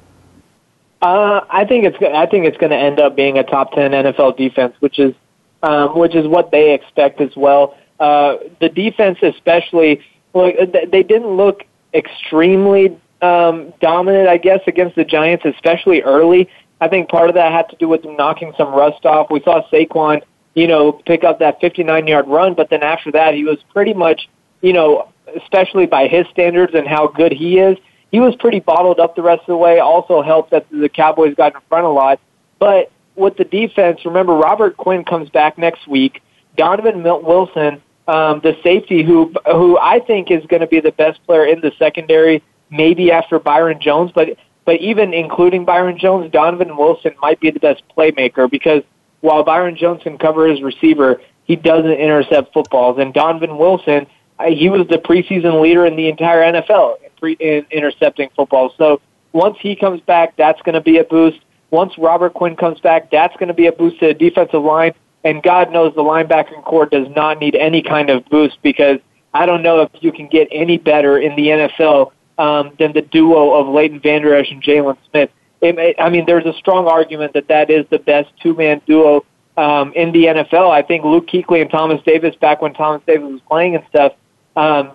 Uh, 1.02 1.40
I 1.50 1.64
think 1.64 1.84
it's 1.84 1.96
I 2.00 2.26
think 2.26 2.46
it's 2.46 2.56
going 2.56 2.70
to 2.70 2.78
end 2.78 2.98
up 2.98 3.14
being 3.14 3.38
a 3.38 3.44
top 3.44 3.72
ten 3.72 3.90
NFL 3.90 4.36
defense, 4.36 4.74
which 4.80 4.98
is 4.98 5.14
um, 5.62 5.98
which 5.98 6.14
is 6.14 6.26
what 6.26 6.50
they 6.50 6.74
expect 6.74 7.20
as 7.20 7.34
well. 7.36 7.76
Uh, 8.00 8.36
the 8.60 8.68
defense, 8.68 9.18
especially, 9.22 10.00
look, 10.34 10.54
they 10.90 11.02
didn't 11.02 11.36
look 11.36 11.64
extremely 11.94 12.98
um, 13.22 13.72
dominant, 13.80 14.28
I 14.28 14.36
guess, 14.36 14.60
against 14.66 14.96
the 14.96 15.04
Giants, 15.04 15.44
especially 15.44 16.02
early. 16.02 16.48
I 16.80 16.88
think 16.88 17.08
part 17.08 17.28
of 17.28 17.34
that 17.36 17.52
had 17.52 17.68
to 17.70 17.76
do 17.76 17.88
with 17.88 18.02
them 18.02 18.16
knocking 18.16 18.52
some 18.58 18.74
rust 18.74 19.06
off. 19.06 19.30
We 19.30 19.40
saw 19.40 19.62
Saquon, 19.70 20.22
you 20.54 20.66
know, 20.66 20.92
pick 20.92 21.24
up 21.24 21.38
that 21.38 21.60
59-yard 21.60 22.26
run, 22.28 22.54
but 22.54 22.68
then 22.68 22.82
after 22.82 23.10
that, 23.12 23.34
he 23.34 23.44
was 23.44 23.58
pretty 23.72 23.94
much, 23.94 24.28
you 24.60 24.72
know, 24.72 25.08
especially 25.40 25.86
by 25.86 26.08
his 26.08 26.26
standards 26.28 26.74
and 26.74 26.86
how 26.86 27.06
good 27.06 27.32
he 27.32 27.58
is, 27.58 27.78
he 28.14 28.20
was 28.20 28.36
pretty 28.36 28.60
bottled 28.60 29.00
up 29.00 29.16
the 29.16 29.22
rest 29.22 29.40
of 29.40 29.46
the 29.48 29.56
way. 29.56 29.80
Also 29.80 30.22
helped 30.22 30.52
that 30.52 30.70
the 30.70 30.88
Cowboys 30.88 31.34
got 31.34 31.52
in 31.52 31.60
front 31.68 31.84
a 31.84 31.88
lot. 31.88 32.20
But 32.60 32.92
with 33.16 33.36
the 33.36 33.42
defense, 33.42 34.04
remember 34.04 34.34
Robert 34.34 34.76
Quinn 34.76 35.04
comes 35.04 35.30
back 35.30 35.58
next 35.58 35.88
week. 35.88 36.22
Donovan 36.56 37.02
Wilson, 37.02 37.82
um, 38.06 38.38
the 38.38 38.56
safety, 38.62 39.02
who 39.02 39.34
who 39.46 39.76
I 39.80 39.98
think 39.98 40.30
is 40.30 40.46
going 40.46 40.60
to 40.60 40.68
be 40.68 40.78
the 40.78 40.92
best 40.92 41.26
player 41.26 41.44
in 41.44 41.60
the 41.60 41.72
secondary, 41.76 42.40
maybe 42.70 43.10
after 43.10 43.40
Byron 43.40 43.80
Jones, 43.80 44.12
but 44.14 44.28
but 44.64 44.80
even 44.80 45.12
including 45.12 45.64
Byron 45.64 45.98
Jones, 45.98 46.30
Donovan 46.30 46.76
Wilson 46.76 47.16
might 47.20 47.40
be 47.40 47.50
the 47.50 47.58
best 47.58 47.82
playmaker 47.98 48.48
because 48.48 48.84
while 49.22 49.42
Byron 49.42 49.74
Jones 49.74 50.04
can 50.04 50.18
cover 50.18 50.46
his 50.46 50.62
receiver, 50.62 51.20
he 51.46 51.56
doesn't 51.56 51.90
intercept 51.90 52.52
footballs. 52.52 52.96
And 53.00 53.12
Donovan 53.12 53.58
Wilson, 53.58 54.06
he 54.46 54.68
was 54.68 54.86
the 54.86 54.98
preseason 54.98 55.60
leader 55.60 55.84
in 55.84 55.96
the 55.96 56.08
entire 56.08 56.42
NFL 56.52 56.98
pre- 57.24 57.36
in 57.40 57.66
intercepting 57.70 58.28
footballs. 58.36 58.72
So 58.76 59.00
once 59.32 59.56
he 59.60 59.74
comes 59.74 60.00
back, 60.02 60.36
that's 60.36 60.60
going 60.62 60.74
to 60.74 60.80
be 60.80 60.98
a 60.98 61.04
boost. 61.04 61.38
Once 61.70 61.96
Robert 61.96 62.34
Quinn 62.34 62.54
comes 62.54 62.80
back, 62.80 63.10
that's 63.10 63.34
going 63.36 63.48
to 63.48 63.54
be 63.54 63.66
a 63.66 63.72
boost 63.72 63.98
to 64.00 64.08
the 64.08 64.14
defensive 64.14 64.62
line. 64.62 64.92
And 65.24 65.42
God 65.42 65.72
knows 65.72 65.94
the 65.94 66.02
linebacking 66.02 66.62
corps 66.64 66.86
does 66.86 67.08
not 67.16 67.38
need 67.38 67.54
any 67.54 67.82
kind 67.82 68.10
of 68.10 68.26
boost 68.26 68.58
because 68.62 68.98
I 69.32 69.46
don't 69.46 69.62
know 69.62 69.80
if 69.80 69.90
you 70.00 70.12
can 70.12 70.28
get 70.28 70.48
any 70.52 70.76
better 70.76 71.18
in 71.18 71.34
the 71.34 71.46
NFL 71.48 72.12
um, 72.36 72.72
than 72.78 72.92
the 72.92 73.00
duo 73.00 73.54
of 73.54 73.68
Leighton 73.68 74.00
Vander 74.00 74.34
Esch 74.34 74.50
and 74.50 74.62
Jaylon 74.62 74.98
Smith. 75.10 75.30
It, 75.62 75.96
I 75.98 76.10
mean, 76.10 76.26
there's 76.26 76.44
a 76.44 76.52
strong 76.58 76.86
argument 76.86 77.32
that 77.32 77.48
that 77.48 77.70
is 77.70 77.86
the 77.90 77.98
best 77.98 78.28
two-man 78.42 78.82
duo 78.86 79.24
um, 79.56 79.94
in 79.94 80.12
the 80.12 80.24
NFL. 80.24 80.70
I 80.70 80.82
think 80.82 81.04
Luke 81.04 81.26
Kuechly 81.26 81.62
and 81.62 81.70
Thomas 81.70 82.02
Davis, 82.04 82.36
back 82.36 82.60
when 82.60 82.74
Thomas 82.74 83.00
Davis 83.06 83.30
was 83.30 83.40
playing 83.48 83.76
and 83.76 83.84
stuff, 83.88 84.12
um, 84.56 84.92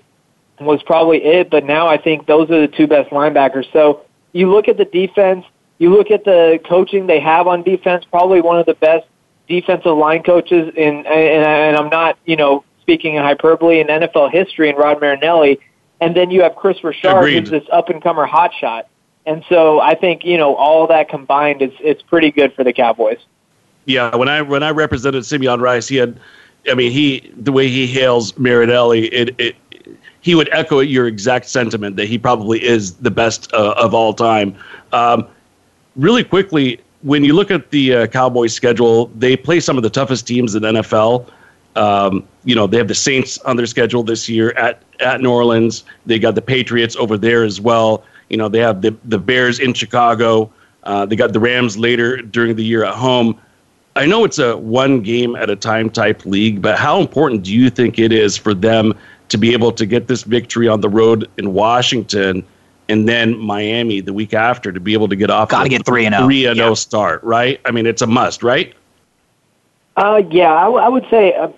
was 0.60 0.82
probably 0.84 1.24
it. 1.24 1.50
But 1.50 1.65
now 1.65 1.88
I 1.88 1.98
think 1.98 2.26
those 2.26 2.50
are 2.50 2.62
the 2.62 2.67
two 2.67 2.88
best 2.88 3.10
linebackers. 3.12 3.72
So 3.72 4.06
you 4.34 4.52
look 4.52 4.67
at 4.67 4.78
the 4.78 4.86
defense, 4.86 5.45
you 5.78 5.93
look 5.93 6.12
at 6.12 6.26
the 6.26 6.60
coaching 6.67 7.08
they 7.08 7.19
have 7.19 7.48
on 7.48 7.63
defense. 7.63 8.06
Probably 8.06 8.41
one 8.41 8.60
of 8.60 8.65
the 8.65 8.76
best 8.76 9.08
defensive 9.48 9.98
line 9.98 10.24
coaches 10.24 10.72
in, 10.76 10.98
and, 10.98 11.08
and 11.08 11.78
I'm 11.78 11.89
not, 11.89 12.17
you 12.26 12.36
know, 12.36 12.63
speaking 12.82 13.15
in 13.15 13.24
hyperbole 13.24 13.80
in 13.80 13.88
NFL 13.88 14.32
history. 14.32 14.69
And 14.69 14.78
Rod 14.78 15.02
Marinelli, 15.02 15.60
and 16.02 16.15
then 16.15 16.32
you 16.32 16.43
have 16.43 16.56
Kris 16.56 16.84
Richard, 16.84 17.30
who's 17.30 17.50
this 17.50 17.63
up 17.72 17.89
and 17.89 18.02
comer 18.02 18.28
hotshot. 18.28 18.84
And 19.26 19.43
so 19.50 19.80
I 19.80 19.95
think 19.95 20.26
you 20.26 20.38
know 20.38 20.56
all 20.56 20.88
that 20.88 21.10
combined, 21.10 21.62
it's 21.62 21.76
it's 21.80 22.02
pretty 22.02 22.32
good 22.32 22.54
for 22.54 22.63
the 22.63 22.74
Cowboys. 22.74 23.19
Yeah, 23.86 24.15
when 24.15 24.30
I 24.30 24.41
when 24.41 24.63
I 24.63 24.72
represented 24.72 25.26
Simeon 25.26 25.62
Rice, 25.62 25.88
he 25.88 25.98
had, 25.98 26.19
I 26.69 26.74
mean, 26.74 26.91
he 26.91 27.32
the 27.36 27.52
way 27.52 27.67
he 27.67 27.86
hails 27.86 28.38
Marinelli, 28.38 29.08
it, 29.08 29.36
it 29.39 29.56
he 30.29 30.35
would 30.35 30.49
echo 30.51 30.79
your 30.79 31.07
exact 31.07 31.49
sentiment 31.49 31.95
that 31.95 32.05
he 32.05 32.15
probably 32.15 32.63
is 32.63 32.93
the 32.97 33.09
best 33.09 33.51
uh, 33.51 33.73
of 33.77 33.95
all 33.95 34.13
time. 34.13 34.55
Um, 34.93 35.27
really 35.95 36.23
quickly, 36.23 36.79
when 37.01 37.23
you 37.23 37.33
look 37.33 37.49
at 37.49 37.71
the 37.71 37.95
uh, 37.95 38.05
Cowboys 38.05 38.53
schedule, 38.53 39.07
they 39.17 39.35
play 39.35 39.59
some 39.59 39.75
of 39.75 39.81
the 39.81 39.89
toughest 39.89 40.27
teams 40.27 40.53
in 40.53 40.61
NFL. 40.61 41.27
Um, 41.75 42.27
you 42.43 42.53
know, 42.53 42.67
they 42.67 42.77
have 42.77 42.87
the 42.87 42.93
Saints 42.93 43.39
on 43.39 43.55
their 43.55 43.65
schedule 43.65 44.03
this 44.03 44.29
year 44.29 44.51
at 44.51 44.83
at 44.99 45.19
New 45.19 45.31
Orleans. 45.31 45.83
They 46.05 46.19
got 46.19 46.35
the 46.35 46.43
Patriots 46.43 46.95
over 46.95 47.17
there 47.17 47.43
as 47.43 47.59
well. 47.59 48.03
You 48.29 48.37
know, 48.37 48.49
they 48.49 48.59
have 48.59 48.83
the 48.83 48.95
the 49.05 49.17
Bears 49.17 49.59
in 49.59 49.73
Chicago. 49.73 50.53
Uh, 50.83 51.07
they 51.07 51.15
got 51.15 51.33
the 51.33 51.39
Rams 51.39 51.75
later 51.75 52.17
during 52.17 52.55
the 52.55 52.63
year 52.63 52.85
at 52.85 52.93
home. 52.93 53.41
I 53.95 54.05
know 54.05 54.25
it's 54.25 54.37
a 54.37 54.55
one 54.55 55.01
game 55.01 55.35
at 55.35 55.49
a 55.49 55.55
time 55.55 55.89
type 55.89 56.23
league, 56.27 56.61
but 56.61 56.77
how 56.77 57.01
important 57.01 57.41
do 57.41 57.51
you 57.51 57.71
think 57.71 57.97
it 57.97 58.11
is 58.13 58.37
for 58.37 58.53
them 58.53 58.93
to 59.29 59.37
be 59.37 59.53
able 59.53 59.71
to 59.71 59.85
get 59.85 60.07
this 60.07 60.23
victory 60.23 60.67
on 60.67 60.81
the 60.81 60.89
road 60.89 61.29
in 61.37 61.53
Washington 61.53 62.43
and 62.89 63.07
then 63.07 63.37
Miami 63.37 64.01
the 64.01 64.13
week 64.13 64.33
after 64.33 64.71
to 64.71 64.79
be 64.79 64.93
able 64.93 65.07
to 65.07 65.15
get 65.15 65.29
off 65.29 65.49
got 65.49 65.63
to 65.63 65.69
get 65.69 65.85
3 65.85 66.05
and 66.05 66.15
0 66.15 66.25
3 66.25 66.45
and 66.47 66.57
0 66.57 66.73
start, 66.73 67.23
right? 67.23 67.61
I 67.65 67.71
mean, 67.71 67.85
it's 67.85 68.01
a 68.01 68.07
must, 68.07 68.43
right? 68.43 68.73
Uh, 69.99 70.23
yeah, 70.31 70.53
I, 70.53 70.63
w- 70.63 70.81
I 70.81 70.87
would 70.87 71.05
say 71.09 71.33
uh, 71.33 71.49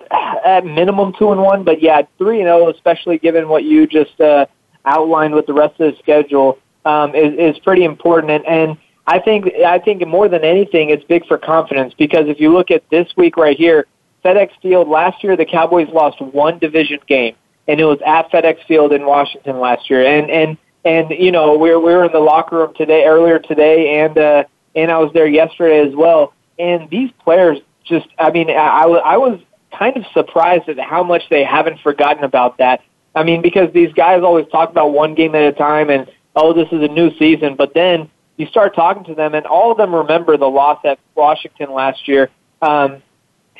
at 0.43 0.65
minimum 0.65 1.13
two 1.17 1.31
and 1.31 1.41
one, 1.41 1.63
but 1.63 1.79
yeah, 1.79 2.01
three 2.17 2.39
and 2.39 2.47
zero, 2.47 2.69
especially 2.69 3.19
given 3.19 3.47
what 3.47 3.63
you 3.63 3.85
just 3.85 4.19
uh, 4.19 4.47
outlined 4.85 5.35
with 5.35 5.45
the 5.45 5.53
rest 5.53 5.79
of 5.79 5.93
the 5.93 5.97
schedule, 5.99 6.57
um, 6.83 7.13
is 7.13 7.33
is 7.37 7.59
pretty 7.59 7.83
important. 7.83 8.31
And, 8.31 8.45
and 8.47 8.77
I 9.05 9.19
think 9.19 9.53
I 9.53 9.77
think 9.77 10.05
more 10.07 10.27
than 10.27 10.43
anything, 10.43 10.89
it's 10.89 11.03
big 11.03 11.27
for 11.27 11.37
confidence 11.37 11.93
because 11.93 12.27
if 12.27 12.39
you 12.39 12.51
look 12.51 12.71
at 12.71 12.89
this 12.89 13.15
week 13.15 13.37
right 13.37 13.55
here, 13.55 13.85
FedEx 14.25 14.49
Field 14.59 14.87
last 14.87 15.23
year, 15.23 15.37
the 15.37 15.45
Cowboys 15.45 15.89
lost 15.89 16.19
one 16.19 16.57
division 16.57 16.99
game, 17.05 17.35
and 17.67 17.79
it 17.79 17.85
was 17.85 17.99
at 18.05 18.31
FedEx 18.31 18.65
Field 18.67 18.93
in 18.93 19.05
Washington 19.05 19.59
last 19.59 19.89
year. 19.89 20.05
And 20.05 20.29
and 20.29 20.57
and 20.83 21.11
you 21.11 21.31
know 21.31 21.57
we're 21.57 21.79
we 21.79 21.93
were 21.93 22.05
in 22.05 22.11
the 22.11 22.19
locker 22.19 22.57
room 22.57 22.73
today 22.75 23.05
earlier 23.05 23.39
today, 23.39 23.99
and 23.99 24.17
uh, 24.17 24.43
and 24.75 24.91
I 24.91 24.97
was 24.99 25.11
there 25.13 25.27
yesterday 25.27 25.87
as 25.87 25.95
well. 25.95 26.33
And 26.59 26.89
these 26.89 27.11
players 27.23 27.59
just, 27.83 28.07
I 28.19 28.31
mean, 28.31 28.49
I, 28.49 28.83
I 28.83 29.17
was 29.17 29.39
kind 29.77 29.97
of 29.97 30.05
surprised 30.13 30.69
at 30.69 30.79
how 30.79 31.03
much 31.03 31.23
they 31.29 31.43
haven't 31.43 31.79
forgotten 31.81 32.23
about 32.23 32.57
that. 32.59 32.81
I 33.15 33.23
mean, 33.23 33.41
because 33.41 33.73
these 33.73 33.91
guys 33.93 34.21
always 34.23 34.47
talk 34.51 34.69
about 34.69 34.93
one 34.93 35.15
game 35.15 35.35
at 35.35 35.43
a 35.43 35.51
time 35.53 35.89
and, 35.89 36.09
oh, 36.35 36.53
this 36.53 36.67
is 36.71 36.81
a 36.83 36.87
new 36.87 37.15
season. 37.17 37.55
But 37.55 37.73
then 37.73 38.09
you 38.37 38.45
start 38.47 38.75
talking 38.75 39.03
to 39.05 39.15
them, 39.15 39.35
and 39.35 39.45
all 39.45 39.71
of 39.71 39.77
them 39.77 39.93
remember 39.93 40.37
the 40.37 40.47
loss 40.47 40.79
at 40.85 40.99
Washington 41.15 41.73
last 41.73 42.07
year. 42.07 42.29
Um, 42.61 43.03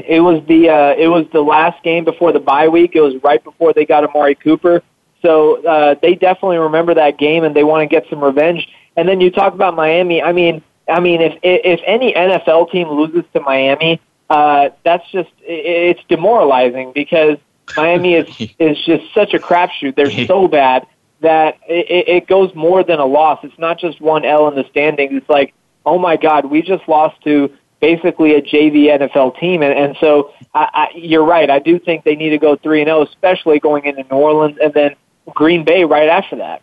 it 0.08 0.20
was 0.20 0.44
the 0.48 0.70
uh, 0.70 0.94
it 0.98 1.08
was 1.08 1.26
the 1.32 1.42
last 1.42 1.84
game 1.84 2.04
before 2.04 2.32
the 2.32 2.40
bye 2.40 2.68
week. 2.68 2.92
It 2.96 3.02
was 3.02 3.16
right 3.24 3.44
before 3.44 3.74
they 3.74 3.86
got 3.86 4.04
Amari 4.04 4.36
Cooper, 4.36 4.82
so 5.22 5.66
uh, 5.66 5.96
they 6.02 6.16
definitely 6.16 6.58
remember 6.58 6.94
that 6.96 7.18
game 7.18 7.44
and 7.44 7.56
they 7.56 7.64
want 7.64 7.82
to 7.82 7.88
get 7.88 8.10
some 8.10 8.24
revenge. 8.24 8.68
And 8.96 9.08
then 9.08 9.22
you 9.22 9.32
talk 9.32 9.54
about 9.54 9.76
Miami. 9.76 10.22
I 10.22 10.32
mean, 10.32 10.62
I 10.90 11.00
mean, 11.00 11.22
if 11.22 11.38
if 11.44 11.80
any 11.86 12.14
NFL 12.14 12.72
team 12.72 12.90
loses 12.90 13.24
to 13.34 13.40
Miami, 13.40 14.02
uh, 14.30 14.70
that's 14.84 15.10
just 15.12 15.30
it's 15.42 16.02
demoralizing 16.08 16.92
because 16.94 17.38
Miami 17.76 18.16
is 18.16 18.28
is 18.60 18.78
just 18.86 19.14
such 19.14 19.34
a 19.34 19.40
crapshoot. 19.40 19.96
They're 19.96 20.26
so 20.26 20.48
bad 20.60 20.88
that 21.22 21.60
it, 21.68 22.08
it 22.08 22.28
goes 22.28 22.54
more 22.56 22.84
than 22.84 23.00
a 23.00 23.06
loss. 23.06 23.40
It's 23.44 23.58
not 23.60 23.80
just 23.80 24.02
one 24.02 24.26
L 24.26 24.48
in 24.48 24.56
the 24.56 24.68
standings. 24.70 25.14
It's 25.14 25.30
like, 25.30 25.54
oh 25.86 26.00
my 26.00 26.18
God, 26.18 26.46
we 26.46 26.62
just 26.62 26.88
lost 26.88 27.22
to 27.24 27.52
basically 27.82 28.36
a 28.36 28.41
JV 28.41 28.86
NFL 28.86 29.39
team, 29.39 29.62
and, 29.63 29.78
and 29.78 29.98
so 30.00 30.32
I, 30.54 30.70
I, 30.74 30.88
you're 30.96 31.26
right. 31.26 31.50
I 31.50 31.60
do 31.60 31.80
think 31.80 32.04
they 32.06 32.15
need 32.15 32.30
to 32.30 32.38
go 32.38 32.56
three 32.56 32.82
and 32.82 32.88
zero, 32.88 33.02
especially 33.04 33.60
going 33.60 33.86
into 33.86 34.04
New 34.04 34.17
Orleans 34.17 34.58
and 34.62 34.74
then 34.74 34.96
Green 35.34 35.65
Bay 35.65 35.84
right 35.84 36.08
after 36.08 36.38
that. 36.38 36.62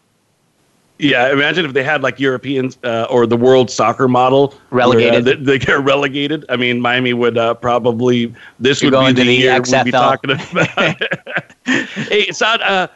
Yeah, 0.99 1.33
imagine 1.33 1.65
if 1.65 1.75
they 1.75 1.85
had 1.85 2.03
like 2.03 2.19
Europeans 2.19 2.77
uh, 2.83 3.07
or 3.09 3.27
the 3.27 3.37
world 3.37 3.71
soccer 3.71 4.09
model 4.09 4.55
relegated. 4.71 5.25
Where, 5.27 5.35
uh, 5.35 5.37
they, 5.37 5.45
they, 5.45 5.59
get 5.59 5.81
relegated. 5.81 6.45
I 6.49 6.57
mean, 6.57 6.81
Miami 6.81 7.13
would 7.13 7.39
uh, 7.39 7.55
probably 7.55 8.35
this 8.59 8.83
You're 8.83 8.91
would 8.91 9.15
be 9.15 9.23
the, 9.23 9.25
the 9.25 9.35
year 9.35 9.61
XFL. 9.61 9.79
we'd 9.79 9.85
be 9.85 9.91
talking 9.93 10.31
about. 10.33 11.03
hey, 12.09 12.33
Saad, 12.33 12.63
uh, 12.63 12.89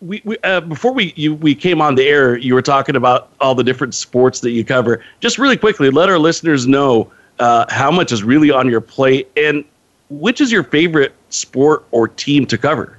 we, 0.00 0.20
we 0.24 0.36
uh, 0.42 0.60
before 0.60 0.92
we 0.92 1.12
you 1.16 1.34
we 1.34 1.54
came 1.54 1.80
on 1.80 1.94
the 1.94 2.08
air, 2.08 2.36
you 2.36 2.54
were 2.54 2.62
talking 2.62 2.96
about 2.96 3.30
all 3.40 3.54
the 3.54 3.64
different 3.64 3.94
sports 3.94 4.40
that 4.40 4.50
you 4.50 4.64
cover. 4.64 5.04
Just 5.20 5.38
really 5.38 5.56
quickly, 5.56 5.90
let 5.90 6.08
our 6.08 6.18
listeners 6.18 6.66
know 6.66 7.10
uh, 7.38 7.66
how 7.68 7.90
much 7.90 8.12
is 8.12 8.22
really 8.22 8.50
on 8.50 8.68
your 8.68 8.80
plate, 8.80 9.30
and 9.36 9.64
which 10.10 10.40
is 10.40 10.50
your 10.50 10.64
favorite 10.64 11.14
sport 11.30 11.84
or 11.90 12.08
team 12.08 12.46
to 12.46 12.58
cover. 12.58 12.98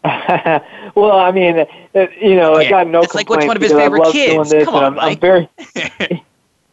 well, 0.04 1.18
I 1.18 1.32
mean, 1.32 1.66
uh, 1.94 2.06
you 2.20 2.36
know, 2.36 2.54
I 2.54 2.68
got 2.68 2.86
no 2.86 3.02
it's 3.02 3.12
complaints. 3.12 3.14
like 3.14 3.28
which 3.28 3.46
one 3.46 3.56
of 3.56 3.62
his 3.62 3.72
favorite 3.72 4.12
kids? 4.12 4.54
Come 4.64 4.74
on, 4.74 4.84
I'm, 4.84 4.98
I'm, 4.98 5.18
very, 5.18 5.48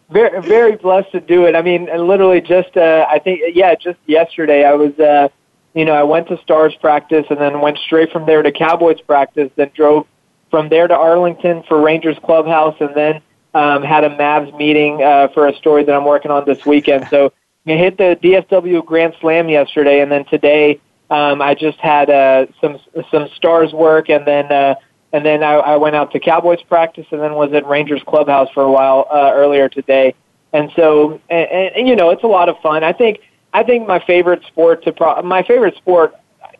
very, 0.10 0.42
very 0.42 0.76
blessed 0.76 1.12
to 1.14 1.20
do 1.20 1.46
it. 1.46 1.56
I 1.56 1.62
mean, 1.62 1.86
literally 1.86 2.40
just, 2.40 2.78
uh, 2.78 3.08
I 3.10 3.20
think, 3.20 3.42
yeah, 3.54 3.74
just 3.76 3.98
yesterday 4.06 4.64
I 4.64 4.74
was, 4.74 4.98
uh, 5.00 5.30
you 5.74 5.86
know, 5.86 5.94
I 5.94 6.04
went 6.04 6.28
to 6.28 6.38
Stars 6.42 6.76
practice 6.76 7.26
and 7.30 7.40
then 7.40 7.62
went 7.62 7.80
straight 7.80 8.12
from 8.12 8.26
there 8.26 8.44
to 8.44 8.52
Cowboys 8.52 9.02
practice, 9.02 9.52
then 9.56 9.72
drove 9.74 10.06
from 10.52 10.70
there 10.70 10.88
to 10.88 10.96
Arlington 10.96 11.64
for 11.64 11.82
Rangers 11.82 12.18
Clubhouse, 12.24 12.78
and 12.80 12.96
then 12.96 13.22
um, 13.56 13.82
had 13.82 14.04
a 14.04 14.10
Mavs 14.10 14.56
meeting 14.58 15.02
uh, 15.02 15.30
for 15.30 15.48
a 15.48 15.56
story 15.56 15.84
that 15.86 15.96
I'm 15.96 16.06
working 16.06 16.30
on 16.30 16.46
this 16.46 16.66
weekend. 16.66 17.08
So 17.10 17.32
I 17.66 17.72
hit 17.72 17.98
the 17.98 18.20
DFW 18.22 18.86
Grand 18.86 19.16
Slam 19.22 19.48
yesterday, 19.48 20.02
and 20.02 20.12
then 20.12 20.26
today 20.26 20.82
um, 21.10 21.42
I 21.42 21.56
just 21.56 21.80
had 21.80 22.10
uh, 22.10 22.48
some 22.60 22.80
some 23.10 23.30
Stars 23.36 23.72
work, 23.74 24.10
and 24.10 24.28
then 24.28 24.52
uh, 24.52 24.76
and 25.14 25.26
then 25.26 25.42
I, 25.42 25.54
I 25.54 25.76
went 25.78 25.96
out 25.96 26.12
to 26.12 26.20
Cowboys 26.20 26.62
practice, 26.64 27.08
and 27.12 27.22
then 27.22 27.34
was 27.34 27.54
at 27.54 27.66
Rangers 27.66 28.04
Clubhouse 28.06 28.50
for 28.54 28.64
a 28.64 28.72
while 28.72 29.08
uh, 29.10 29.32
earlier 29.34 29.70
today. 29.70 30.14
And 30.52 30.70
so, 30.76 31.20
and, 31.30 31.50
and, 31.50 31.76
and 31.76 31.88
you 31.88 31.96
know, 31.96 32.10
it's 32.10 32.24
a 32.24 32.28
lot 32.28 32.50
of 32.50 32.58
fun. 32.60 32.84
I 32.84 32.92
think 32.92 33.20
I 33.54 33.64
think 33.64 33.88
my 33.88 34.04
favorite 34.06 34.44
sport 34.48 34.84
to 34.84 34.92
pro- 34.92 35.22
my 35.22 35.44
favorite 35.44 35.78
sport. 35.78 36.14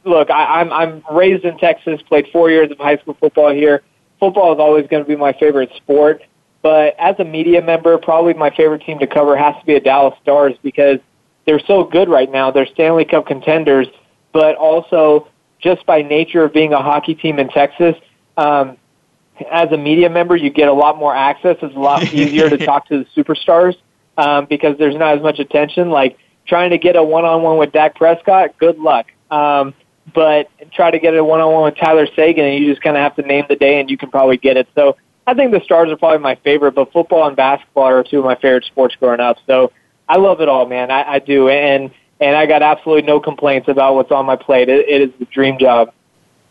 Look, 0.06 0.30
I, 0.30 0.62
I'm 0.62 0.72
I'm 0.72 1.04
raised 1.12 1.44
in 1.44 1.58
Texas, 1.58 2.02
played 2.04 2.28
four 2.32 2.50
years 2.50 2.72
of 2.72 2.78
high 2.78 2.98
school 2.98 3.18
football 3.20 3.52
here. 3.52 3.84
Football 4.18 4.54
is 4.54 4.60
always 4.60 4.88
going 4.88 5.04
to 5.04 5.08
be 5.08 5.18
my 5.18 5.34
favorite 5.34 5.72
sport. 5.76 6.22
But 6.66 6.96
as 6.98 7.14
a 7.20 7.24
media 7.24 7.62
member, 7.62 7.96
probably 8.00 8.34
my 8.34 8.50
favorite 8.50 8.82
team 8.82 8.98
to 8.98 9.06
cover 9.06 9.38
has 9.38 9.54
to 9.60 9.66
be 9.68 9.76
a 9.76 9.80
Dallas 9.80 10.16
Stars 10.24 10.56
because 10.64 10.98
they're 11.46 11.60
so 11.60 11.84
good 11.84 12.10
right 12.10 12.32
now. 12.32 12.50
They're 12.50 12.66
Stanley 12.66 13.06
Cup 13.06 13.28
contenders, 13.28 13.86
but 14.34 14.56
also 14.56 15.28
just 15.60 15.86
by 15.86 16.02
nature 16.02 16.44
of 16.44 16.54
being 16.54 16.74
a 16.74 16.82
hockey 16.82 17.14
team 17.14 17.38
in 17.38 17.50
Texas, 17.50 17.96
um, 18.38 18.78
as 19.52 19.72
a 19.74 19.78
media 19.78 20.10
member, 20.10 20.36
you 20.36 20.50
get 20.50 20.68
a 20.68 20.74
lot 20.74 20.98
more 20.98 21.16
access. 21.16 21.56
It's 21.62 21.76
a 21.76 21.80
lot 21.80 22.02
easier 22.16 22.50
to 22.50 22.58
talk 22.58 22.88
to 22.88 23.04
the 23.04 23.06
superstars 23.16 23.76
um, 24.18 24.48
because 24.50 24.76
there's 24.80 24.96
not 24.96 25.16
as 25.16 25.22
much 25.22 25.38
attention. 25.38 25.92
Like 25.92 26.18
trying 26.48 26.72
to 26.72 26.80
get 26.80 26.96
a 26.96 27.04
one-on-one 27.04 27.60
with 27.60 27.74
Dak 27.74 27.94
Prescott, 27.94 28.58
good 28.58 28.80
luck. 28.80 29.06
Um, 29.30 29.76
but 30.16 30.50
try 30.74 30.90
to 30.90 30.98
get 30.98 31.16
a 31.16 31.24
one-on-one 31.24 31.66
with 31.66 31.76
Tyler 31.78 32.08
Seguin, 32.16 32.44
and 32.44 32.64
you 32.64 32.72
just 32.72 32.82
kind 32.82 32.98
of 32.98 33.04
have 33.04 33.16
to 33.18 33.22
name 33.22 33.46
the 33.50 33.56
day, 33.56 33.80
and 33.80 33.88
you 33.88 34.00
can 34.00 34.10
probably 34.10 34.38
get 34.38 34.58
it. 34.58 34.68
So 34.74 34.98
I 35.28 35.34
think 35.34 35.52
the 35.52 35.62
Stars 35.62 35.90
are 35.90 35.98
probably 35.98 36.20
my 36.20 36.36
favorite, 36.36 36.74
but 36.74 36.92
football 36.92 37.28
and 37.28 37.36
basketball 37.36 37.86
are 37.86 38.04
two 38.04 38.20
of 38.20 38.26
my 38.26 38.36
favorite 38.36 38.66
sports 38.66 38.96
growing 39.00 39.20
up. 39.20 39.38
So 39.48 39.72
I 40.08 40.18
love 40.18 40.42
it 40.42 40.50
all, 40.50 40.68
man. 40.68 40.92
I, 40.92 41.14
I 41.14 41.20
do, 41.20 41.50
and 41.50 41.92
and 42.20 42.36
I 42.36 42.46
got 42.46 42.62
absolutely 42.62 43.04
no 43.04 43.20
complaints 43.20 43.68
about 43.68 43.96
what's 43.96 44.12
on 44.12 44.26
my 44.26 44.36
plate. 44.36 44.70
It, 44.70 44.88
it 44.88 45.02
is 45.02 45.10
the 45.20 45.26
dream 45.26 45.58
job. 45.58 45.92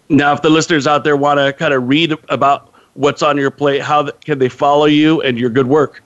Now, 0.09 0.35
if 0.35 0.43
the 0.43 0.51
listeners 0.51 0.87
out 0.87 1.05
there 1.05 1.17
want 1.17 1.39
to 1.39 1.53
kind 1.53 1.73
of 1.73 1.89
read 1.89 2.15
about 2.29 2.73
what's 2.95 3.23
on 3.23 3.39
your 3.39 3.51
plate, 3.51 3.81
how 3.81 4.11
can 4.11 4.39
they 4.39 4.49
follow 4.49 4.85
you 4.85 5.23
and 5.23 5.39
your 5.39 5.51
good 5.51 5.67
work? 5.67 6.03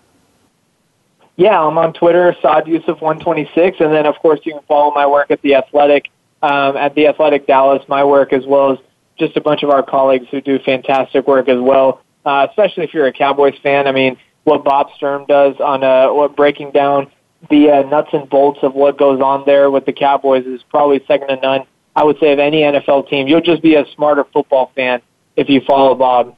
Yeah, 1.36 1.60
I'm 1.60 1.78
on 1.78 1.92
Twitter, 1.92 2.36
Saad 2.42 2.66
Yousuf 2.66 3.00
126, 3.00 3.78
and 3.80 3.92
then 3.92 4.06
of 4.06 4.16
course 4.16 4.40
you 4.44 4.52
can 4.52 4.62
follow 4.62 4.92
my 4.92 5.06
work 5.06 5.30
at 5.30 5.40
the 5.42 5.54
Athletic, 5.54 6.08
um, 6.42 6.76
at 6.76 6.94
the 6.94 7.06
Athletic 7.06 7.46
Dallas, 7.46 7.82
my 7.88 8.04
work 8.04 8.32
as 8.32 8.44
well 8.44 8.72
as 8.72 8.78
just 9.18 9.36
a 9.36 9.40
bunch 9.40 9.62
of 9.62 9.70
our 9.70 9.82
colleagues 9.82 10.26
who 10.30 10.40
do 10.40 10.58
fantastic 10.58 11.26
work 11.26 11.48
as 11.48 11.60
well. 11.60 12.02
Uh, 12.28 12.46
especially 12.46 12.84
if 12.84 12.92
you're 12.92 13.06
a 13.06 13.12
Cowboys 13.12 13.54
fan. 13.62 13.86
I 13.86 13.92
mean, 13.92 14.18
what 14.44 14.62
Bob 14.62 14.90
Sturm 14.94 15.24
does 15.24 15.58
on 15.60 15.82
uh, 15.82 16.12
what 16.12 16.36
breaking 16.36 16.72
down 16.72 17.10
the 17.48 17.70
uh, 17.70 17.82
nuts 17.84 18.10
and 18.12 18.28
bolts 18.28 18.58
of 18.62 18.74
what 18.74 18.98
goes 18.98 19.22
on 19.22 19.44
there 19.46 19.70
with 19.70 19.86
the 19.86 19.94
Cowboys 19.94 20.44
is 20.44 20.62
probably 20.64 21.02
second 21.06 21.28
to 21.28 21.36
none. 21.36 21.64
I 21.96 22.04
would 22.04 22.18
say 22.20 22.34
of 22.34 22.38
any 22.38 22.60
NFL 22.60 23.08
team, 23.08 23.28
you'll 23.28 23.40
just 23.40 23.62
be 23.62 23.76
a 23.76 23.86
smarter 23.94 24.24
football 24.24 24.70
fan 24.74 25.00
if 25.36 25.48
you 25.48 25.62
follow 25.62 25.94
Bob. 25.94 26.36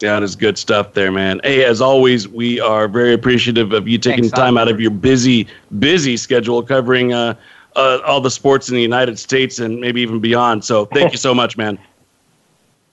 Yeah, 0.00 0.14
that 0.14 0.24
is 0.24 0.34
good 0.34 0.58
stuff 0.58 0.94
there, 0.94 1.12
man. 1.12 1.40
Hey, 1.44 1.64
as 1.64 1.80
always, 1.80 2.26
we 2.26 2.58
are 2.58 2.88
very 2.88 3.14
appreciative 3.14 3.72
of 3.72 3.86
you 3.86 3.98
taking 3.98 4.24
Thanks, 4.24 4.36
time 4.36 4.54
Tom. 4.54 4.58
out 4.58 4.66
of 4.66 4.80
your 4.80 4.90
busy, 4.90 5.46
busy 5.78 6.16
schedule 6.16 6.60
covering 6.60 7.12
uh, 7.12 7.34
uh, 7.76 8.00
all 8.04 8.20
the 8.20 8.32
sports 8.32 8.68
in 8.68 8.74
the 8.74 8.82
United 8.82 9.16
States 9.16 9.60
and 9.60 9.80
maybe 9.80 10.00
even 10.00 10.18
beyond. 10.18 10.64
So 10.64 10.86
thank 10.86 11.12
you 11.12 11.18
so 11.18 11.32
much, 11.32 11.56
man. 11.56 11.78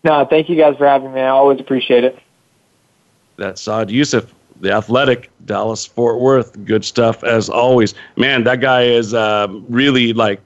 No, 0.03 0.25
thank 0.25 0.49
you 0.49 0.55
guys 0.55 0.77
for 0.77 0.85
having 0.87 1.13
me. 1.13 1.21
I 1.21 1.29
always 1.29 1.59
appreciate 1.59 2.03
it. 2.03 2.17
That's 3.37 3.61
Saad 3.61 3.89
Yousuf, 3.89 4.27
the 4.61 4.71
athletic, 4.71 5.29
Dallas 5.45 5.85
Fort 5.85 6.19
Worth. 6.19 6.63
Good 6.65 6.83
stuff 6.85 7.23
as 7.23 7.49
always. 7.49 7.93
Man, 8.15 8.43
that 8.45 8.61
guy 8.61 8.83
is 8.83 9.13
uh, 9.13 9.47
really 9.69 10.13
like 10.13 10.41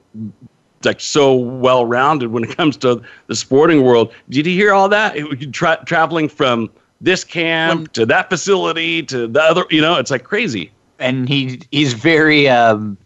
like 0.84 1.00
so 1.00 1.34
well 1.34 1.86
rounded 1.86 2.32
when 2.32 2.44
it 2.44 2.56
comes 2.56 2.76
to 2.78 3.00
the 3.28 3.36
sporting 3.36 3.82
world. 3.84 4.12
Did 4.30 4.46
you 4.46 4.54
hear 4.54 4.72
all 4.72 4.88
that? 4.88 5.16
It, 5.16 5.52
tra- 5.52 5.82
traveling 5.86 6.28
from 6.28 6.70
this 7.00 7.24
camp 7.24 7.92
to 7.92 8.04
that 8.06 8.28
facility 8.30 9.02
to 9.04 9.26
the 9.26 9.40
other, 9.40 9.64
you 9.70 9.80
know, 9.80 9.96
it's 9.96 10.10
like 10.10 10.24
crazy. 10.24 10.70
and 10.98 11.28
he 11.28 11.60
he's 11.70 11.94
very 11.94 12.48
um 12.48 12.96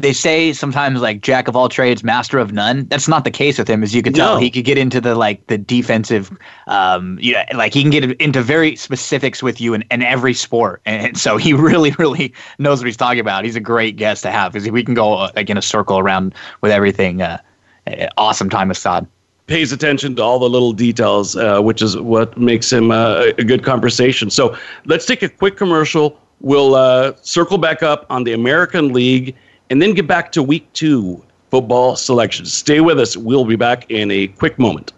they 0.00 0.12
say 0.12 0.52
sometimes 0.52 1.00
like 1.00 1.20
jack 1.20 1.48
of 1.48 1.54
all 1.54 1.68
trades 1.68 2.02
master 2.02 2.38
of 2.38 2.52
none 2.52 2.86
that's 2.86 3.08
not 3.08 3.24
the 3.24 3.30
case 3.30 3.58
with 3.58 3.68
him 3.68 3.82
as 3.82 3.94
you 3.94 4.02
can 4.02 4.12
tell 4.12 4.34
No. 4.34 4.40
he 4.40 4.50
could 4.50 4.64
get 4.64 4.78
into 4.78 5.00
the 5.00 5.14
like 5.14 5.46
the 5.46 5.58
defensive 5.58 6.30
um 6.66 7.18
yeah 7.20 7.44
like 7.54 7.74
he 7.74 7.82
can 7.82 7.90
get 7.90 8.20
into 8.20 8.42
very 8.42 8.76
specifics 8.76 9.42
with 9.42 9.60
you 9.60 9.74
in, 9.74 9.84
in 9.90 10.02
every 10.02 10.34
sport 10.34 10.80
and 10.84 11.16
so 11.18 11.36
he 11.36 11.52
really 11.68 11.92
really 11.92 12.32
knows 12.58 12.80
what 12.80 12.86
he's 12.86 12.96
talking 12.96 13.20
about 13.20 13.44
he's 13.44 13.56
a 13.56 13.60
great 13.60 13.96
guest 13.96 14.22
to 14.22 14.30
have 14.30 14.52
because 14.52 14.68
we 14.70 14.82
can 14.82 14.94
go 14.94 15.14
uh, 15.14 15.30
like 15.36 15.50
in 15.50 15.56
a 15.56 15.62
circle 15.62 15.98
around 15.98 16.34
with 16.62 16.72
everything 16.72 17.22
uh 17.22 17.38
uh, 17.86 18.06
awesome 18.16 18.50
time 18.50 18.70
assad 18.70 19.06
pays 19.46 19.72
attention 19.72 20.14
to 20.14 20.22
all 20.22 20.38
the 20.38 20.48
little 20.48 20.72
details, 20.72 21.34
uh, 21.34 21.60
which 21.60 21.82
is 21.82 21.96
what 21.98 22.38
makes 22.38 22.72
him 22.72 22.92
uh, 22.92 23.32
a 23.36 23.42
good 23.42 23.64
conversation. 23.64 24.30
So 24.30 24.56
let's 24.84 25.04
take 25.04 25.24
a 25.24 25.28
quick 25.28 25.56
commercial. 25.56 26.16
We'll 26.38 26.76
uh, 26.76 27.14
circle 27.22 27.58
back 27.58 27.82
up 27.82 28.06
on 28.10 28.22
the 28.22 28.32
American 28.32 28.92
League 28.92 29.34
and 29.70 29.80
then 29.80 29.94
get 29.94 30.06
back 30.06 30.32
to 30.32 30.42
week 30.42 30.70
two 30.72 31.24
football 31.50 31.96
selections. 31.96 32.52
Stay 32.52 32.80
with 32.80 32.98
us. 33.00 33.16
We'll 33.16 33.44
be 33.44 33.56
back 33.56 33.90
in 33.90 34.10
a 34.10 34.26
quick 34.28 34.58
moment. 34.58 34.92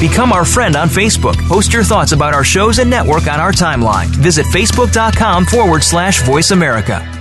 Become 0.00 0.32
our 0.32 0.46
friend 0.46 0.76
on 0.76 0.88
Facebook. 0.88 1.36
Post 1.46 1.74
your 1.74 1.84
thoughts 1.84 2.12
about 2.12 2.32
our 2.32 2.42
shows 2.42 2.78
and 2.78 2.88
network 2.88 3.26
on 3.26 3.38
our 3.38 3.52
timeline. 3.52 4.06
Visit 4.06 4.46
facebook.com 4.46 5.44
forward 5.44 5.84
slash 5.84 6.22
voice 6.22 6.52
America. 6.52 7.19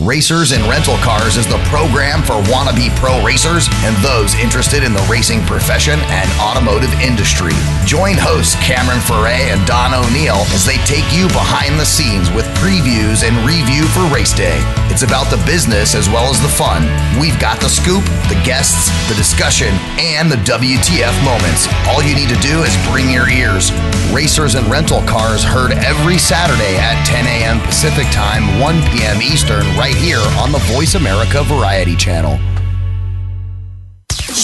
Racers 0.00 0.50
and 0.50 0.64
Rental 0.66 0.96
Cars 1.06 1.36
is 1.36 1.46
the 1.46 1.62
program 1.70 2.20
for 2.22 2.42
wannabe 2.50 2.90
pro 2.98 3.22
racers 3.22 3.68
and 3.86 3.94
those 4.02 4.34
interested 4.34 4.82
in 4.82 4.92
the 4.92 5.06
racing 5.08 5.40
profession 5.46 6.00
and 6.10 6.28
automotive 6.42 6.90
industry. 6.98 7.54
Join 7.86 8.18
hosts 8.18 8.58
Cameron 8.58 8.98
Foray 8.98 9.54
and 9.54 9.62
Don 9.70 9.94
O'Neill 9.94 10.42
as 10.50 10.66
they 10.66 10.82
take 10.82 11.06
you 11.14 11.30
behind 11.30 11.78
the 11.78 11.86
scenes 11.86 12.26
with 12.34 12.44
previews 12.58 13.22
and 13.22 13.38
review 13.46 13.86
for 13.94 14.02
race 14.10 14.34
day. 14.34 14.58
It's 14.90 15.06
about 15.06 15.30
the 15.30 15.38
business 15.46 15.94
as 15.94 16.10
well 16.10 16.26
as 16.26 16.42
the 16.42 16.50
fun. 16.50 16.82
We've 17.22 17.38
got 17.38 17.62
the 17.62 17.70
scoop, 17.70 18.02
the 18.26 18.40
guests, 18.42 18.90
the 19.06 19.14
discussion, 19.14 19.70
and 20.02 20.26
the 20.26 20.42
WTF 20.42 21.14
moments. 21.22 21.70
All 21.86 22.02
you 22.02 22.18
need 22.18 22.34
to 22.34 22.40
do 22.42 22.66
is 22.66 22.74
bring 22.90 23.14
your 23.14 23.30
ears. 23.30 23.70
Racers 24.14 24.54
and 24.54 24.64
Rental 24.68 25.02
Cars 25.02 25.42
heard 25.42 25.72
every 25.72 26.18
Saturday 26.18 26.76
at 26.76 27.04
10 27.04 27.26
a.m. 27.26 27.58
Pacific 27.66 28.06
Time, 28.12 28.60
1 28.60 28.80
p.m. 28.92 29.20
Eastern, 29.20 29.66
right 29.76 29.96
here 29.96 30.22
on 30.38 30.52
the 30.52 30.58
Voice 30.72 30.94
America 30.94 31.42
Variety 31.42 31.96
Channel. 31.96 32.38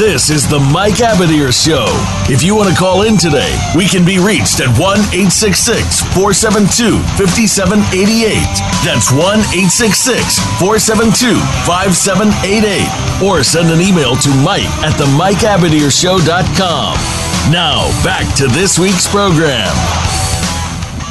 This 0.00 0.30
is 0.30 0.48
the 0.48 0.58
Mike 0.58 1.04
Abadir 1.04 1.52
Show. 1.52 1.84
If 2.32 2.42
you 2.42 2.56
want 2.56 2.70
to 2.70 2.74
call 2.74 3.02
in 3.02 3.18
today, 3.18 3.52
we 3.76 3.84
can 3.86 4.02
be 4.02 4.16
reached 4.16 4.64
at 4.64 4.72
1 4.80 4.96
866 5.12 6.00
472 6.16 6.96
5788. 7.20 8.40
That's 8.80 9.12
1 9.12 9.20
866 9.52 10.40
472 10.56 11.36
5788. 11.68 12.88
Or 13.20 13.44
send 13.44 13.68
an 13.68 13.84
email 13.84 14.16
to 14.24 14.32
Mike 14.40 14.64
at 14.80 14.96
the 14.96 15.04
Mike 15.20 15.44
MikeAbadirshow.com. 15.44 16.96
Now, 17.52 17.84
back 18.00 18.24
to 18.40 18.48
this 18.48 18.80
week's 18.80 19.04
program. 19.04 19.68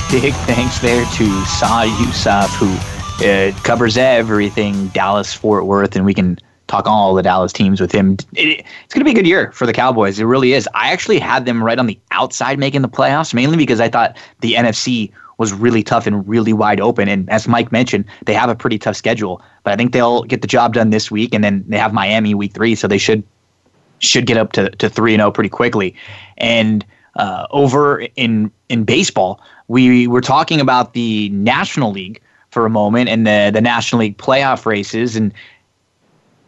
big 0.09 0.33
thanks 0.49 0.81
there 0.81 1.05
to 1.05 1.25
Saad 1.45 1.93
Yousuf, 2.01 2.49
who 2.57 2.73
uh, 3.21 3.53
covers 3.61 4.01
everything 4.01 4.87
Dallas 4.97 5.31
Fort 5.31 5.67
Worth, 5.67 5.95
and 5.95 6.03
we 6.03 6.15
can 6.15 6.39
talk 6.69 6.87
all 6.87 7.13
the 7.13 7.23
Dallas 7.23 7.51
teams 7.51 7.81
with 7.81 7.91
him. 7.91 8.13
It, 8.33 8.65
it's 8.85 8.93
going 8.93 9.01
to 9.01 9.05
be 9.05 9.11
a 9.11 9.15
good 9.15 9.27
year 9.27 9.51
for 9.51 9.65
the 9.65 9.73
Cowboys. 9.73 10.19
It 10.19 10.25
really 10.25 10.53
is. 10.53 10.69
I 10.73 10.91
actually 10.91 11.19
had 11.19 11.45
them 11.45 11.63
right 11.63 11.77
on 11.77 11.87
the 11.87 11.99
outside 12.11 12.59
making 12.59 12.81
the 12.81 12.89
playoffs, 12.89 13.33
mainly 13.33 13.57
because 13.57 13.81
I 13.81 13.89
thought 13.89 14.15
the 14.39 14.53
NFC 14.53 15.11
was 15.37 15.53
really 15.53 15.83
tough 15.83 16.05
and 16.05 16.27
really 16.27 16.53
wide 16.53 16.79
open. 16.79 17.07
And 17.07 17.29
as 17.29 17.47
Mike 17.47 17.71
mentioned, 17.71 18.05
they 18.25 18.33
have 18.33 18.49
a 18.49 18.55
pretty 18.55 18.77
tough 18.77 18.95
schedule, 18.95 19.41
but 19.63 19.73
I 19.73 19.75
think 19.75 19.93
they'll 19.93 20.23
get 20.23 20.41
the 20.41 20.47
job 20.47 20.73
done 20.73 20.91
this 20.91 21.09
week, 21.09 21.33
and 21.33 21.43
then 21.43 21.63
they 21.67 21.77
have 21.77 21.93
Miami 21.93 22.33
week 22.33 22.53
three, 22.53 22.75
so 22.75 22.87
they 22.87 22.97
should 22.97 23.23
should 23.99 24.25
get 24.25 24.37
up 24.37 24.51
to 24.53 24.69
to 24.69 24.89
three 24.89 25.13
and 25.13 25.21
zero 25.21 25.31
pretty 25.31 25.49
quickly. 25.49 25.95
And 26.37 26.85
uh, 27.15 27.47
over 27.51 28.01
in 28.15 28.51
in 28.67 28.83
baseball, 28.83 29.41
we 29.67 30.07
were 30.07 30.21
talking 30.21 30.59
about 30.61 30.93
the 30.93 31.29
National 31.29 31.91
League 31.91 32.21
for 32.51 32.65
a 32.65 32.69
moment 32.69 33.09
and 33.09 33.25
the 33.25 33.49
the 33.53 33.61
National 33.61 34.01
League 34.01 34.17
playoff 34.17 34.65
races 34.65 35.15
and 35.15 35.33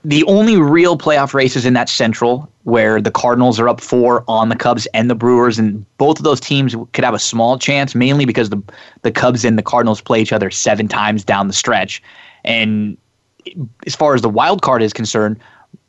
the 0.03 0.23
only 0.23 0.57
real 0.57 0.97
playoff 0.97 1.33
races 1.33 1.65
in 1.65 1.73
that 1.73 1.87
central 1.87 2.51
where 2.63 3.01
the 3.01 3.11
Cardinals 3.11 3.59
are 3.59 3.69
up 3.69 3.81
four 3.81 4.23
on 4.27 4.49
the 4.49 4.55
Cubs 4.55 4.87
and 4.93 5.09
the 5.09 5.15
Brewers, 5.15 5.59
and 5.59 5.85
both 5.97 6.17
of 6.17 6.23
those 6.23 6.39
teams 6.39 6.75
could 6.93 7.03
have 7.03 7.13
a 7.13 7.19
small 7.19 7.57
chance, 7.57 7.93
mainly 7.93 8.25
because 8.25 8.49
the 8.49 8.61
the 9.03 9.11
Cubs 9.11 9.45
and 9.45 9.57
the 9.57 9.63
Cardinals 9.63 10.01
play 10.01 10.21
each 10.21 10.33
other 10.33 10.49
seven 10.49 10.87
times 10.87 11.23
down 11.23 11.47
the 11.47 11.53
stretch. 11.53 12.01
And 12.43 12.97
as 13.85 13.95
far 13.95 14.15
as 14.15 14.21
the 14.21 14.29
wild 14.29 14.61
card 14.61 14.81
is 14.81 14.93
concerned, 14.93 15.39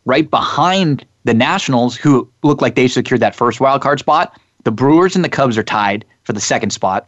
right 0.04 0.28
behind 0.28 1.06
the 1.24 1.34
Nationals, 1.34 1.96
who 1.96 2.28
look 2.42 2.60
like 2.60 2.74
they 2.74 2.88
secured 2.88 3.20
that 3.20 3.34
first 3.34 3.60
wild 3.60 3.80
card 3.80 3.98
spot, 3.98 4.38
the 4.64 4.72
Brewers 4.72 5.16
and 5.16 5.24
the 5.24 5.28
Cubs 5.28 5.56
are 5.56 5.62
tied 5.62 6.04
for 6.24 6.32
the 6.32 6.40
second 6.40 6.70
spot. 6.70 7.06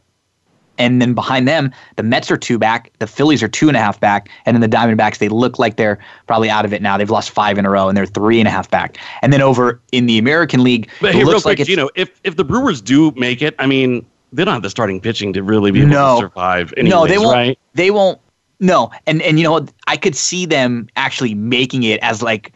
And 0.79 1.01
then 1.01 1.15
behind 1.15 1.47
them, 1.47 1.73
the 1.97 2.03
Mets 2.03 2.31
are 2.31 2.37
two 2.37 2.59
back, 2.59 2.91
the 2.99 3.07
Phillies 3.07 3.43
are 3.43 3.49
two 3.49 3.69
and 3.69 3.77
a 3.77 3.81
half 3.81 4.01
back, 4.01 4.29
and 4.45 4.57
then 4.57 4.61
the 4.69 4.77
Diamondbacks, 4.77 5.19
they 5.19 5.29
look 5.29 5.59
like 5.59 5.77
they're 5.77 5.99
probably 6.27 6.51
out 6.51 6.65
of 6.65 6.73
it 6.73 6.83
now. 6.83 6.99
They've 6.99 7.11
lost 7.11 7.31
five 7.31 7.59
in 7.59 7.67
a 7.67 7.71
row, 7.71 7.89
and 7.89 7.97
they're 7.97 8.07
three 8.07 8.41
and 8.41 8.49
a 8.49 8.51
half 8.51 8.71
back. 8.71 8.99
And 9.23 9.33
then 9.33 9.41
over 9.41 9.81
in 9.93 10.07
the 10.07 10.19
American 10.19 10.65
League, 10.65 10.91
but 11.01 11.11
it 11.11 11.17
hey, 11.17 11.25
looks 11.25 11.29
real 11.29 11.37
like 11.37 11.43
quick, 11.45 11.61
it's 11.61 11.71
you 11.71 11.77
know, 11.77 11.91
if 11.95 12.21
if 12.25 12.37
the 12.37 12.45
Brewers 12.45 12.81
do 12.81 13.13
make 13.13 13.41
it, 13.41 13.55
I 13.59 13.67
mean, 13.67 14.05
they 14.33 14.45
don't 14.45 14.55
have 14.55 14.63
the 14.63 14.71
starting 14.71 15.01
pitching 15.01 15.33
to 15.35 15.43
really 15.43 15.71
be 15.71 15.81
able 15.81 15.91
No. 15.91 16.15
to 16.17 16.21
survive. 16.27 16.75
Anyways, 16.77 16.91
no, 16.93 17.07
they 17.07 17.19
won't. 17.19 17.35
Right? 17.35 17.59
They 17.75 17.91
won't. 17.91 18.21
No, 18.61 18.91
and 19.07 19.23
and 19.23 19.39
you 19.39 19.45
know? 19.45 19.67
I 19.87 19.97
could 19.97 20.17
see 20.17 20.47
them 20.47 20.89
actually 20.97 21.35
making 21.35 21.83
it 21.83 22.01
as 22.03 22.23
like 22.23 22.53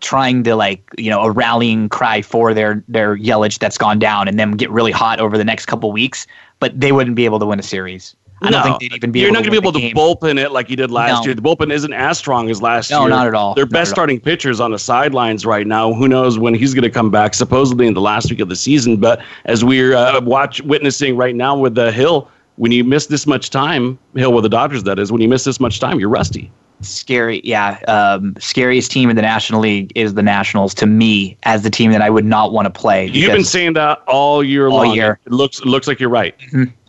trying 0.00 0.42
to 0.44 0.54
like 0.56 0.82
you 0.98 1.10
know 1.10 1.22
a 1.22 1.30
rallying 1.30 1.88
cry 1.88 2.22
for 2.22 2.54
their 2.54 2.82
their 2.88 3.16
Yelich 3.16 3.58
that's 3.58 3.78
gone 3.78 3.98
down, 3.98 4.28
and 4.28 4.38
them 4.38 4.56
get 4.56 4.70
really 4.70 4.92
hot 4.92 5.20
over 5.20 5.36
the 5.38 5.44
next 5.44 5.66
couple 5.66 5.90
weeks. 5.92 6.26
But 6.60 6.78
they 6.80 6.92
wouldn't 6.92 7.16
be 7.16 7.24
able 7.24 7.38
to 7.38 7.46
win 7.46 7.58
a 7.58 7.62
series. 7.62 8.14
I 8.40 8.50
don't 8.50 8.60
No. 8.60 8.64
think 8.78 8.80
they'd 8.80 8.96
even 8.96 9.10
be. 9.10 9.18
You're 9.20 9.32
not 9.32 9.38
going 9.42 9.46
to 9.46 9.50
be 9.50 9.56
able 9.56 9.72
to 9.72 9.80
game. 9.80 9.94
bullpen 9.96 10.38
it 10.38 10.52
like 10.52 10.70
you 10.70 10.76
did 10.76 10.92
last 10.92 11.20
No. 11.20 11.24
year. 11.26 11.34
The 11.34 11.42
bullpen 11.42 11.72
isn't 11.72 11.92
as 11.92 12.18
strong 12.18 12.48
as 12.50 12.62
last 12.62 12.88
No, 12.88 13.00
year. 13.00 13.08
No, 13.08 13.16
not 13.16 13.26
at 13.26 13.34
all. 13.34 13.54
Their 13.54 13.64
Not 13.64 13.72
best 13.72 13.90
all. 13.90 13.94
starting 13.96 14.20
pitchers 14.20 14.60
on 14.60 14.70
the 14.70 14.78
sidelines 14.78 15.44
right 15.44 15.66
now. 15.66 15.92
Who 15.92 16.06
knows 16.06 16.38
when 16.38 16.54
he's 16.54 16.72
going 16.72 16.84
to 16.84 16.90
come 16.90 17.10
back? 17.10 17.34
Supposedly 17.34 17.88
in 17.88 17.94
the 17.94 18.00
last 18.00 18.30
week 18.30 18.38
of 18.38 18.48
the 18.48 18.54
season. 18.54 18.96
But 18.98 19.20
as 19.46 19.64
we're 19.64 19.96
uh, 19.96 20.20
watch 20.20 20.62
witnessing 20.62 21.16
right 21.16 21.34
now 21.34 21.56
with 21.58 21.74
the 21.74 21.90
Hill, 21.90 22.28
when 22.56 22.70
you 22.70 22.84
miss 22.84 23.06
this 23.06 23.26
much 23.26 23.50
time, 23.50 23.98
Hill 24.14 24.32
with 24.32 24.44
the 24.44 24.48
Dodgers, 24.48 24.84
that 24.84 25.00
is, 25.00 25.10
when 25.10 25.20
you 25.20 25.28
miss 25.28 25.42
this 25.42 25.58
much 25.58 25.80
time, 25.80 25.98
you're 25.98 26.08
rusty. 26.08 26.48
Scary, 26.80 27.40
yeah. 27.44 27.80
Um, 27.88 28.34
scariest 28.38 28.90
team 28.90 29.10
in 29.10 29.16
the 29.16 29.22
National 29.22 29.60
League 29.60 29.92
is 29.94 30.14
the 30.14 30.22
Nationals 30.22 30.74
to 30.74 30.86
me 30.86 31.36
as 31.42 31.62
the 31.62 31.70
team 31.70 31.90
that 31.92 32.02
I 32.02 32.10
would 32.10 32.24
not 32.24 32.52
want 32.52 32.66
to 32.66 32.70
play. 32.70 33.06
You've 33.06 33.32
been 33.32 33.44
saying 33.44 33.72
that 33.72 34.02
all 34.06 34.44
year 34.44 34.68
All 34.68 34.78
long. 34.86 34.94
year. 34.94 35.18
It 35.26 35.32
looks 35.32 35.58
it 35.60 35.66
looks 35.66 35.88
like 35.88 35.98
you're 35.98 36.08
right. 36.08 36.34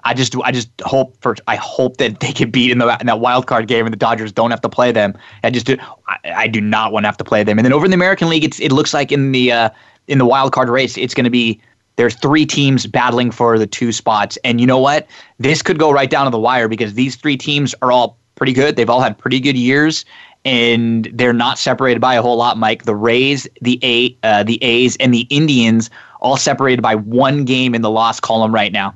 I 0.03 0.13
just 0.13 0.35
I 0.43 0.51
just 0.51 0.69
hope 0.81 1.17
for 1.21 1.35
I 1.47 1.55
hope 1.55 1.97
that 1.97 2.19
they 2.19 2.31
get 2.31 2.51
beat 2.51 2.71
in 2.71 2.77
the 2.77 2.97
in 2.99 3.07
that 3.07 3.19
wild 3.19 3.47
card 3.47 3.67
game 3.67 3.85
and 3.85 3.93
the 3.93 3.97
Dodgers 3.97 4.31
don't 4.31 4.51
have 4.51 4.61
to 4.61 4.69
play 4.69 4.91
them. 4.91 5.17
I 5.43 5.49
just 5.49 5.65
do 5.65 5.77
I, 6.07 6.17
I 6.25 6.47
do 6.47 6.61
not 6.61 6.91
want 6.91 7.03
to 7.03 7.07
have 7.07 7.17
to 7.17 7.23
play 7.23 7.43
them. 7.43 7.57
And 7.57 7.65
then 7.65 7.73
over 7.73 7.85
in 7.85 7.91
the 7.91 7.95
American 7.95 8.29
League, 8.29 8.43
it's 8.43 8.59
it 8.59 8.71
looks 8.71 8.93
like 8.93 9.11
in 9.11 9.31
the 9.31 9.51
uh, 9.51 9.69
in 10.07 10.17
the 10.19 10.25
wild 10.25 10.53
card 10.53 10.69
race, 10.69 10.97
it's 10.97 11.13
going 11.13 11.25
to 11.25 11.29
be 11.31 11.59
there's 11.95 12.15
three 12.15 12.45
teams 12.45 12.87
battling 12.87 13.29
for 13.29 13.59
the 13.59 13.67
two 13.67 13.91
spots. 13.91 14.37
And 14.45 14.61
you 14.61 14.67
know 14.67 14.77
what? 14.77 15.07
This 15.37 15.61
could 15.61 15.79
go 15.79 15.91
right 15.91 16.09
down 16.09 16.25
to 16.25 16.31
the 16.31 16.39
wire 16.39 16.69
because 16.69 16.93
these 16.93 17.17
three 17.17 17.35
teams 17.35 17.75
are 17.81 17.91
all 17.91 18.17
pretty 18.39 18.53
good. 18.53 18.75
They've 18.75 18.89
all 18.89 19.01
had 19.01 19.17
pretty 19.17 19.39
good 19.39 19.55
years. 19.55 20.03
And 20.45 21.09
they're 21.13 21.33
not 21.33 21.59
separated 21.59 21.99
by 21.99 22.15
a 22.15 22.21
whole 22.21 22.37
lot, 22.37 22.57
Mike. 22.57 22.85
The 22.85 22.95
Rays, 22.95 23.47
the 23.61 23.77
A, 23.83 24.17
uh, 24.23 24.43
the 24.43 24.57
A's, 24.63 24.95
and 24.95 25.13
the 25.13 25.27
Indians 25.29 25.89
all 26.21 26.37
separated 26.37 26.81
by 26.81 26.95
one 26.95 27.43
game 27.43 27.75
in 27.75 27.81
the 27.81 27.89
loss 27.89 28.19
column 28.19 28.53
right 28.53 28.71
now. 28.71 28.95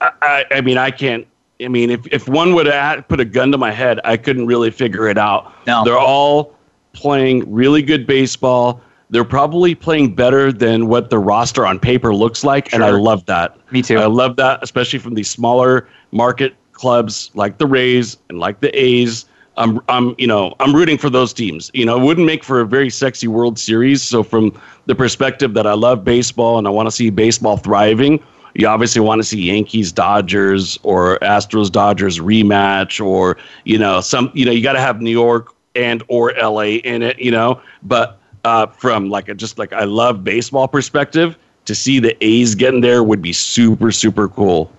I, 0.00 0.44
I 0.50 0.60
mean, 0.60 0.78
I 0.78 0.92
can't. 0.92 1.26
I 1.62 1.68
mean, 1.68 1.90
if, 1.90 2.06
if 2.06 2.28
one 2.28 2.54
would 2.54 2.66
have 2.66 3.06
put 3.08 3.20
a 3.20 3.24
gun 3.24 3.52
to 3.52 3.58
my 3.58 3.70
head, 3.70 4.00
I 4.04 4.16
couldn't 4.16 4.46
really 4.46 4.70
figure 4.70 5.08
it 5.08 5.18
out. 5.18 5.52
No. 5.66 5.84
They're 5.84 5.98
all 5.98 6.54
playing 6.94 7.52
really 7.52 7.82
good 7.82 8.06
baseball. 8.06 8.80
They're 9.10 9.24
probably 9.24 9.74
playing 9.74 10.14
better 10.14 10.52
than 10.52 10.86
what 10.86 11.10
the 11.10 11.18
roster 11.18 11.66
on 11.66 11.78
paper 11.80 12.14
looks 12.14 12.44
like, 12.44 12.72
and 12.72 12.84
I 12.84 12.90
love 12.90 13.26
that. 13.26 13.58
Me 13.72 13.82
too. 13.82 13.98
I 13.98 14.06
love 14.06 14.36
that, 14.36 14.60
especially 14.62 15.00
from 15.00 15.14
these 15.14 15.28
smaller 15.28 15.88
market 16.12 16.54
clubs 16.80 17.30
like 17.34 17.58
the 17.58 17.66
Rays 17.66 18.16
and 18.28 18.38
like 18.38 18.60
the 18.60 18.76
A's. 18.76 19.26
I'm, 19.56 19.80
I'm, 19.88 20.14
you 20.16 20.26
know, 20.26 20.54
I'm 20.58 20.74
rooting 20.74 20.96
for 20.96 21.10
those 21.10 21.34
teams. 21.34 21.70
You 21.74 21.84
know, 21.84 22.00
it 22.00 22.02
wouldn't 22.02 22.26
make 22.26 22.42
for 22.42 22.60
a 22.60 22.66
very 22.66 22.88
sexy 22.88 23.28
World 23.28 23.58
Series. 23.58 24.02
So, 24.02 24.22
from 24.22 24.58
the 24.86 24.94
perspective 24.94 25.52
that 25.54 25.66
I 25.66 25.74
love 25.74 26.02
baseball 26.04 26.56
and 26.56 26.66
I 26.66 26.70
want 26.70 26.86
to 26.86 26.90
see 26.90 27.10
baseball 27.10 27.58
thriving, 27.58 28.22
you 28.54 28.66
obviously 28.66 29.02
want 29.02 29.18
to 29.20 29.24
see 29.24 29.42
Yankees, 29.42 29.92
Dodgers, 29.92 30.78
or 30.82 31.18
Astros, 31.18 31.70
Dodgers 31.70 32.18
rematch, 32.18 33.04
or 33.04 33.36
you 33.64 33.76
know, 33.76 34.00
some, 34.00 34.30
you 34.34 34.46
know, 34.46 34.52
you 34.52 34.62
got 34.62 34.72
to 34.72 34.80
have 34.80 35.02
New 35.02 35.10
York 35.10 35.52
and 35.74 36.02
or 36.08 36.32
LA 36.32 36.78
in 36.82 37.02
it. 37.02 37.18
You 37.18 37.32
know, 37.32 37.60
but 37.82 38.18
uh, 38.44 38.66
from 38.66 39.10
like 39.10 39.28
a 39.28 39.34
just 39.34 39.58
like 39.58 39.74
I 39.74 39.84
love 39.84 40.24
baseball 40.24 40.68
perspective, 40.68 41.36
to 41.66 41.74
see 41.74 41.98
the 41.98 42.16
A's 42.24 42.54
getting 42.54 42.80
there 42.80 43.04
would 43.04 43.20
be 43.20 43.32
super, 43.32 43.92
super 43.92 44.28
cool. 44.28 44.72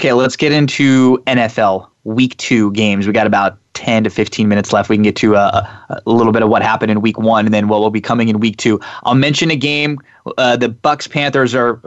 Okay, 0.00 0.14
let's 0.14 0.34
get 0.34 0.50
into 0.50 1.18
NFL 1.26 1.86
week 2.04 2.34
two 2.38 2.72
games. 2.72 3.06
We 3.06 3.12
got 3.12 3.26
about 3.26 3.58
10 3.74 4.04
to 4.04 4.08
15 4.08 4.48
minutes 4.48 4.72
left. 4.72 4.88
We 4.88 4.96
can 4.96 5.02
get 5.02 5.14
to 5.16 5.36
uh, 5.36 5.68
a, 5.90 6.00
a 6.06 6.10
little 6.10 6.32
bit 6.32 6.42
of 6.42 6.48
what 6.48 6.62
happened 6.62 6.90
in 6.90 7.02
week 7.02 7.18
one 7.18 7.44
and 7.44 7.52
then 7.52 7.68
what 7.68 7.80
will 7.80 7.90
be 7.90 8.00
coming 8.00 8.30
in 8.30 8.40
week 8.40 8.56
two. 8.56 8.80
I'll 9.02 9.14
mention 9.14 9.50
a 9.50 9.56
game. 9.56 9.98
Uh, 10.38 10.56
the 10.56 10.70
Bucks 10.70 11.06
Panthers 11.06 11.54
are 11.54 11.82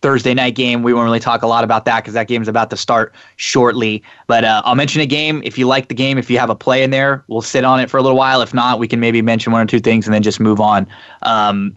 Thursday 0.00 0.32
night 0.32 0.54
game. 0.54 0.82
We 0.82 0.94
won't 0.94 1.04
really 1.04 1.20
talk 1.20 1.42
a 1.42 1.46
lot 1.46 1.62
about 1.62 1.84
that 1.84 2.00
because 2.00 2.14
that 2.14 2.26
game's 2.26 2.48
about 2.48 2.70
to 2.70 2.76
start 2.78 3.14
shortly. 3.36 4.02
But 4.28 4.44
uh, 4.44 4.62
I'll 4.64 4.74
mention 4.74 5.02
a 5.02 5.06
game. 5.06 5.42
If 5.44 5.58
you 5.58 5.66
like 5.66 5.88
the 5.88 5.94
game, 5.94 6.16
if 6.16 6.30
you 6.30 6.38
have 6.38 6.48
a 6.48 6.56
play 6.56 6.82
in 6.82 6.88
there, 6.88 7.22
we'll 7.28 7.42
sit 7.42 7.66
on 7.66 7.80
it 7.80 7.90
for 7.90 7.98
a 7.98 8.02
little 8.02 8.16
while. 8.16 8.40
If 8.40 8.54
not, 8.54 8.78
we 8.78 8.88
can 8.88 8.98
maybe 8.98 9.20
mention 9.20 9.52
one 9.52 9.60
or 9.60 9.66
two 9.66 9.80
things 9.80 10.06
and 10.06 10.14
then 10.14 10.22
just 10.22 10.40
move 10.40 10.58
on. 10.58 10.88
Um, 11.20 11.76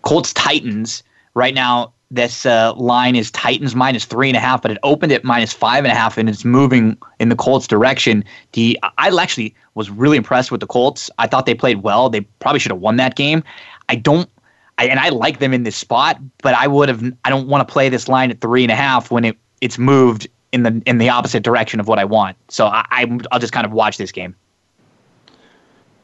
Colts 0.00 0.32
Titans 0.32 1.02
right 1.34 1.52
now. 1.52 1.92
This 2.10 2.46
uh, 2.46 2.72
line 2.74 3.16
is 3.16 3.32
Titans 3.32 3.74
minus 3.74 4.04
three 4.04 4.28
and 4.28 4.36
a 4.36 4.40
half, 4.40 4.62
but 4.62 4.70
it 4.70 4.78
opened 4.84 5.10
at 5.10 5.24
minus 5.24 5.52
five 5.52 5.84
and 5.84 5.90
a 5.90 5.94
half, 5.94 6.16
and 6.16 6.28
it's 6.28 6.44
moving 6.44 6.96
in 7.18 7.30
the 7.30 7.36
Colts' 7.36 7.66
direction. 7.66 8.22
The 8.52 8.78
I 8.98 9.10
actually 9.20 9.54
was 9.74 9.90
really 9.90 10.16
impressed 10.16 10.52
with 10.52 10.60
the 10.60 10.68
Colts. 10.68 11.10
I 11.18 11.26
thought 11.26 11.46
they 11.46 11.54
played 11.54 11.82
well. 11.82 12.08
They 12.08 12.20
probably 12.20 12.60
should 12.60 12.70
have 12.70 12.80
won 12.80 12.96
that 12.96 13.16
game. 13.16 13.42
I 13.88 13.96
don't, 13.96 14.30
I, 14.78 14.86
and 14.86 15.00
I 15.00 15.08
like 15.08 15.40
them 15.40 15.52
in 15.52 15.64
this 15.64 15.76
spot, 15.76 16.20
but 16.42 16.54
I 16.54 16.68
would 16.68 16.88
have. 16.88 17.02
I 17.24 17.30
don't 17.30 17.48
want 17.48 17.66
to 17.66 17.72
play 17.72 17.88
this 17.88 18.06
line 18.06 18.30
at 18.30 18.40
three 18.40 18.62
and 18.62 18.70
a 18.70 18.76
half 18.76 19.10
when 19.10 19.24
it 19.24 19.36
it's 19.60 19.76
moved 19.76 20.28
in 20.52 20.62
the 20.62 20.80
in 20.86 20.98
the 20.98 21.08
opposite 21.08 21.42
direction 21.42 21.80
of 21.80 21.88
what 21.88 21.98
I 21.98 22.04
want. 22.04 22.36
So 22.48 22.66
I, 22.66 22.86
I 22.90 23.18
I'll 23.32 23.40
just 23.40 23.52
kind 23.52 23.66
of 23.66 23.72
watch 23.72 23.98
this 23.98 24.12
game. 24.12 24.34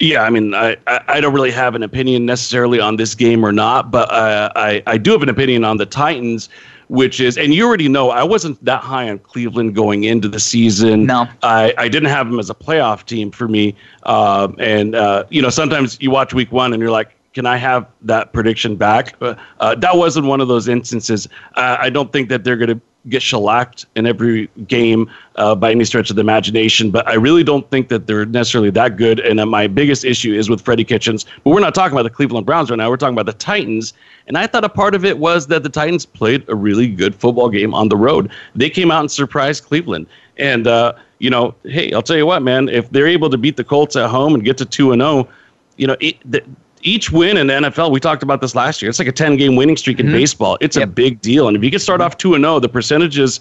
Yeah, 0.03 0.25
I 0.25 0.31
mean, 0.31 0.53
I, 0.53 0.77
I, 0.89 1.21
don't 1.21 1.33
really 1.33 1.53
have 1.53 1.77
an 1.77 1.85
opinion 1.85 2.27
necessarily 2.27 2.81
on 2.81 2.97
this 2.97 3.15
game 3.15 3.47
or 3.47 3.53
not, 3.53 3.93
but 3.93 4.11
uh, 4.11 4.51
I, 4.57 4.83
I 4.89 4.99
do 4.99 5.13
have 5.13 5.23
an 5.23 5.29
opinion 5.29 5.63
on 5.63 5.77
the 5.77 5.87
Titans, 5.87 6.49
which 6.89 7.21
is, 7.21 7.39
and 7.39 7.55
you 7.55 7.65
already 7.65 7.89
know, 7.89 8.11
I 8.11 8.25
wasn't 8.25 8.63
that 8.65 8.83
high 8.83 9.09
on 9.09 9.21
Cleveland 9.21 9.77
going 9.77 10.03
into 10.03 10.27
the 10.27 10.41
season. 10.41 11.07
No. 11.07 11.29
I, 11.45 11.73
I 11.79 11.87
didn't 11.87 12.09
have 12.09 12.29
them 12.29 12.41
as 12.41 12.51
a 12.51 12.55
playoff 12.55 13.07
team 13.07 13.31
for 13.31 13.47
me. 13.47 13.77
Um, 14.03 14.57
and, 14.59 14.97
uh, 14.97 15.23
you 15.31 15.41
know, 15.41 15.51
sometimes 15.51 15.99
you 16.01 16.11
watch 16.11 16.35
week 16.35 16.51
one 16.51 16.73
and 16.73 16.83
you're 16.83 16.91
like, 16.91 17.13
can 17.33 17.47
I 17.47 17.57
have 17.59 17.87
that 18.01 18.33
prediction 18.33 18.75
back? 18.75 19.15
Uh, 19.21 19.37
uh, 19.61 19.77
that 19.77 19.97
wasn't 19.97 20.27
one 20.27 20.41
of 20.41 20.49
those 20.49 20.67
instances. 20.67 21.29
Uh, 21.55 21.77
I 21.79 21.91
don't 21.91 22.13
think 22.13 22.29
that 22.31 22.43
they're 22.43 22.57
going 22.57 22.77
to 22.77 22.81
get 23.09 23.23
shellacked 23.23 23.87
in 23.95 24.07
every 24.07 24.49
game 24.67 25.09
uh, 25.37 25.55
by 25.55 25.71
any 25.71 25.85
stretch 25.85 26.11
of 26.11 26.17
the 26.17 26.21
imagination, 26.21 26.91
but 26.91 27.07
I 27.09 27.15
really 27.15 27.43
don't 27.43 27.69
think 27.71 27.89
that 27.89 28.07
they're 28.07 28.27
necessarily 28.27 28.71
that 28.71 28.97
good. 28.97 29.21
And 29.21 29.41
uh, 29.41 29.47
my 29.47 29.67
biggest 29.67 30.05
issue 30.05 30.35
is 30.35 30.51
with 30.51 30.61
Freddie 30.61 30.85
Kitchens. 30.85 31.25
But 31.45 31.51
we're 31.51 31.61
not 31.61 31.75
talking 31.75 31.93
about 31.93 32.03
the 32.03 32.11
Cleveland 32.11 32.47
Browns 32.47 32.71
right 32.71 32.77
now. 32.77 32.91
We're 32.91 32.97
talking 32.97 33.15
about 33.15 33.27
the 33.27 33.39
Titans. 33.39 33.95
And 34.27 34.37
I 34.37 34.47
thought 34.47 34.65
a 34.65 34.69
part 34.69 34.95
of 34.95 35.05
it 35.05 35.19
was 35.19 35.47
that 35.49 35.63
the 35.63 35.69
Titans 35.69 36.05
played 36.05 36.49
a 36.49 36.55
really 36.55 36.89
good 36.89 37.15
football 37.15 37.49
game 37.49 37.75
on 37.75 37.89
the 37.89 37.97
road. 37.97 38.31
They 38.55 38.71
came 38.71 38.91
out 38.91 39.01
and 39.01 39.11
surprised 39.11 39.65
Cleveland. 39.65 40.07
And, 40.37 40.67
uh, 40.67 40.95
you 41.19 41.31
know, 41.31 41.55
hey, 41.65 41.93
I'll 41.93 42.03
tell 42.03 42.17
you 42.17 42.27
what, 42.27 42.43
man, 42.43 42.69
if 42.69 42.91
they're 42.91 43.07
able 43.07 43.31
to 43.31 43.39
beat 43.39 43.57
the 43.57 43.65
Colts 43.65 43.97
at 43.97 44.11
home 44.11 44.35
and 44.35 44.45
get 44.45 44.59
to 44.59 44.65
2 44.65 44.93
and 44.93 45.01
0, 45.01 45.29
you 45.77 45.87
know, 45.87 45.97
it, 46.01 46.19
the, 46.31 46.43
each 46.83 47.13
win 47.13 47.37
in 47.37 47.47
the 47.47 47.55
NFL, 47.55 47.93
we 47.93 48.01
talked 48.01 48.23
about 48.23 48.41
this 48.41 48.55
last 48.55 48.83
year. 48.83 48.89
It's 48.89 48.99
like 48.99 49.09
a 49.09 49.13
10 49.13 49.37
game 49.37 49.57
winning 49.57 49.77
streak 49.77 50.01
in 50.01 50.07
baseball. 50.07 50.59
It's 50.61 50.77
a 50.77 50.87
big 50.87 51.21
deal. 51.21 51.49
And 51.49 51.57
if 51.57 51.63
you 51.63 51.71
can 51.71 51.79
start 51.79 52.01
off 52.01 52.17
2 52.19 52.35
and 52.35 52.43
0, 52.43 52.61
the 52.61 52.69
percentages 52.69 53.41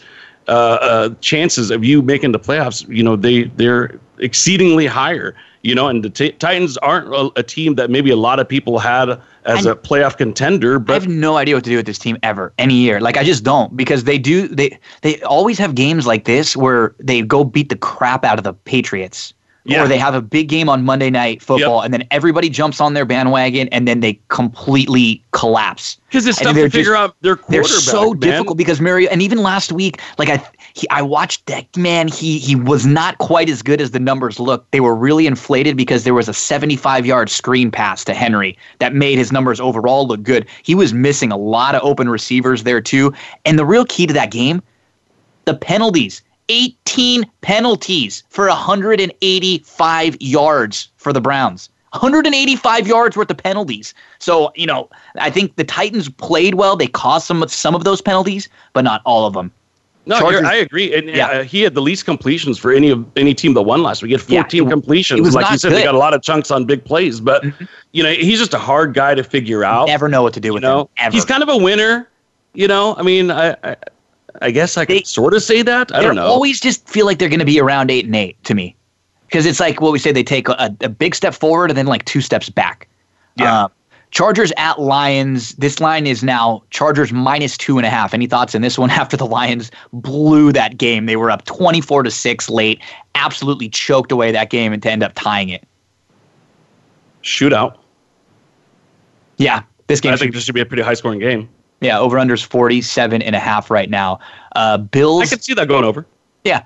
uh, 0.52 0.78
uh, 0.82 1.10
chances 1.22 1.72
of 1.72 1.86
you 1.86 2.02
making 2.02 2.34
the 2.34 2.40
playoffs, 2.40 2.86
you 2.94 3.02
know, 3.02 3.16
they 3.16 3.44
they're 3.56 3.98
exceedingly 4.18 4.86
higher. 4.86 5.34
You 5.64 5.76
know, 5.76 5.88
and 5.88 6.04
the 6.04 6.10
t- 6.10 6.32
Titans 6.32 6.76
aren't 6.78 7.08
a, 7.14 7.32
a, 7.36 7.44
team 7.44 7.76
that 7.76 7.92
maybe 7.92 8.10
a 8.10 8.16
lot 8.16 8.40
of 8.40 8.50
people 8.50 8.80
had 8.80 9.22
as 9.46 9.68
a 9.68 9.76
playoff 9.76 10.18
contender. 10.18 10.80
But 10.80 10.94
I 10.94 10.96
have 10.96 11.08
no 11.08 11.38
idea 11.38 11.54
what 11.54 11.64
to 11.66 11.70
do 11.70 11.76
with 11.78 11.86
this 11.86 12.00
team 12.00 12.18
ever 12.24 12.52
any 12.58 12.74
year. 12.74 13.00
Like 13.00 13.16
I 13.16 13.24
just 13.24 13.44
don't 13.44 13.78
because 13.78 14.04
they 14.04 14.18
do 14.18 14.48
they 14.48 14.80
they 15.04 15.22
always 15.22 15.60
have 15.60 15.76
games 15.76 16.08
like 16.08 16.26
this 16.26 16.58
where 16.58 16.96
they 16.98 17.22
go 17.22 17.44
beat 17.44 17.70
the 17.70 17.78
crap 17.78 18.26
out 18.26 18.40
of 18.40 18.44
the 18.44 18.54
Patriots 18.54 19.36
yeah. 19.64 19.84
or 19.84 19.88
they 19.88 19.98
have 19.98 20.14
a 20.14 20.22
big 20.22 20.48
game 20.48 20.70
on 20.70 20.84
Monday 20.84 21.10
night 21.10 21.42
football, 21.42 21.78
yep. 21.78 21.86
and 21.86 21.94
then 21.94 22.08
everybody 22.12 22.50
jumps 22.50 22.82
on 22.82 22.94
their 22.94 23.06
bandwagon, 23.06 23.68
and 23.70 23.88
then 23.88 24.00
they 24.00 24.20
completely 24.30 25.24
collapse. 25.32 25.98
Because 26.08 26.26
it's 26.26 26.40
tough 26.40 26.56
to 26.56 26.70
figure 26.70 26.94
just, 26.94 26.98
out 26.98 27.16
their 27.22 27.36
quarterback. 27.36 27.70
They're 27.70 27.80
so 27.80 28.12
man. 28.12 28.20
difficult 28.20 28.58
because 28.58 28.82
Mario, 28.82 29.10
and 29.10 29.22
even 29.22 29.40
last 29.40 29.72
week, 29.72 30.02
like 30.18 30.30
I, 30.30 30.46
he, 30.74 30.90
I 30.90 31.02
watched 31.02 31.46
that 31.46 31.76
man. 31.78 32.08
He 32.08 32.40
he 32.40 32.56
was 32.56 32.86
not 32.86 33.18
quite 33.20 33.50
as 33.50 33.62
good 33.62 33.82
as 33.82 33.92
the 33.92 34.00
numbers 34.00 34.40
looked. 34.40 34.72
They 34.72 34.82
were 34.82 34.96
really 34.96 35.28
inflated 35.28 35.78
because 35.78 36.04
there 36.04 36.14
was 36.14 36.28
a 36.28 36.34
75 36.34 37.06
yard 37.06 37.30
screen 37.30 37.72
pass 37.72 38.04
to 38.06 38.14
Henry 38.14 38.58
that 38.80 38.94
made 38.94 39.18
his 39.18 39.32
numbers 39.32 39.60
overall 39.60 40.08
look 40.08 40.24
good. 40.24 40.48
He 40.64 40.76
was 40.76 40.94
missing 40.94 41.32
a 41.32 41.38
lot 41.38 41.76
of 41.76 41.84
open 41.84 42.10
receivers 42.10 42.64
there 42.64 42.82
too, 42.82 43.14
and 43.46 43.60
the 43.60 43.66
real 43.66 43.86
key 43.86 44.08
to 44.08 44.14
that 44.14 44.32
game, 44.32 44.62
the 45.46 45.54
penalties 45.54 46.24
18 46.52 47.24
penalties 47.40 48.24
for 48.30 48.48
185 48.48 50.18
yards 50.20 50.90
for 50.98 51.14
the 51.14 51.22
Browns. 51.22 51.70
185 51.94 52.88
yards 52.88 53.18
worth 53.18 53.30
of 53.30 53.38
penalties. 53.38 53.94
So, 54.20 54.52
you 54.56 54.66
know, 54.66 54.90
I 55.16 55.30
think 55.30 55.56
the 55.56 55.64
Titans 55.64 56.10
played 56.10 56.56
well. 56.56 56.76
They 56.76 56.88
caused 56.88 57.26
some 57.26 57.42
of 57.42 57.52
some 57.52 57.76
of 57.76 57.84
those 57.84 58.02
penalties, 58.02 58.50
but 58.74 58.84
not 58.84 59.02
all 59.06 59.26
of 59.26 59.34
them. 59.34 59.52
No, 60.06 60.16
I 60.18 60.56
agree. 60.56 60.94
And 60.94 61.10
yeah. 61.10 61.28
Uh, 61.28 61.44
he 61.44 61.62
had 61.62 61.76
the 61.76 61.82
least 61.82 62.06
completions 62.06 62.58
for 62.58 62.72
any 62.72 62.90
of 62.90 63.06
any 63.16 63.34
team 63.34 63.54
that 63.54 63.62
won 63.62 63.84
last 63.84 64.02
week. 64.02 64.10
He 64.10 64.14
had 64.14 64.22
14 64.22 64.64
yeah, 64.64 64.68
it, 64.68 64.72
completions. 64.72 65.28
It 65.28 65.34
like 65.34 65.52
you 65.52 65.58
said, 65.58 65.70
good. 65.70 65.78
they 65.78 65.84
got 65.84 65.96
a 65.96 66.00
lot 66.00 66.14
of 66.14 66.22
chunks 66.22 66.50
on 66.50 66.66
big 66.66 66.84
plays, 66.84 67.20
but 67.20 67.44
mm-hmm. 67.44 67.66
you 67.92 68.04
know, 68.04 68.12
he's 68.12 68.40
just 68.40 68.54
a 68.54 68.60
hard 68.60 68.94
guy 68.94 69.14
to 69.14 69.24
figure 69.24 69.64
out. 69.64 69.88
Never 69.88 70.10
know 70.10 70.24
what 70.24 70.34
to 70.34 70.40
do 70.40 70.54
with 70.54 70.64
you 70.64 70.70
know? 70.70 70.82
him. 70.82 70.88
Ever. 70.98 71.14
He's 71.14 71.26
kind 71.26 71.44
of 71.44 71.50
a 71.50 71.58
winner. 71.58 72.10
You 72.54 72.68
know, 72.68 72.96
I 72.98 73.04
mean, 73.04 73.32
I, 73.32 73.56
I 73.64 73.78
I 74.42 74.52
guess 74.52 74.78
I 74.78 74.86
could 74.86 75.06
sort 75.06 75.34
of 75.34 75.44
say 75.44 75.62
that. 75.62 75.94
I 75.94 76.02
don't 76.02 76.16
know. 76.16 76.26
Always 76.26 76.60
just 76.60 76.88
feel 76.90 77.06
like 77.06 77.20
they're 77.20 77.30
going 77.30 77.40
to 77.40 77.46
be 77.46 77.60
around 77.60 77.92
eight 77.92 78.06
and 78.06 78.16
eight 78.16 78.42
to 78.44 78.56
me, 78.56 78.76
because 79.28 79.46
it's 79.46 79.60
like 79.60 79.80
what 79.80 79.92
we 79.92 80.00
say 80.00 80.12
they 80.12 80.24
take 80.24 80.50
a, 80.50 80.76
a, 80.82 80.90
big 80.90 81.16
step 81.16 81.34
forward 81.34 81.70
and 81.70 81.78
then 81.78 81.86
like 81.86 82.06
two 82.06 82.22
steps 82.22 82.50
back. 82.50 82.88
Yeah. 83.36 83.66
Uh, 83.66 83.68
Chargers 84.12 84.52
at 84.58 84.80
Lions. 84.80 85.54
This 85.56 85.80
line 85.80 86.06
is 86.06 86.22
now 86.22 86.64
Chargers 86.70 87.14
minus 87.14 87.56
two 87.56 87.78
and 87.78 87.86
a 87.86 87.90
half. 87.90 88.14
Any 88.14 88.28
thoughts 88.28 88.54
in 88.54 88.62
this 88.62 88.78
one 88.78 88.90
after 88.92 89.16
the 89.16 89.26
Lions 89.26 89.72
blew 89.94 90.52
that 90.52 90.78
game? 90.78 91.06
They 91.06 91.16
were 91.16 91.32
up 91.32 91.46
24 91.46 92.04
to 92.04 92.12
6 92.12 92.50
late, 92.50 92.82
absolutely 93.16 93.70
choked 93.70 94.12
away 94.12 94.32
that 94.32 94.50
game 94.50 94.74
and 94.74 94.84
to 94.84 94.92
end 94.92 95.02
up 95.02 95.14
tying 95.16 95.50
it. 95.50 95.66
Shootout. 97.24 97.78
Yeah. 99.38 99.64
This 99.88 100.02
game 100.02 100.14
I 100.14 100.18
think 100.18 100.34
this 100.34 100.44
should 100.44 100.56
be 100.56 100.62
a 100.62 100.66
pretty 100.66 100.84
high 100.84 100.94
scoring 100.94 101.20
game. 101.20 101.50
Yeah, 101.82 102.00
over 102.00 102.18
unders 102.18 102.46
47 102.46 103.22
and 103.22 103.36
a 103.36 103.40
half 103.40 103.70
right 103.70 103.90
now. 103.90 104.20
Uh, 104.56 104.78
Bills. 104.78 105.24
I 105.24 105.26
can 105.26 105.40
see 105.40 105.54
that 105.56 105.68
going 105.68 105.84
over. 105.84 106.06
Yeah. 106.44 106.64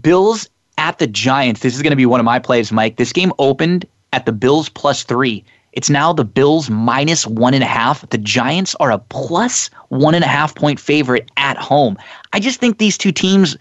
Bills 0.00 0.48
at 0.76 0.98
the 0.98 1.06
Giants. 1.06 1.60
This 1.60 1.74
is 1.74 1.82
going 1.82 1.92
to 1.92 1.96
be 1.96 2.06
one 2.06 2.20
of 2.20 2.26
my 2.26 2.38
plays, 2.38 2.72
Mike. 2.72 2.96
This 2.96 3.12
game 3.12 3.32
opened 3.38 3.86
at 4.12 4.26
the 4.26 4.32
Bills 4.32 4.68
plus 4.68 5.04
three. 5.04 5.44
It's 5.72 5.90
now 5.90 6.12
the 6.12 6.24
Bills 6.24 6.70
minus 6.70 7.26
one 7.26 7.54
and 7.54 7.62
a 7.62 7.66
half. 7.66 8.08
The 8.08 8.18
Giants 8.18 8.74
are 8.80 8.90
a 8.90 8.98
plus 8.98 9.68
one 9.88 10.14
and 10.14 10.24
a 10.24 10.28
half 10.28 10.54
point 10.54 10.80
favorite 10.80 11.30
at 11.36 11.58
home. 11.58 11.98
I 12.32 12.40
just 12.40 12.60
think 12.60 12.78
these 12.78 12.96
two 12.96 13.12
teams 13.12 13.56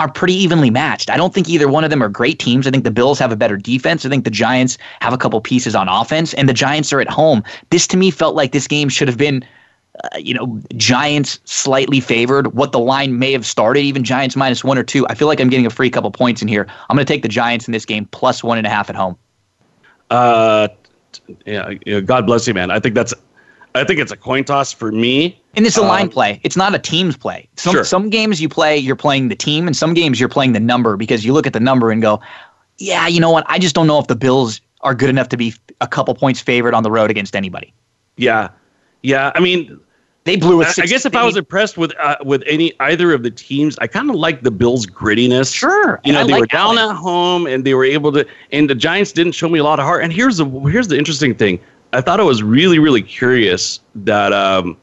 are 0.00 0.10
pretty 0.10 0.34
evenly 0.34 0.70
matched. 0.70 1.10
I 1.10 1.16
don't 1.16 1.32
think 1.32 1.48
either 1.48 1.68
one 1.68 1.84
of 1.84 1.90
them 1.90 2.02
are 2.02 2.08
great 2.08 2.38
teams. 2.38 2.66
I 2.66 2.70
think 2.70 2.84
the 2.84 2.90
Bills 2.90 3.18
have 3.18 3.30
a 3.30 3.36
better 3.36 3.56
defense. 3.56 4.04
I 4.04 4.08
think 4.08 4.24
the 4.24 4.30
Giants 4.30 4.78
have 5.00 5.12
a 5.12 5.18
couple 5.18 5.40
pieces 5.40 5.74
on 5.74 5.88
offense, 5.88 6.34
and 6.34 6.48
the 6.48 6.54
Giants 6.54 6.92
are 6.92 7.00
at 7.00 7.08
home. 7.08 7.44
This 7.68 7.86
to 7.88 7.96
me 7.96 8.10
felt 8.10 8.34
like 8.34 8.52
this 8.52 8.66
game 8.66 8.88
should 8.88 9.08
have 9.08 9.18
been 9.18 9.44
uh, 10.04 10.18
you 10.18 10.34
know, 10.34 10.60
Giants 10.76 11.40
slightly 11.44 12.00
favored. 12.00 12.54
What 12.54 12.72
the 12.72 12.78
line 12.78 13.18
may 13.18 13.32
have 13.32 13.44
started, 13.46 13.80
even 13.80 14.04
Giants 14.04 14.36
minus 14.36 14.64
one 14.64 14.78
or 14.78 14.82
two. 14.82 15.06
I 15.08 15.14
feel 15.14 15.28
like 15.28 15.40
I'm 15.40 15.48
getting 15.48 15.66
a 15.66 15.70
free 15.70 15.90
couple 15.90 16.10
points 16.10 16.42
in 16.42 16.48
here. 16.48 16.66
I'm 16.88 16.96
going 16.96 17.06
to 17.06 17.12
take 17.12 17.22
the 17.22 17.28
Giants 17.28 17.66
in 17.68 17.72
this 17.72 17.84
game 17.84 18.06
plus 18.06 18.42
one 18.42 18.58
and 18.58 18.66
a 18.66 18.70
half 18.70 18.88
at 18.88 18.96
home. 18.96 19.16
Uh, 20.10 20.68
yeah, 21.46 22.00
God 22.00 22.26
bless 22.26 22.46
you, 22.46 22.54
man. 22.54 22.70
I 22.70 22.80
think 22.80 22.94
that's, 22.94 23.14
I 23.74 23.84
think 23.84 24.00
it's 24.00 24.12
a 24.12 24.16
coin 24.16 24.44
toss 24.44 24.72
for 24.72 24.90
me. 24.90 25.40
And 25.54 25.66
it's 25.66 25.76
a 25.76 25.82
line 25.82 26.04
um, 26.04 26.10
play. 26.10 26.40
It's 26.42 26.56
not 26.56 26.74
a 26.74 26.78
team's 26.78 27.16
play. 27.16 27.48
Some 27.56 27.72
sure. 27.72 27.84
some 27.84 28.10
games 28.10 28.40
you 28.40 28.48
play, 28.48 28.76
you're 28.76 28.96
playing 28.96 29.28
the 29.28 29.36
team, 29.36 29.66
and 29.66 29.76
some 29.76 29.94
games 29.94 30.18
you're 30.18 30.28
playing 30.28 30.52
the 30.52 30.60
number 30.60 30.96
because 30.96 31.24
you 31.24 31.32
look 31.32 31.46
at 31.46 31.52
the 31.52 31.60
number 31.60 31.90
and 31.90 32.00
go, 32.00 32.20
yeah, 32.78 33.06
you 33.06 33.20
know 33.20 33.30
what? 33.30 33.44
I 33.48 33.58
just 33.58 33.74
don't 33.74 33.86
know 33.86 33.98
if 33.98 34.06
the 34.06 34.16
Bills 34.16 34.60
are 34.80 34.94
good 34.94 35.10
enough 35.10 35.28
to 35.28 35.36
be 35.36 35.54
a 35.80 35.86
couple 35.86 36.14
points 36.14 36.40
favored 36.40 36.74
on 36.74 36.82
the 36.82 36.90
road 36.90 37.10
against 37.10 37.36
anybody. 37.36 37.72
Yeah, 38.16 38.48
yeah, 39.02 39.32
I 39.34 39.40
mean, 39.40 39.80
they 40.24 40.36
blew 40.36 40.62
a. 40.62 40.66
I 40.66 40.86
guess 40.86 41.06
if 41.06 41.14
I 41.14 41.24
was 41.24 41.36
impressed 41.36 41.78
with 41.78 41.92
uh, 41.98 42.16
with 42.24 42.42
any 42.46 42.72
either 42.80 43.12
of 43.12 43.22
the 43.22 43.30
teams, 43.30 43.78
I 43.78 43.86
kind 43.86 44.10
of 44.10 44.16
like 44.16 44.42
the 44.42 44.50
Bills' 44.50 44.86
grittiness. 44.86 45.54
Sure, 45.54 46.00
you 46.04 46.12
know 46.12 46.26
they 46.26 46.32
like 46.32 46.40
were 46.40 46.46
down 46.46 46.78
at 46.78 46.94
home 46.94 47.46
and 47.46 47.64
they 47.64 47.74
were 47.74 47.84
able 47.84 48.12
to, 48.12 48.26
and 48.52 48.68
the 48.68 48.74
Giants 48.74 49.12
didn't 49.12 49.32
show 49.32 49.48
me 49.48 49.58
a 49.58 49.64
lot 49.64 49.78
of 49.78 49.86
heart. 49.86 50.04
And 50.04 50.12
here's 50.12 50.36
the 50.36 50.46
here's 50.46 50.88
the 50.88 50.98
interesting 50.98 51.34
thing. 51.34 51.58
I 51.92 52.00
thought 52.02 52.20
it 52.20 52.24
was 52.24 52.42
really 52.42 52.78
really 52.78 53.02
curious 53.02 53.80
that 53.94 54.32
um, 54.32 54.76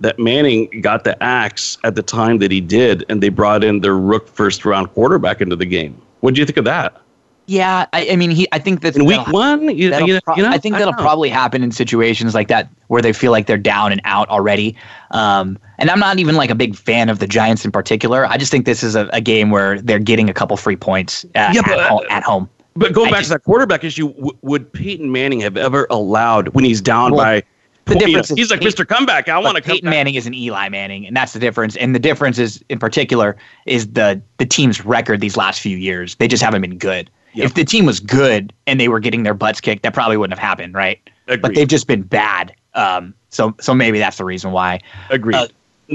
that 0.00 0.18
Manning 0.18 0.80
got 0.80 1.02
the 1.02 1.20
axe 1.20 1.78
at 1.82 1.96
the 1.96 2.02
time 2.02 2.38
that 2.38 2.52
he 2.52 2.60
did, 2.60 3.04
and 3.08 3.20
they 3.20 3.30
brought 3.30 3.64
in 3.64 3.80
their 3.80 3.96
rook 3.96 4.28
first 4.28 4.64
round 4.64 4.92
quarterback 4.94 5.40
into 5.40 5.56
the 5.56 5.66
game. 5.66 6.00
What 6.20 6.34
do 6.34 6.40
you 6.40 6.46
think 6.46 6.56
of 6.56 6.64
that? 6.66 7.00
Yeah, 7.48 7.86
I, 7.94 8.10
I, 8.10 8.16
mean, 8.16 8.30
he. 8.30 8.46
I 8.52 8.58
think 8.58 8.82
that 8.82 8.94
in 8.94 9.06
week 9.06 9.26
one, 9.28 9.74
you, 9.74 9.94
you, 10.04 10.20
pro- 10.20 10.36
you 10.36 10.42
know, 10.42 10.50
I 10.50 10.58
think 10.58 10.76
that'll 10.76 10.92
probably 10.92 11.30
happen 11.30 11.62
in 11.62 11.72
situations 11.72 12.34
like 12.34 12.48
that 12.48 12.68
where 12.88 13.00
they 13.00 13.14
feel 13.14 13.32
like 13.32 13.46
they're 13.46 13.56
down 13.56 13.90
and 13.90 14.02
out 14.04 14.28
already. 14.28 14.76
Um, 15.12 15.58
and 15.78 15.90
I'm 15.90 15.98
not 15.98 16.18
even 16.18 16.36
like 16.36 16.50
a 16.50 16.54
big 16.54 16.76
fan 16.76 17.08
of 17.08 17.20
the 17.20 17.26
Giants 17.26 17.64
in 17.64 17.72
particular. 17.72 18.26
I 18.26 18.36
just 18.36 18.50
think 18.50 18.66
this 18.66 18.82
is 18.82 18.94
a, 18.94 19.08
a 19.14 19.22
game 19.22 19.50
where 19.50 19.80
they're 19.80 19.98
getting 19.98 20.28
a 20.28 20.34
couple 20.34 20.58
free 20.58 20.76
points 20.76 21.24
at, 21.34 21.54
yeah, 21.54 21.62
but, 21.62 21.78
at, 21.78 21.88
home, 21.88 22.04
at 22.10 22.22
home. 22.22 22.50
But 22.74 22.92
going 22.92 23.08
I 23.08 23.12
back 23.12 23.20
just, 23.20 23.30
to 23.30 23.34
that 23.36 23.44
quarterback 23.44 23.82
issue, 23.82 24.12
w- 24.12 24.36
would 24.42 24.70
Peyton 24.70 25.10
Manning 25.10 25.40
have 25.40 25.56
ever 25.56 25.86
allowed 25.88 26.48
when 26.48 26.64
he's 26.64 26.82
down 26.82 27.12
well, 27.12 27.24
by? 27.24 27.42
The 27.86 27.94
difference 27.94 28.28
you 28.28 28.36
know, 28.36 28.40
he's 28.40 28.50
like 28.50 28.60
Mr. 28.60 28.86
Comeback. 28.86 29.30
I 29.30 29.38
want 29.38 29.56
to. 29.56 29.62
Peyton 29.62 29.88
Manning 29.88 30.16
is 30.16 30.26
an 30.26 30.34
Eli 30.34 30.68
Manning, 30.68 31.06
and 31.06 31.16
that's 31.16 31.32
the 31.32 31.38
difference. 31.38 31.76
And 31.76 31.94
the 31.94 31.98
difference 31.98 32.38
is, 32.38 32.62
in 32.68 32.78
particular, 32.78 33.38
is 33.64 33.88
the 33.88 34.20
the 34.36 34.44
team's 34.44 34.84
record 34.84 35.22
these 35.22 35.38
last 35.38 35.60
few 35.60 35.78
years. 35.78 36.14
They 36.16 36.28
just 36.28 36.42
haven't 36.42 36.60
been 36.60 36.76
good. 36.76 37.10
Yep. 37.38 37.46
If 37.46 37.54
the 37.54 37.64
team 37.64 37.86
was 37.86 38.00
good 38.00 38.52
and 38.66 38.80
they 38.80 38.88
were 38.88 38.98
getting 38.98 39.22
their 39.22 39.32
butts 39.32 39.60
kicked, 39.60 39.84
that 39.84 39.94
probably 39.94 40.16
wouldn't 40.16 40.36
have 40.36 40.44
happened, 40.44 40.74
right? 40.74 40.98
Agreed. 41.28 41.42
But 41.42 41.54
they've 41.54 41.68
just 41.68 41.86
been 41.86 42.02
bad. 42.02 42.52
Um, 42.74 43.14
so 43.28 43.54
so 43.60 43.74
maybe 43.74 44.00
that's 44.00 44.18
the 44.18 44.24
reason 44.24 44.50
why. 44.50 44.80
Agreed. 45.08 45.36
Uh, 45.36 45.46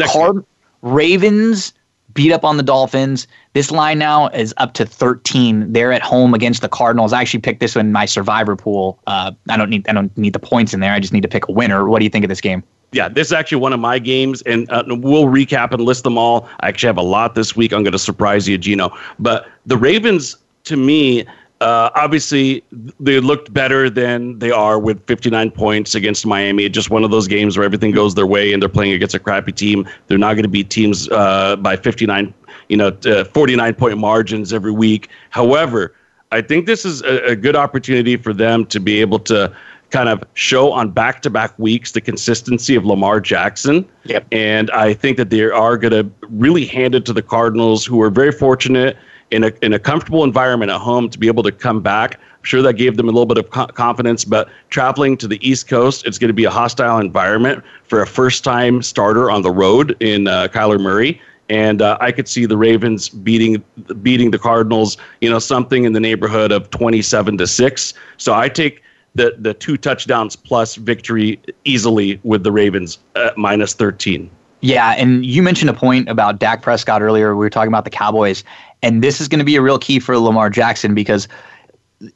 Card- 0.07 0.45
Ravens 0.83 1.73
beat 2.13 2.31
up 2.31 2.45
on 2.45 2.55
the 2.55 2.63
Dolphins. 2.63 3.27
This 3.51 3.71
line 3.71 3.99
now 3.99 4.29
is 4.29 4.53
up 4.55 4.73
to 4.75 4.85
13. 4.85 5.73
They're 5.73 5.91
at 5.91 6.01
home 6.01 6.33
against 6.33 6.61
the 6.61 6.69
Cardinals. 6.69 7.11
I 7.11 7.19
actually 7.19 7.41
picked 7.41 7.59
this 7.59 7.75
one 7.75 7.87
in 7.87 7.91
my 7.91 8.05
survivor 8.05 8.55
pool. 8.55 8.97
Uh, 9.05 9.33
I 9.49 9.57
don't 9.57 9.69
need 9.69 9.85
I 9.89 9.91
don't 9.91 10.17
need 10.17 10.31
the 10.31 10.39
points 10.39 10.73
in 10.73 10.79
there. 10.79 10.93
I 10.93 11.01
just 11.01 11.11
need 11.11 11.23
to 11.23 11.27
pick 11.27 11.49
a 11.49 11.51
winner. 11.51 11.89
What 11.89 11.99
do 11.99 12.05
you 12.05 12.09
think 12.09 12.23
of 12.23 12.29
this 12.29 12.41
game? 12.41 12.63
yeah, 12.93 13.09
this 13.09 13.27
is 13.27 13.33
actually 13.33 13.57
one 13.57 13.73
of 13.73 13.79
my 13.79 13.99
games, 13.99 14.41
and 14.43 14.69
uh, 14.71 14.83
we'll 14.87 15.25
recap 15.25 15.71
and 15.71 15.81
list 15.81 16.03
them 16.03 16.17
all. 16.17 16.47
I 16.59 16.67
actually 16.67 16.87
have 16.87 16.97
a 16.97 17.01
lot 17.01 17.35
this 17.35 17.55
week. 17.55 17.73
I'm 17.73 17.83
going 17.83 17.91
to 17.91 17.99
surprise 17.99 18.47
you, 18.47 18.57
Gino. 18.57 18.95
But 19.19 19.47
the 19.65 19.77
Ravens 19.77 20.37
to 20.65 20.77
me, 20.77 21.25
uh, 21.61 21.89
obviously, 21.95 22.63
they 22.99 23.19
looked 23.21 23.53
better 23.53 23.89
than 23.89 24.37
they 24.39 24.51
are 24.51 24.77
with 24.77 25.05
59 25.07 25.51
points 25.51 25.95
against 25.95 26.25
Miami. 26.25 26.67
Just 26.67 26.89
one 26.89 27.05
of 27.05 27.11
those 27.11 27.27
games 27.27 27.57
where 27.57 27.63
everything 27.63 27.91
goes 27.91 28.15
their 28.15 28.27
way 28.27 28.51
and 28.51 28.61
they're 28.61 28.67
playing 28.67 28.91
against 28.91 29.15
a 29.15 29.19
crappy 29.19 29.53
team. 29.53 29.87
They're 30.07 30.17
not 30.17 30.33
going 30.33 30.43
to 30.43 30.49
beat 30.49 30.69
teams 30.69 31.07
uh, 31.09 31.55
by 31.55 31.77
59, 31.77 32.33
you 32.67 32.75
know, 32.75 32.89
uh, 33.05 33.23
49 33.23 33.75
point 33.75 33.97
margins 33.97 34.51
every 34.51 34.71
week. 34.73 35.07
However, 35.29 35.95
I 36.33 36.41
think 36.41 36.65
this 36.65 36.83
is 36.83 37.01
a, 37.03 37.27
a 37.27 37.35
good 37.35 37.55
opportunity 37.55 38.17
for 38.17 38.33
them 38.33 38.65
to 38.65 38.81
be 38.81 38.99
able 38.99 39.19
to 39.19 39.55
kind 39.89 40.09
of 40.09 40.23
show 40.33 40.71
on 40.71 40.89
back 40.89 41.21
to 41.21 41.29
back 41.29 41.57
weeks 41.59 41.91
the 41.91 42.01
consistency 42.01 42.75
of 42.75 42.83
Lamar 42.83 43.21
Jackson. 43.21 43.87
Yep. 44.03 44.25
And 44.33 44.69
I 44.71 44.93
think 44.95 45.15
that 45.15 45.29
they 45.29 45.43
are 45.43 45.77
going 45.77 45.93
to 45.93 46.11
really 46.29 46.65
hand 46.65 46.95
it 46.95 47.05
to 47.05 47.13
the 47.13 47.21
Cardinals, 47.21 47.85
who 47.85 48.01
are 48.01 48.09
very 48.09 48.31
fortunate 48.31 48.97
in 49.31 49.43
a 49.43 49.51
in 49.61 49.73
a 49.73 49.79
comfortable 49.79 50.23
environment 50.23 50.71
at 50.71 50.79
home 50.79 51.09
to 51.09 51.19
be 51.19 51.27
able 51.27 51.43
to 51.43 51.51
come 51.51 51.81
back. 51.81 52.15
I'm 52.15 52.43
sure 52.43 52.61
that 52.61 52.73
gave 52.73 52.97
them 52.97 53.07
a 53.07 53.11
little 53.11 53.25
bit 53.25 53.37
of 53.37 53.49
co- 53.49 53.67
confidence, 53.67 54.25
but 54.25 54.49
traveling 54.69 55.17
to 55.17 55.27
the 55.27 55.45
East 55.47 55.67
Coast, 55.67 56.05
it's 56.05 56.17
going 56.17 56.29
to 56.29 56.33
be 56.33 56.43
a 56.43 56.49
hostile 56.49 56.99
environment 56.99 57.63
for 57.83 58.01
a 58.01 58.07
first 58.07 58.43
time 58.43 58.81
starter 58.81 59.31
on 59.31 59.41
the 59.41 59.51
road 59.51 59.95
in 60.01 60.27
uh, 60.27 60.47
Kyler 60.49 60.79
Murray. 60.79 61.21
And 61.49 61.81
uh, 61.81 61.97
I 61.99 62.11
could 62.11 62.27
see 62.27 62.45
the 62.45 62.57
Ravens 62.57 63.09
beating 63.09 63.63
beating 64.01 64.31
the 64.31 64.39
Cardinals, 64.39 64.97
you 65.21 65.29
know, 65.29 65.39
something 65.39 65.83
in 65.83 65.93
the 65.93 65.99
neighborhood 65.99 66.51
of 66.51 66.69
27 66.69 67.37
to 67.37 67.47
six. 67.47 67.93
So 68.17 68.33
I 68.33 68.49
take 68.49 68.81
the 69.15 69.35
the 69.37 69.53
two 69.53 69.77
touchdowns 69.77 70.35
plus 70.35 70.75
victory 70.75 71.39
easily 71.65 72.19
with 72.23 72.43
the 72.43 72.51
Ravens 72.51 72.99
at 73.15 73.37
minus 73.37 73.73
13. 73.73 74.29
Yeah, 74.63 74.91
and 74.91 75.25
you 75.25 75.43
mentioned 75.43 75.69
a 75.69 75.73
point 75.73 76.07
about 76.07 76.39
Dak 76.39 76.61
Prescott 76.61 77.01
earlier. 77.01 77.35
We 77.35 77.43
were 77.43 77.49
talking 77.49 77.67
about 77.67 77.83
the 77.83 77.89
Cowboys, 77.89 78.45
and 78.81 79.03
this 79.03 79.19
is 79.19 79.27
going 79.27 79.39
to 79.39 79.45
be 79.45 79.57
a 79.57 79.61
real 79.61 79.77
key 79.77 79.99
for 79.99 80.17
Lamar 80.17 80.49
Jackson 80.49 80.95
because 80.95 81.27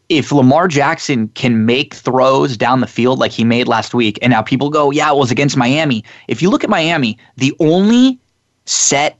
if 0.08 0.32
Lamar 0.32 0.70
Jackson 0.70 1.28
can 1.30 1.66
make 1.66 1.93
throws 1.93 2.56
down 2.56 2.80
the 2.80 2.88
field 2.88 3.20
like 3.20 3.34
he 3.34 3.43
made 3.43 3.68
last 3.68 3.93
week, 3.93 4.18
and 4.22 4.32
now 4.32 4.41
people 4.41 4.70
go, 4.70 4.91
yeah, 4.91 5.12
it 5.12 5.18
was 5.18 5.30
against 5.30 5.58
Miami. 5.58 6.06
If 6.30 6.41
you 6.41 6.50
look 6.50 6.64
at 6.64 6.70
Miami, 6.70 7.18
the 7.36 7.54
only 7.60 8.18
set 8.64 9.20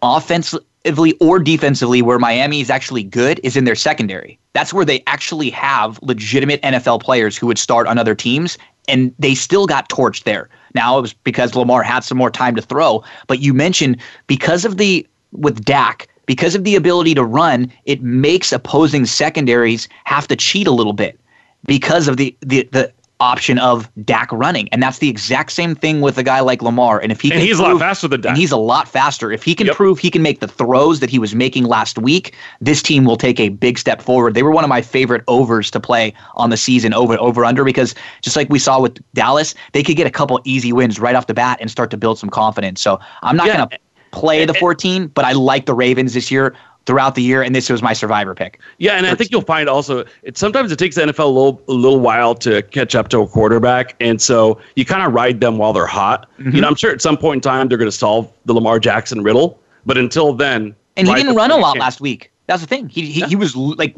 offensively 0.00 1.14
or 1.20 1.38
defensively 1.38 2.00
where 2.00 2.18
Miami 2.18 2.62
is 2.62 2.70
actually 2.70 3.02
good 3.02 3.42
is 3.44 3.58
in 3.58 3.64
their 3.64 3.74
secondary. 3.74 4.38
That's 4.54 4.72
where 4.72 4.86
they 4.86 5.02
actually 5.06 5.50
have 5.50 5.98
legitimate 6.00 6.62
NFL 6.62 7.02
players 7.02 7.36
who 7.36 7.46
would 7.46 7.58
start 7.58 7.86
on 7.86 7.98
other 7.98 8.14
teams, 8.14 8.56
and 8.88 9.14
they 9.18 9.34
still 9.34 9.66
got 9.66 9.90
torched 9.90 10.24
there. 10.24 10.48
Now 10.76 10.98
it 10.98 11.02
was 11.02 11.12
because 11.12 11.54
Lamar 11.54 11.82
had 11.82 12.04
some 12.04 12.18
more 12.18 12.30
time 12.30 12.54
to 12.54 12.62
throw, 12.62 13.02
but 13.26 13.40
you 13.40 13.52
mentioned 13.52 13.96
because 14.26 14.64
of 14.64 14.76
the 14.76 15.06
with 15.32 15.64
Dak, 15.64 16.08
because 16.26 16.54
of 16.54 16.64
the 16.64 16.76
ability 16.76 17.14
to 17.14 17.24
run, 17.24 17.72
it 17.84 18.02
makes 18.02 18.52
opposing 18.52 19.06
secondaries 19.06 19.88
have 20.04 20.28
to 20.28 20.36
cheat 20.36 20.66
a 20.66 20.72
little 20.72 20.92
bit 20.92 21.18
because 21.64 22.06
of 22.06 22.18
the 22.18 22.36
the, 22.42 22.68
the 22.72 22.92
option 23.20 23.58
of 23.58 23.90
Dak 24.04 24.30
running. 24.30 24.68
And 24.70 24.82
that's 24.82 24.98
the 24.98 25.08
exact 25.08 25.52
same 25.52 25.74
thing 25.74 26.00
with 26.02 26.18
a 26.18 26.22
guy 26.22 26.40
like 26.40 26.60
Lamar. 26.62 27.00
And 27.00 27.10
if 27.10 27.20
he 27.20 27.28
and 27.30 27.38
can 27.38 27.46
he's 27.46 27.56
prove, 27.56 27.68
a 27.68 27.72
lot 27.72 27.80
faster 27.80 28.08
than 28.08 28.20
Dak. 28.20 28.30
And 28.30 28.36
he's 28.36 28.52
a 28.52 28.56
lot 28.56 28.88
faster. 28.88 29.32
If 29.32 29.42
he 29.42 29.54
can 29.54 29.68
Yep. 29.68 29.76
prove 29.76 29.98
he 29.98 30.10
can 30.10 30.22
make 30.22 30.40
the 30.40 30.48
throws 30.48 31.00
that 31.00 31.08
he 31.08 31.18
was 31.18 31.34
making 31.34 31.64
last 31.64 31.98
week, 31.98 32.34
this 32.60 32.82
team 32.82 33.04
will 33.04 33.16
take 33.16 33.40
a 33.40 33.48
big 33.48 33.78
step 33.78 34.02
forward. 34.02 34.34
They 34.34 34.42
were 34.42 34.50
one 34.50 34.64
of 34.64 34.68
my 34.68 34.82
favorite 34.82 35.22
overs 35.28 35.70
to 35.70 35.80
play 35.80 36.12
on 36.34 36.50
the 36.50 36.56
season 36.56 36.92
over 36.92 37.18
over 37.18 37.44
under 37.44 37.64
because 37.64 37.94
just 38.22 38.36
like 38.36 38.50
we 38.50 38.58
saw 38.58 38.80
with 38.80 38.98
Dallas, 39.14 39.54
they 39.72 39.82
could 39.82 39.96
get 39.96 40.06
a 40.06 40.10
couple 40.10 40.40
easy 40.44 40.72
wins 40.72 41.00
right 41.00 41.14
off 41.14 41.26
the 41.26 41.34
bat 41.34 41.58
and 41.60 41.70
start 41.70 41.90
to 41.92 41.96
build 41.96 42.18
some 42.18 42.28
confidence. 42.30 42.80
So 42.82 43.00
I'm 43.22 43.36
not 43.36 43.46
Yeah. 43.46 43.56
going 43.56 43.68
to 43.70 43.78
play 44.12 44.44
the 44.44 44.54
14, 44.54 45.08
but 45.08 45.24
I 45.24 45.32
like 45.32 45.66
the 45.66 45.74
Ravens 45.74 46.14
this 46.14 46.30
year 46.30 46.54
throughout 46.86 47.14
the 47.16 47.22
year, 47.22 47.42
and 47.42 47.54
this 47.54 47.68
was 47.68 47.82
my 47.82 47.92
survivor 47.92 48.34
pick. 48.34 48.60
Yeah, 48.78 48.92
and 48.92 49.06
I 49.06 49.14
think 49.14 49.30
you'll 49.30 49.42
find 49.42 49.68
also 49.68 50.04
it 50.22 50.38
sometimes 50.38 50.70
it 50.72 50.78
takes 50.78 50.94
the 50.96 51.02
NFL 51.02 51.24
a 51.24 51.26
little, 51.26 51.62
a 51.68 51.72
little 51.72 52.00
while 52.00 52.34
to 52.36 52.62
catch 52.62 52.94
up 52.94 53.08
to 53.08 53.20
a 53.20 53.26
quarterback, 53.26 53.94
and 54.00 54.20
so 54.22 54.60
you 54.76 54.84
kind 54.84 55.02
of 55.02 55.12
ride 55.12 55.40
them 55.40 55.58
while 55.58 55.72
they're 55.72 55.86
hot. 55.86 56.28
Mm-hmm. 56.38 56.54
You 56.54 56.60
know, 56.62 56.68
I'm 56.68 56.76
sure 56.76 56.92
at 56.92 57.02
some 57.02 57.16
point 57.16 57.38
in 57.38 57.40
time 57.42 57.68
they're 57.68 57.78
going 57.78 57.90
to 57.90 57.96
solve 57.96 58.32
the 58.46 58.54
Lamar 58.54 58.78
Jackson 58.78 59.22
riddle, 59.22 59.60
but 59.84 59.98
until 59.98 60.32
then, 60.32 60.74
And 60.96 61.06
he 61.08 61.14
didn't 61.14 61.34
run 61.34 61.50
a 61.50 61.56
lot 61.56 61.76
last 61.78 62.00
week. 62.00 62.30
That's 62.46 62.60
the 62.62 62.68
thing. 62.68 62.88
He 62.88 63.10
he, 63.10 63.22
he 63.22 63.36
was 63.36 63.56
like 63.56 63.94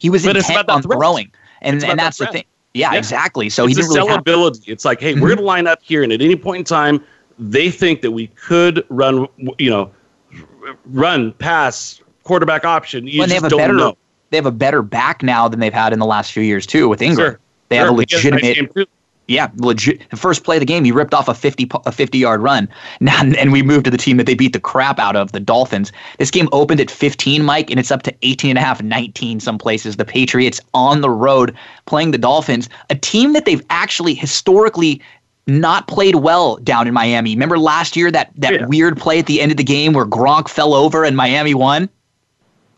he 0.00 0.08
was 0.10 0.24
But 0.24 0.36
intent 0.38 0.68
on 0.70 0.82
threat. 0.82 0.98
throwing, 0.98 1.30
and 1.60 1.84
and 1.84 1.98
that's 1.98 2.18
that 2.18 2.28
the 2.28 2.32
thing. 2.32 2.44
Yeah, 2.74 2.92
Yeah. 2.92 2.98
exactly. 2.98 3.50
So 3.50 3.64
it's 3.66 3.76
he 3.76 3.80
a 3.80 3.84
didn't 3.84 3.96
really 3.96 4.10
have. 4.12 4.24
sellability. 4.24 4.62
It's 4.68 4.86
like, 4.86 4.98
hey, 5.00 5.12
we're 5.12 5.28
going 5.28 5.36
to 5.36 5.44
line 5.44 5.66
up 5.66 5.80
here, 5.82 6.02
and 6.02 6.10
at 6.10 6.22
any 6.22 6.36
point 6.36 6.60
in 6.60 6.64
time, 6.64 7.04
they 7.38 7.70
think 7.70 8.00
that 8.00 8.12
we 8.12 8.28
could 8.28 8.82
run, 8.88 9.28
you 9.58 9.68
know, 9.68 9.90
run, 10.86 11.32
pass, 11.34 12.00
quarterback 12.24 12.64
option. 12.64 13.06
You 13.06 13.20
Well, 13.20 13.28
they 13.28 13.34
have 13.34 13.44
a 13.44 13.50
better 13.56 13.72
know. 13.74 13.96
they 14.30 14.36
have 14.36 14.46
a 14.46 14.50
better 14.52 14.82
back 14.82 15.22
now 15.22 15.48
than 15.48 15.60
they've 15.60 15.72
had 15.74 15.92
in 15.92 15.98
the 15.98 16.06
last 16.06 16.32
few 16.32 16.42
years 16.42 16.66
too 16.66 16.88
with 16.88 17.02
Ingram. 17.02 17.32
Sure. 17.32 17.38
They 17.68 17.76
have 17.76 17.86
Sure, 17.86 17.90
a 17.90 17.94
a 17.94 17.96
legitimate. 17.96 18.88
Yeah, 19.28 19.48
legit. 19.56 20.02
The 20.10 20.16
first 20.16 20.42
play 20.42 20.56
of 20.56 20.60
the 20.60 20.66
game, 20.66 20.84
he 20.84 20.90
ripped 20.90 21.14
off 21.14 21.28
a 21.28 21.32
fifty 21.34 21.70
a 21.86 21.92
fifty 21.92 22.18
yard 22.18 22.42
run. 22.42 22.68
Now, 23.00 23.20
and 23.22 23.52
we 23.52 23.62
moved 23.62 23.84
to 23.84 23.90
the 23.90 23.96
team 23.96 24.16
that 24.16 24.26
they 24.26 24.34
beat 24.34 24.52
the 24.52 24.60
crap 24.60 24.98
out 24.98 25.14
of, 25.16 25.32
the 25.32 25.40
Dolphins. 25.40 25.92
This 26.18 26.30
game 26.30 26.48
opened 26.52 26.80
at 26.80 26.90
15, 26.90 27.42
Mike, 27.44 27.70
and 27.70 27.78
it's 27.80 27.90
up 27.92 28.02
to 28.02 28.14
18 28.22 28.50
and 28.50 28.58
a 28.58 28.62
half, 28.62 28.82
19 28.82 29.38
some 29.40 29.58
places. 29.58 29.96
The 29.96 30.04
Patriots 30.04 30.60
on 30.74 31.00
the 31.02 31.08
road 31.10 31.54
playing 31.86 32.10
the 32.10 32.18
Dolphins, 32.18 32.68
a 32.90 32.94
team 32.96 33.32
that 33.32 33.44
they've 33.44 33.62
actually 33.70 34.14
historically 34.14 35.00
not 35.46 35.86
played 35.88 36.16
well 36.16 36.56
down 36.56 36.86
in 36.86 36.92
Miami. 36.94 37.30
Remember 37.32 37.58
last 37.58 37.96
year 37.96 38.10
that 38.10 38.32
that 38.36 38.52
Yeah. 38.54 38.66
weird 38.66 38.96
play 38.98 39.18
at 39.20 39.26
the 39.26 39.40
end 39.40 39.50
of 39.52 39.56
the 39.56 39.64
game 39.64 39.92
where 39.92 40.04
Gronk 40.06 40.48
fell 40.48 40.74
over 40.74 41.04
and 41.04 41.16
Miami 41.16 41.54
won? 41.54 41.88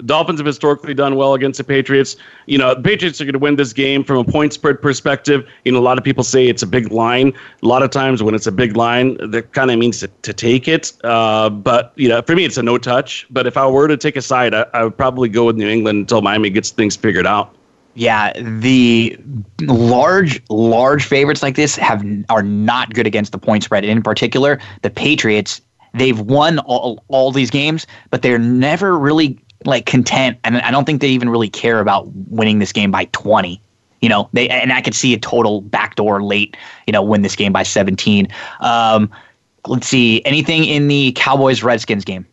Dolphins 0.05 0.40
have 0.40 0.47
historically 0.47 0.92
done 0.92 1.14
well 1.16 1.34
against 1.34 1.59
the 1.59 1.64
Patriots. 1.64 2.16
You 2.47 2.59
know, 2.59 2.74
the 2.74 2.82
Patriots 2.82 3.20
are 3.20 3.24
going 3.24 3.34
to 3.34 3.38
win 3.38 3.57
this 3.57 3.72
game 3.72 4.03
from 4.03 4.18
a 4.18 4.24
point 4.24 4.53
spread 4.53 4.82
perspective. 4.82 5.49
You 5.64 5.72
know, 5.72 5.78
a 5.78 5.80
lot 5.80 5.99
of 5.99 6.05
people 6.05 6.24
say 6.24 6.49
it's 6.49 6.62
a 6.62 6.66
big 6.66 6.90
line. 6.90 7.32
A 7.62 7.66
lot 7.66 7.82
of 7.82 7.90
times 7.90 8.22
when 8.22 8.34
it's 8.34 8.47
a 8.47 8.53
big 8.53 8.76
line, 8.76 9.16
that 9.30 9.53
kind 9.53 9.70
of 9.70 9.78
means 9.78 10.01
to, 10.01 10.09
to 10.09 10.32
take 10.32 10.66
it. 10.66 10.92
Uh, 11.05 11.49
but, 11.49 11.92
you 11.97 12.09
know, 12.09 12.22
for 12.22 12.34
me, 12.34 12.45
it's 12.45 12.57
a 12.57 12.62
no 12.62 12.76
touch. 12.76 13.26
But 13.30 13.47
if 13.47 13.57
I 13.57 13.66
were 13.66 13.88
to 13.88 13.97
take 13.97 14.16
a 14.16 14.22
side, 14.22 14.53
I, 14.53 14.66
I 14.74 14.84
would 14.84 14.97
probably 14.97 15.28
go 15.28 15.47
with 15.47 15.57
New 15.57 15.68
England 15.68 15.99
until 15.99 16.22
Miami 16.22 16.51
gets 16.51 16.70
things 16.70 16.97
figured 16.97 17.26
out. 17.26 17.55
Yeah, 17.95 18.32
the 18.40 19.16
large, 19.61 20.42
large 20.51 21.05
favorites 21.05 21.45
like 21.45 21.55
this 21.55 21.76
have 21.76 22.05
are 22.28 22.42
not 22.42 22.92
good 22.92 23.07
against 23.07 23.30
the 23.30 23.38
point 23.38 23.62
spread. 23.62 23.84
In 23.84 24.03
particular, 24.03 24.59
the 24.82 24.90
Patriots. 24.90 25.61
They've 25.97 26.18
won 26.18 26.59
all, 26.59 27.05
all 27.07 27.30
these 27.30 27.51
games, 27.51 27.86
but 28.11 28.22
they're 28.22 28.36
never 28.36 28.99
really 28.99 29.38
like 29.64 29.86
content, 29.86 30.38
and 30.44 30.58
I 30.58 30.70
don't 30.70 30.84
think 30.84 31.00
they 31.00 31.08
even 31.08 31.28
really 31.28 31.48
care 31.48 31.80
about 31.80 32.06
winning 32.28 32.58
this 32.58 32.72
game 32.72 32.90
by 32.90 33.06
twenty. 33.06 33.60
You 34.00 34.08
know, 34.08 34.28
they 34.32 34.48
and 34.48 34.72
I 34.72 34.80
could 34.80 34.94
see 34.94 35.14
a 35.14 35.18
total 35.18 35.60
backdoor 35.62 36.22
late. 36.22 36.56
You 36.86 36.92
know, 36.92 37.02
win 37.02 37.22
this 37.22 37.36
game 37.36 37.52
by 37.52 37.62
seventeen. 37.62 38.28
Um, 38.60 39.10
let's 39.66 39.86
see, 39.86 40.24
anything 40.24 40.64
in 40.64 40.88
the 40.88 41.12
Cowboys 41.12 41.62
Redskins 41.62 42.04
game? 42.04 42.26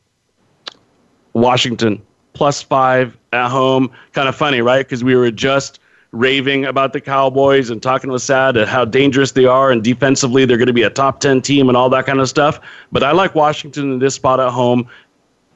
Washington 1.34 2.02
plus 2.34 2.62
five 2.62 3.18
at 3.34 3.50
home. 3.50 3.92
Kind 4.14 4.28
of 4.28 4.36
funny, 4.36 4.62
right? 4.62 4.86
Because 4.86 5.04
we 5.04 5.16
were 5.16 5.32
just 5.32 5.80
raving 6.12 6.66
about 6.66 6.94
the 6.94 7.00
Cowboys 7.00 7.70
and 7.70 7.82
talking 7.82 8.12
with 8.12 8.22
Saad 8.22 8.58
at 8.58 8.68
how 8.68 8.84
dangerous 8.84 9.32
they 9.32 9.46
are 9.46 9.72
and 9.72 9.84
defensively 9.84 10.44
they're 10.46 10.58
going 10.58 10.68
to 10.68 10.74
be 10.74 10.84
a 10.84 10.90
top 10.90 11.22
10 11.22 11.42
team 11.42 11.70
and 11.70 11.78
all 11.78 11.90
that 11.90 12.06
kind 12.06 12.20
of 12.20 12.28
stuff. 12.28 12.60
But 12.92 13.04
I 13.04 13.12
like 13.12 13.34
Washington 13.34 13.94
in 13.94 14.00
this 14.00 14.16
spot 14.16 14.40
at 14.40 14.52
home. 14.52 14.90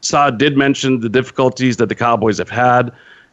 Saad 0.05 0.37
did 0.37 0.55
mention 0.57 0.99
the 0.99 1.09
difficulties 1.09 1.77
that 1.77 1.89
the 1.89 1.95
Cowboys 1.95 2.37
have 2.37 2.49
had 2.49 2.91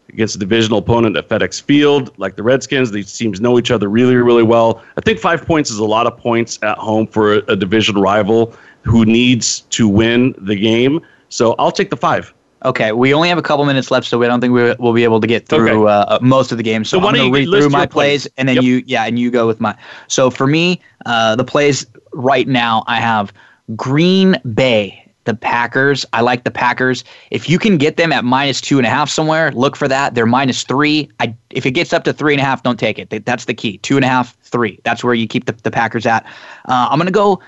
against 0.09 0.35
a 0.35 0.39
divisional 0.39 0.79
opponent 0.79 1.17
at 1.17 1.29
FedEx 1.29 1.63
Field, 1.63 2.13
like 2.19 2.37
the 2.37 2.43
Redskins. 2.43 2.91
These 2.91 3.17
teams 3.17 3.41
know 3.41 3.59
each 3.59 3.71
other 3.71 3.89
really, 3.89 4.17
really 4.17 4.43
well. 4.43 4.83
I 4.97 5.01
think 5.01 5.19
five 5.19 5.47
points 5.47 5.71
is 5.71 5.79
a 5.79 5.85
lot 5.85 6.07
of 6.07 6.17
points 6.17 6.59
at 6.63 6.79
home 6.79 7.07
for 7.07 7.35
a, 7.35 7.39
a 7.49 7.57
division 7.57 7.97
rival 7.97 8.55
who 8.83 9.05
needs 9.05 9.61
to 9.71 9.87
win 9.89 10.35
the 10.39 10.57
game. 10.57 11.01
So 11.29 11.55
I'll 11.59 11.73
take 11.73 11.91
the 11.91 11.97
five. 11.97 12.35
Okay, 12.65 12.93
we 12.93 13.13
only 13.13 13.29
have 13.29 13.39
a 13.39 13.43
couple 13.43 13.65
minutes 13.65 13.91
left, 13.91 14.07
so 14.07 14.23
I 14.23 14.27
don't 14.29 14.41
think 14.41 14.53
we 14.55 14.73
will 14.79 14.93
be 14.93 15.03
able 15.03 15.21
to 15.21 15.27
get 15.27 15.49
through 15.49 15.89
Okay. 15.89 15.93
uh, 16.13 16.19
most 16.21 16.53
of 16.53 16.59
the 16.59 16.63
game. 16.65 16.85
So, 16.85 17.01
So 17.01 17.07
I'm 17.07 17.15
going 17.15 17.33
to 17.33 17.37
read 17.37 17.49
through 17.49 17.71
my 17.71 17.87
plays, 17.87 18.23
plays? 18.23 18.29
and 18.37 18.49
then 18.49 18.57
Yep. 18.57 18.65
you, 18.65 18.83
yeah, 18.87 19.05
and 19.05 19.19
you 19.19 19.31
go 19.31 19.47
with 19.49 19.61
my. 19.61 19.75
So 20.09 20.31
for 20.31 20.47
me, 20.47 20.81
uh, 21.07 21.35
the 21.37 21.45
plays 21.45 21.87
right 22.13 22.47
now, 22.47 22.85
I 22.87 22.97
have 23.01 23.33
Green 23.75 24.37
Bay, 24.55 25.02
the 25.25 25.35
Packers. 25.35 26.05
I 26.13 26.21
like 26.21 26.45
the 26.45 26.51
Packers. 26.51 27.05
If 27.31 27.49
you 27.49 27.59
can 27.59 27.77
get 27.79 27.97
them 27.97 28.13
at 28.13 28.25
minus 28.25 28.61
two 28.61 28.79
and 28.79 28.87
a 28.87 28.91
half 28.91 29.09
somewhere, 29.09 29.53
look 29.53 29.77
for 29.77 29.89
that. 29.89 30.15
They're 30.15 30.27
minus 30.27 30.65
three. 30.65 31.09
I 31.21 31.35
if 31.51 31.67
it 31.67 31.73
gets 31.73 31.93
up 31.93 32.05
to 32.05 32.13
three 32.13 32.35
and 32.35 32.41
a 32.41 32.45
half, 32.45 32.63
don't 32.63 32.79
take 32.79 32.99
it. 32.99 33.25
That's 33.25 33.45
the 33.45 33.55
key. 33.55 33.79
Two 33.79 33.97
and 33.97 34.05
a 34.05 34.09
half, 34.09 34.37
three. 34.43 34.81
That's 34.85 35.05
where 35.05 35.15
you 35.15 35.27
keep 35.27 35.47
the, 35.47 35.53
the 35.53 35.71
Packers 35.71 36.07
at. 36.07 36.25
Uh, 36.67 36.89
I'm 36.91 36.99
going 36.99 37.07
to 37.07 37.13
go. 37.13 37.41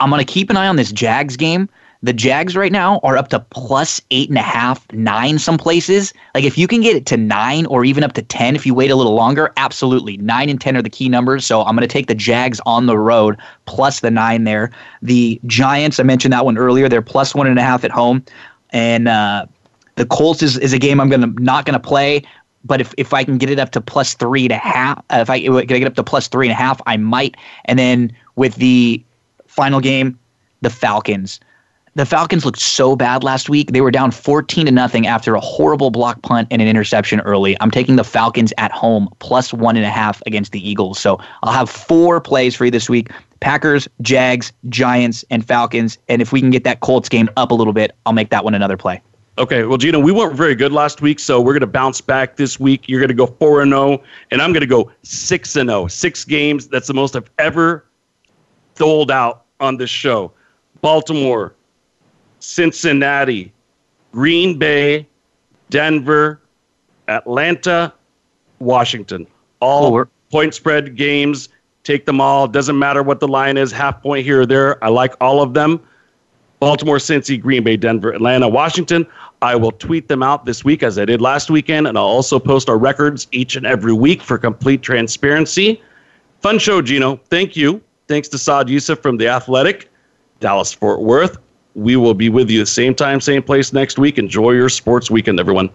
I'm 0.00 0.10
going 0.10 0.24
to 0.24 0.32
keep 0.32 0.50
an 0.50 0.56
eye 0.56 0.66
on 0.66 0.76
this 0.76 0.90
Jags 0.90 1.36
game. 1.36 1.68
The 2.02 2.12
Jags 2.12 2.56
right 2.56 2.72
now 2.72 3.00
are 3.02 3.16
up 3.16 3.28
to 3.28 3.40
plus 3.40 4.00
eight 4.10 4.28
and 4.28 4.38
a 4.38 4.42
half, 4.42 4.90
nine 4.92 5.38
some 5.38 5.58
places. 5.58 6.12
Like 6.34 6.44
if 6.44 6.58
you 6.58 6.68
can 6.68 6.80
get 6.80 6.94
it 6.94 7.06
to 7.06 7.16
nine 7.16 7.66
or 7.66 7.84
even 7.84 8.04
up 8.04 8.12
to 8.14 8.22
10 8.22 8.54
if 8.54 8.66
you 8.66 8.74
wait 8.74 8.90
a 8.90 8.96
little 8.96 9.14
longer, 9.14 9.52
absolutely. 9.56 10.16
Nine 10.18 10.48
and 10.48 10.60
10 10.60 10.76
are 10.76 10.82
the 10.82 10.90
key 10.90 11.08
numbers. 11.08 11.46
So 11.46 11.62
I'm 11.62 11.74
going 11.74 11.88
to 11.88 11.92
take 11.92 12.06
the 12.06 12.14
Jags 12.14 12.60
on 12.66 12.86
the 12.86 12.98
road 12.98 13.36
plus 13.64 14.00
the 14.00 14.10
nine 14.10 14.44
there. 14.44 14.70
The 15.02 15.40
Giants, 15.46 15.98
I 15.98 16.02
mentioned 16.02 16.32
that 16.32 16.44
one 16.44 16.58
earlier. 16.58 16.88
They're 16.88 17.02
plus 17.02 17.34
one 17.34 17.46
and 17.46 17.58
a 17.58 17.62
half 17.62 17.84
at 17.84 17.90
home. 17.90 18.24
And 18.70 19.08
uh, 19.08 19.46
the 19.94 20.06
Colts 20.06 20.42
is, 20.42 20.58
is 20.58 20.72
a 20.72 20.78
game 20.78 21.00
I'm 21.00 21.08
gonna 21.08 21.32
not 21.38 21.64
gonna 21.64 21.80
play. 21.80 22.22
But 22.64 22.80
if, 22.80 22.92
if 22.98 23.14
I 23.14 23.22
can 23.22 23.38
get 23.38 23.48
it 23.48 23.58
up 23.60 23.70
to 23.70 23.80
plus 23.80 24.14
three 24.14 24.44
and 24.44 24.52
a 24.52 24.58
half, 24.58 24.98
uh, 25.10 25.18
if 25.18 25.30
I 25.30 25.40
can 25.40 25.56
I 25.56 25.64
get 25.64 25.86
up 25.86 25.94
to 25.94 26.02
plus 26.02 26.28
three 26.28 26.46
and 26.46 26.52
a 26.52 26.56
half, 26.56 26.80
I 26.86 26.96
might. 26.96 27.36
And 27.66 27.78
then 27.78 28.14
with 28.34 28.56
the 28.56 29.02
final 29.46 29.80
game, 29.80 30.18
the 30.62 30.70
Falcons. 30.70 31.40
The 31.96 32.04
Falcons 32.04 32.44
looked 32.44 32.60
so 32.60 32.94
bad 32.94 33.24
last 33.24 33.48
week. 33.48 33.72
They 33.72 33.80
were 33.80 33.90
down 33.90 34.10
14 34.10 34.66
to 34.66 34.70
nothing 34.70 35.06
after 35.06 35.34
a 35.34 35.40
horrible 35.40 35.90
block 35.90 36.20
punt 36.20 36.46
and 36.50 36.60
an 36.60 36.68
interception 36.68 37.20
early. 37.20 37.56
I'm 37.62 37.70
taking 37.70 37.96
the 37.96 38.04
Falcons 38.04 38.52
at 38.58 38.70
home 38.70 39.08
plus 39.20 39.50
one 39.50 39.76
and 39.76 39.86
a 39.86 39.88
half 39.88 40.22
against 40.26 40.52
the 40.52 40.68
Eagles. 40.68 40.98
So 40.98 41.18
I'll 41.42 41.54
have 41.54 41.70
four 41.70 42.20
plays 42.20 42.54
for 42.54 42.66
you 42.66 42.70
this 42.70 42.90
week. 42.90 43.08
Packers, 43.40 43.88
Jags, 44.02 44.52
Giants, 44.68 45.24
and 45.30 45.42
Falcons. 45.42 45.96
And 46.06 46.20
if 46.20 46.32
we 46.32 46.40
can 46.42 46.50
get 46.50 46.64
that 46.64 46.80
Colts 46.80 47.08
game 47.08 47.30
up 47.38 47.50
a 47.50 47.54
little 47.54 47.72
bit, 47.72 47.92
I'll 48.04 48.12
make 48.12 48.28
that 48.28 48.44
one 48.44 48.54
another 48.54 48.76
play. 48.76 49.00
Okay, 49.38 49.64
well, 49.64 49.78
Gino, 49.78 49.98
we 49.98 50.12
weren't 50.12 50.36
very 50.36 50.54
good 50.54 50.72
last 50.72 51.00
week, 51.00 51.18
so 51.18 51.40
we're 51.40 51.54
going 51.54 51.60
to 51.60 51.66
bounce 51.66 52.02
back 52.02 52.36
this 52.36 52.60
week. 52.60 52.90
You're 52.90 53.00
going 53.00 53.08
to 53.08 53.14
go 53.14 53.26
4 53.26 53.62
and 53.62 53.72
0, 53.72 54.02
and 54.30 54.42
I'm 54.42 54.52
going 54.52 54.60
to 54.60 54.66
go 54.66 54.92
6 55.02 55.56
and 55.56 55.70
0. 55.70 55.86
Six 55.86 56.26
games. 56.26 56.68
That's 56.68 56.88
the 56.88 56.94
most 56.94 57.16
I've 57.16 57.30
ever 57.38 57.86
doled 58.74 59.10
out 59.10 59.44
on 59.60 59.78
this 59.78 59.88
show. 59.88 60.30
Baltimore, 60.82 61.54
Cincinnati, 62.40 63.52
Green 64.12 64.58
Bay, 64.58 65.06
Denver, 65.70 66.40
Atlanta, 67.08 67.92
Washington. 68.58 69.26
All 69.60 69.90
Cool. 69.90 70.06
point 70.30 70.54
spread 70.54 70.96
games. 70.96 71.48
Take 71.84 72.04
them 72.04 72.20
all. 72.20 72.48
Doesn't 72.48 72.78
matter 72.78 73.02
what 73.02 73.20
the 73.20 73.28
line 73.28 73.56
is, 73.56 73.70
half 73.70 74.02
point 74.02 74.24
here 74.24 74.40
or 74.42 74.46
there. 74.46 74.82
I 74.84 74.88
like 74.88 75.14
all 75.20 75.40
of 75.40 75.54
them. 75.54 75.80
Baltimore, 76.58 76.96
Cincy, 76.96 77.40
Green 77.40 77.62
Bay, 77.62 77.76
Denver, 77.76 78.12
Atlanta, 78.12 78.48
Washington. 78.48 79.06
I 79.42 79.54
will 79.54 79.72
tweet 79.72 80.08
them 80.08 80.22
out 80.22 80.46
this 80.46 80.64
week 80.64 80.82
as 80.82 80.98
I 80.98 81.04
did 81.04 81.20
last 81.20 81.50
weekend, 81.50 81.86
and 81.86 81.98
I'll 81.98 82.04
also 82.04 82.38
post 82.38 82.70
our 82.70 82.78
records 82.78 83.26
each 83.30 83.56
and 83.56 83.66
every 83.66 83.92
week 83.92 84.22
for 84.22 84.38
complete 84.38 84.82
transparency. 84.82 85.80
Fun 86.40 86.58
show, 86.58 86.80
Gino. 86.80 87.20
Thank 87.28 87.56
you. 87.56 87.82
Thanks 88.08 88.28
to 88.28 88.38
Saad 88.38 88.68
Yousuf 88.68 89.02
from 89.02 89.18
The 89.18 89.28
Athletic, 89.28 89.90
Dallas 90.40 90.72
Fort 90.72 91.02
Worth. 91.02 91.38
We 91.76 91.96
will 91.96 92.14
be 92.14 92.30
with 92.30 92.48
you 92.50 92.64
same 92.64 92.94
time, 92.94 93.20
same 93.20 93.42
place 93.42 93.74
next 93.74 93.98
week. 93.98 94.16
Enjoy 94.16 94.52
your 94.52 94.70
sports 94.70 95.10
weekend, 95.10 95.38
everyone. 95.38 95.68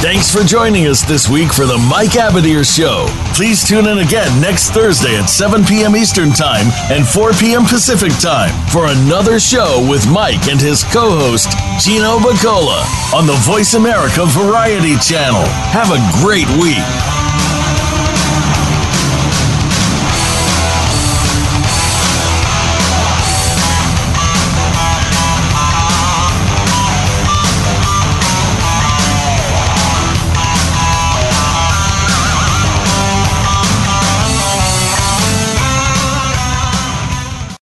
Thanks 0.00 0.32
for 0.32 0.44
joining 0.44 0.86
us 0.86 1.02
this 1.02 1.28
week 1.28 1.52
for 1.52 1.66
the 1.66 1.78
Mike 1.90 2.10
Abadir 2.10 2.62
Show. 2.62 3.06
Please 3.34 3.66
tune 3.66 3.88
in 3.88 3.98
again 3.98 4.40
next 4.40 4.70
Thursday 4.70 5.16
at 5.16 5.26
7 5.26 5.64
p.m. 5.64 5.96
Eastern 5.96 6.30
Time 6.30 6.66
and 6.92 7.04
4 7.06 7.32
p.m. 7.32 7.64
Pacific 7.64 8.12
Time 8.20 8.52
for 8.68 8.86
another 8.86 9.40
show 9.40 9.84
with 9.90 10.08
Mike 10.08 10.46
and 10.46 10.60
his 10.60 10.84
co 10.84 11.10
host, 11.18 11.50
Gino 11.84 12.18
Bacola, 12.18 12.82
on 13.12 13.26
the 13.26 13.38
Voice 13.42 13.74
America 13.74 14.24
Variety 14.26 14.96
Channel. 14.98 15.42
Have 15.74 15.90
a 15.90 15.98
great 16.22 16.48
week. 16.62 17.21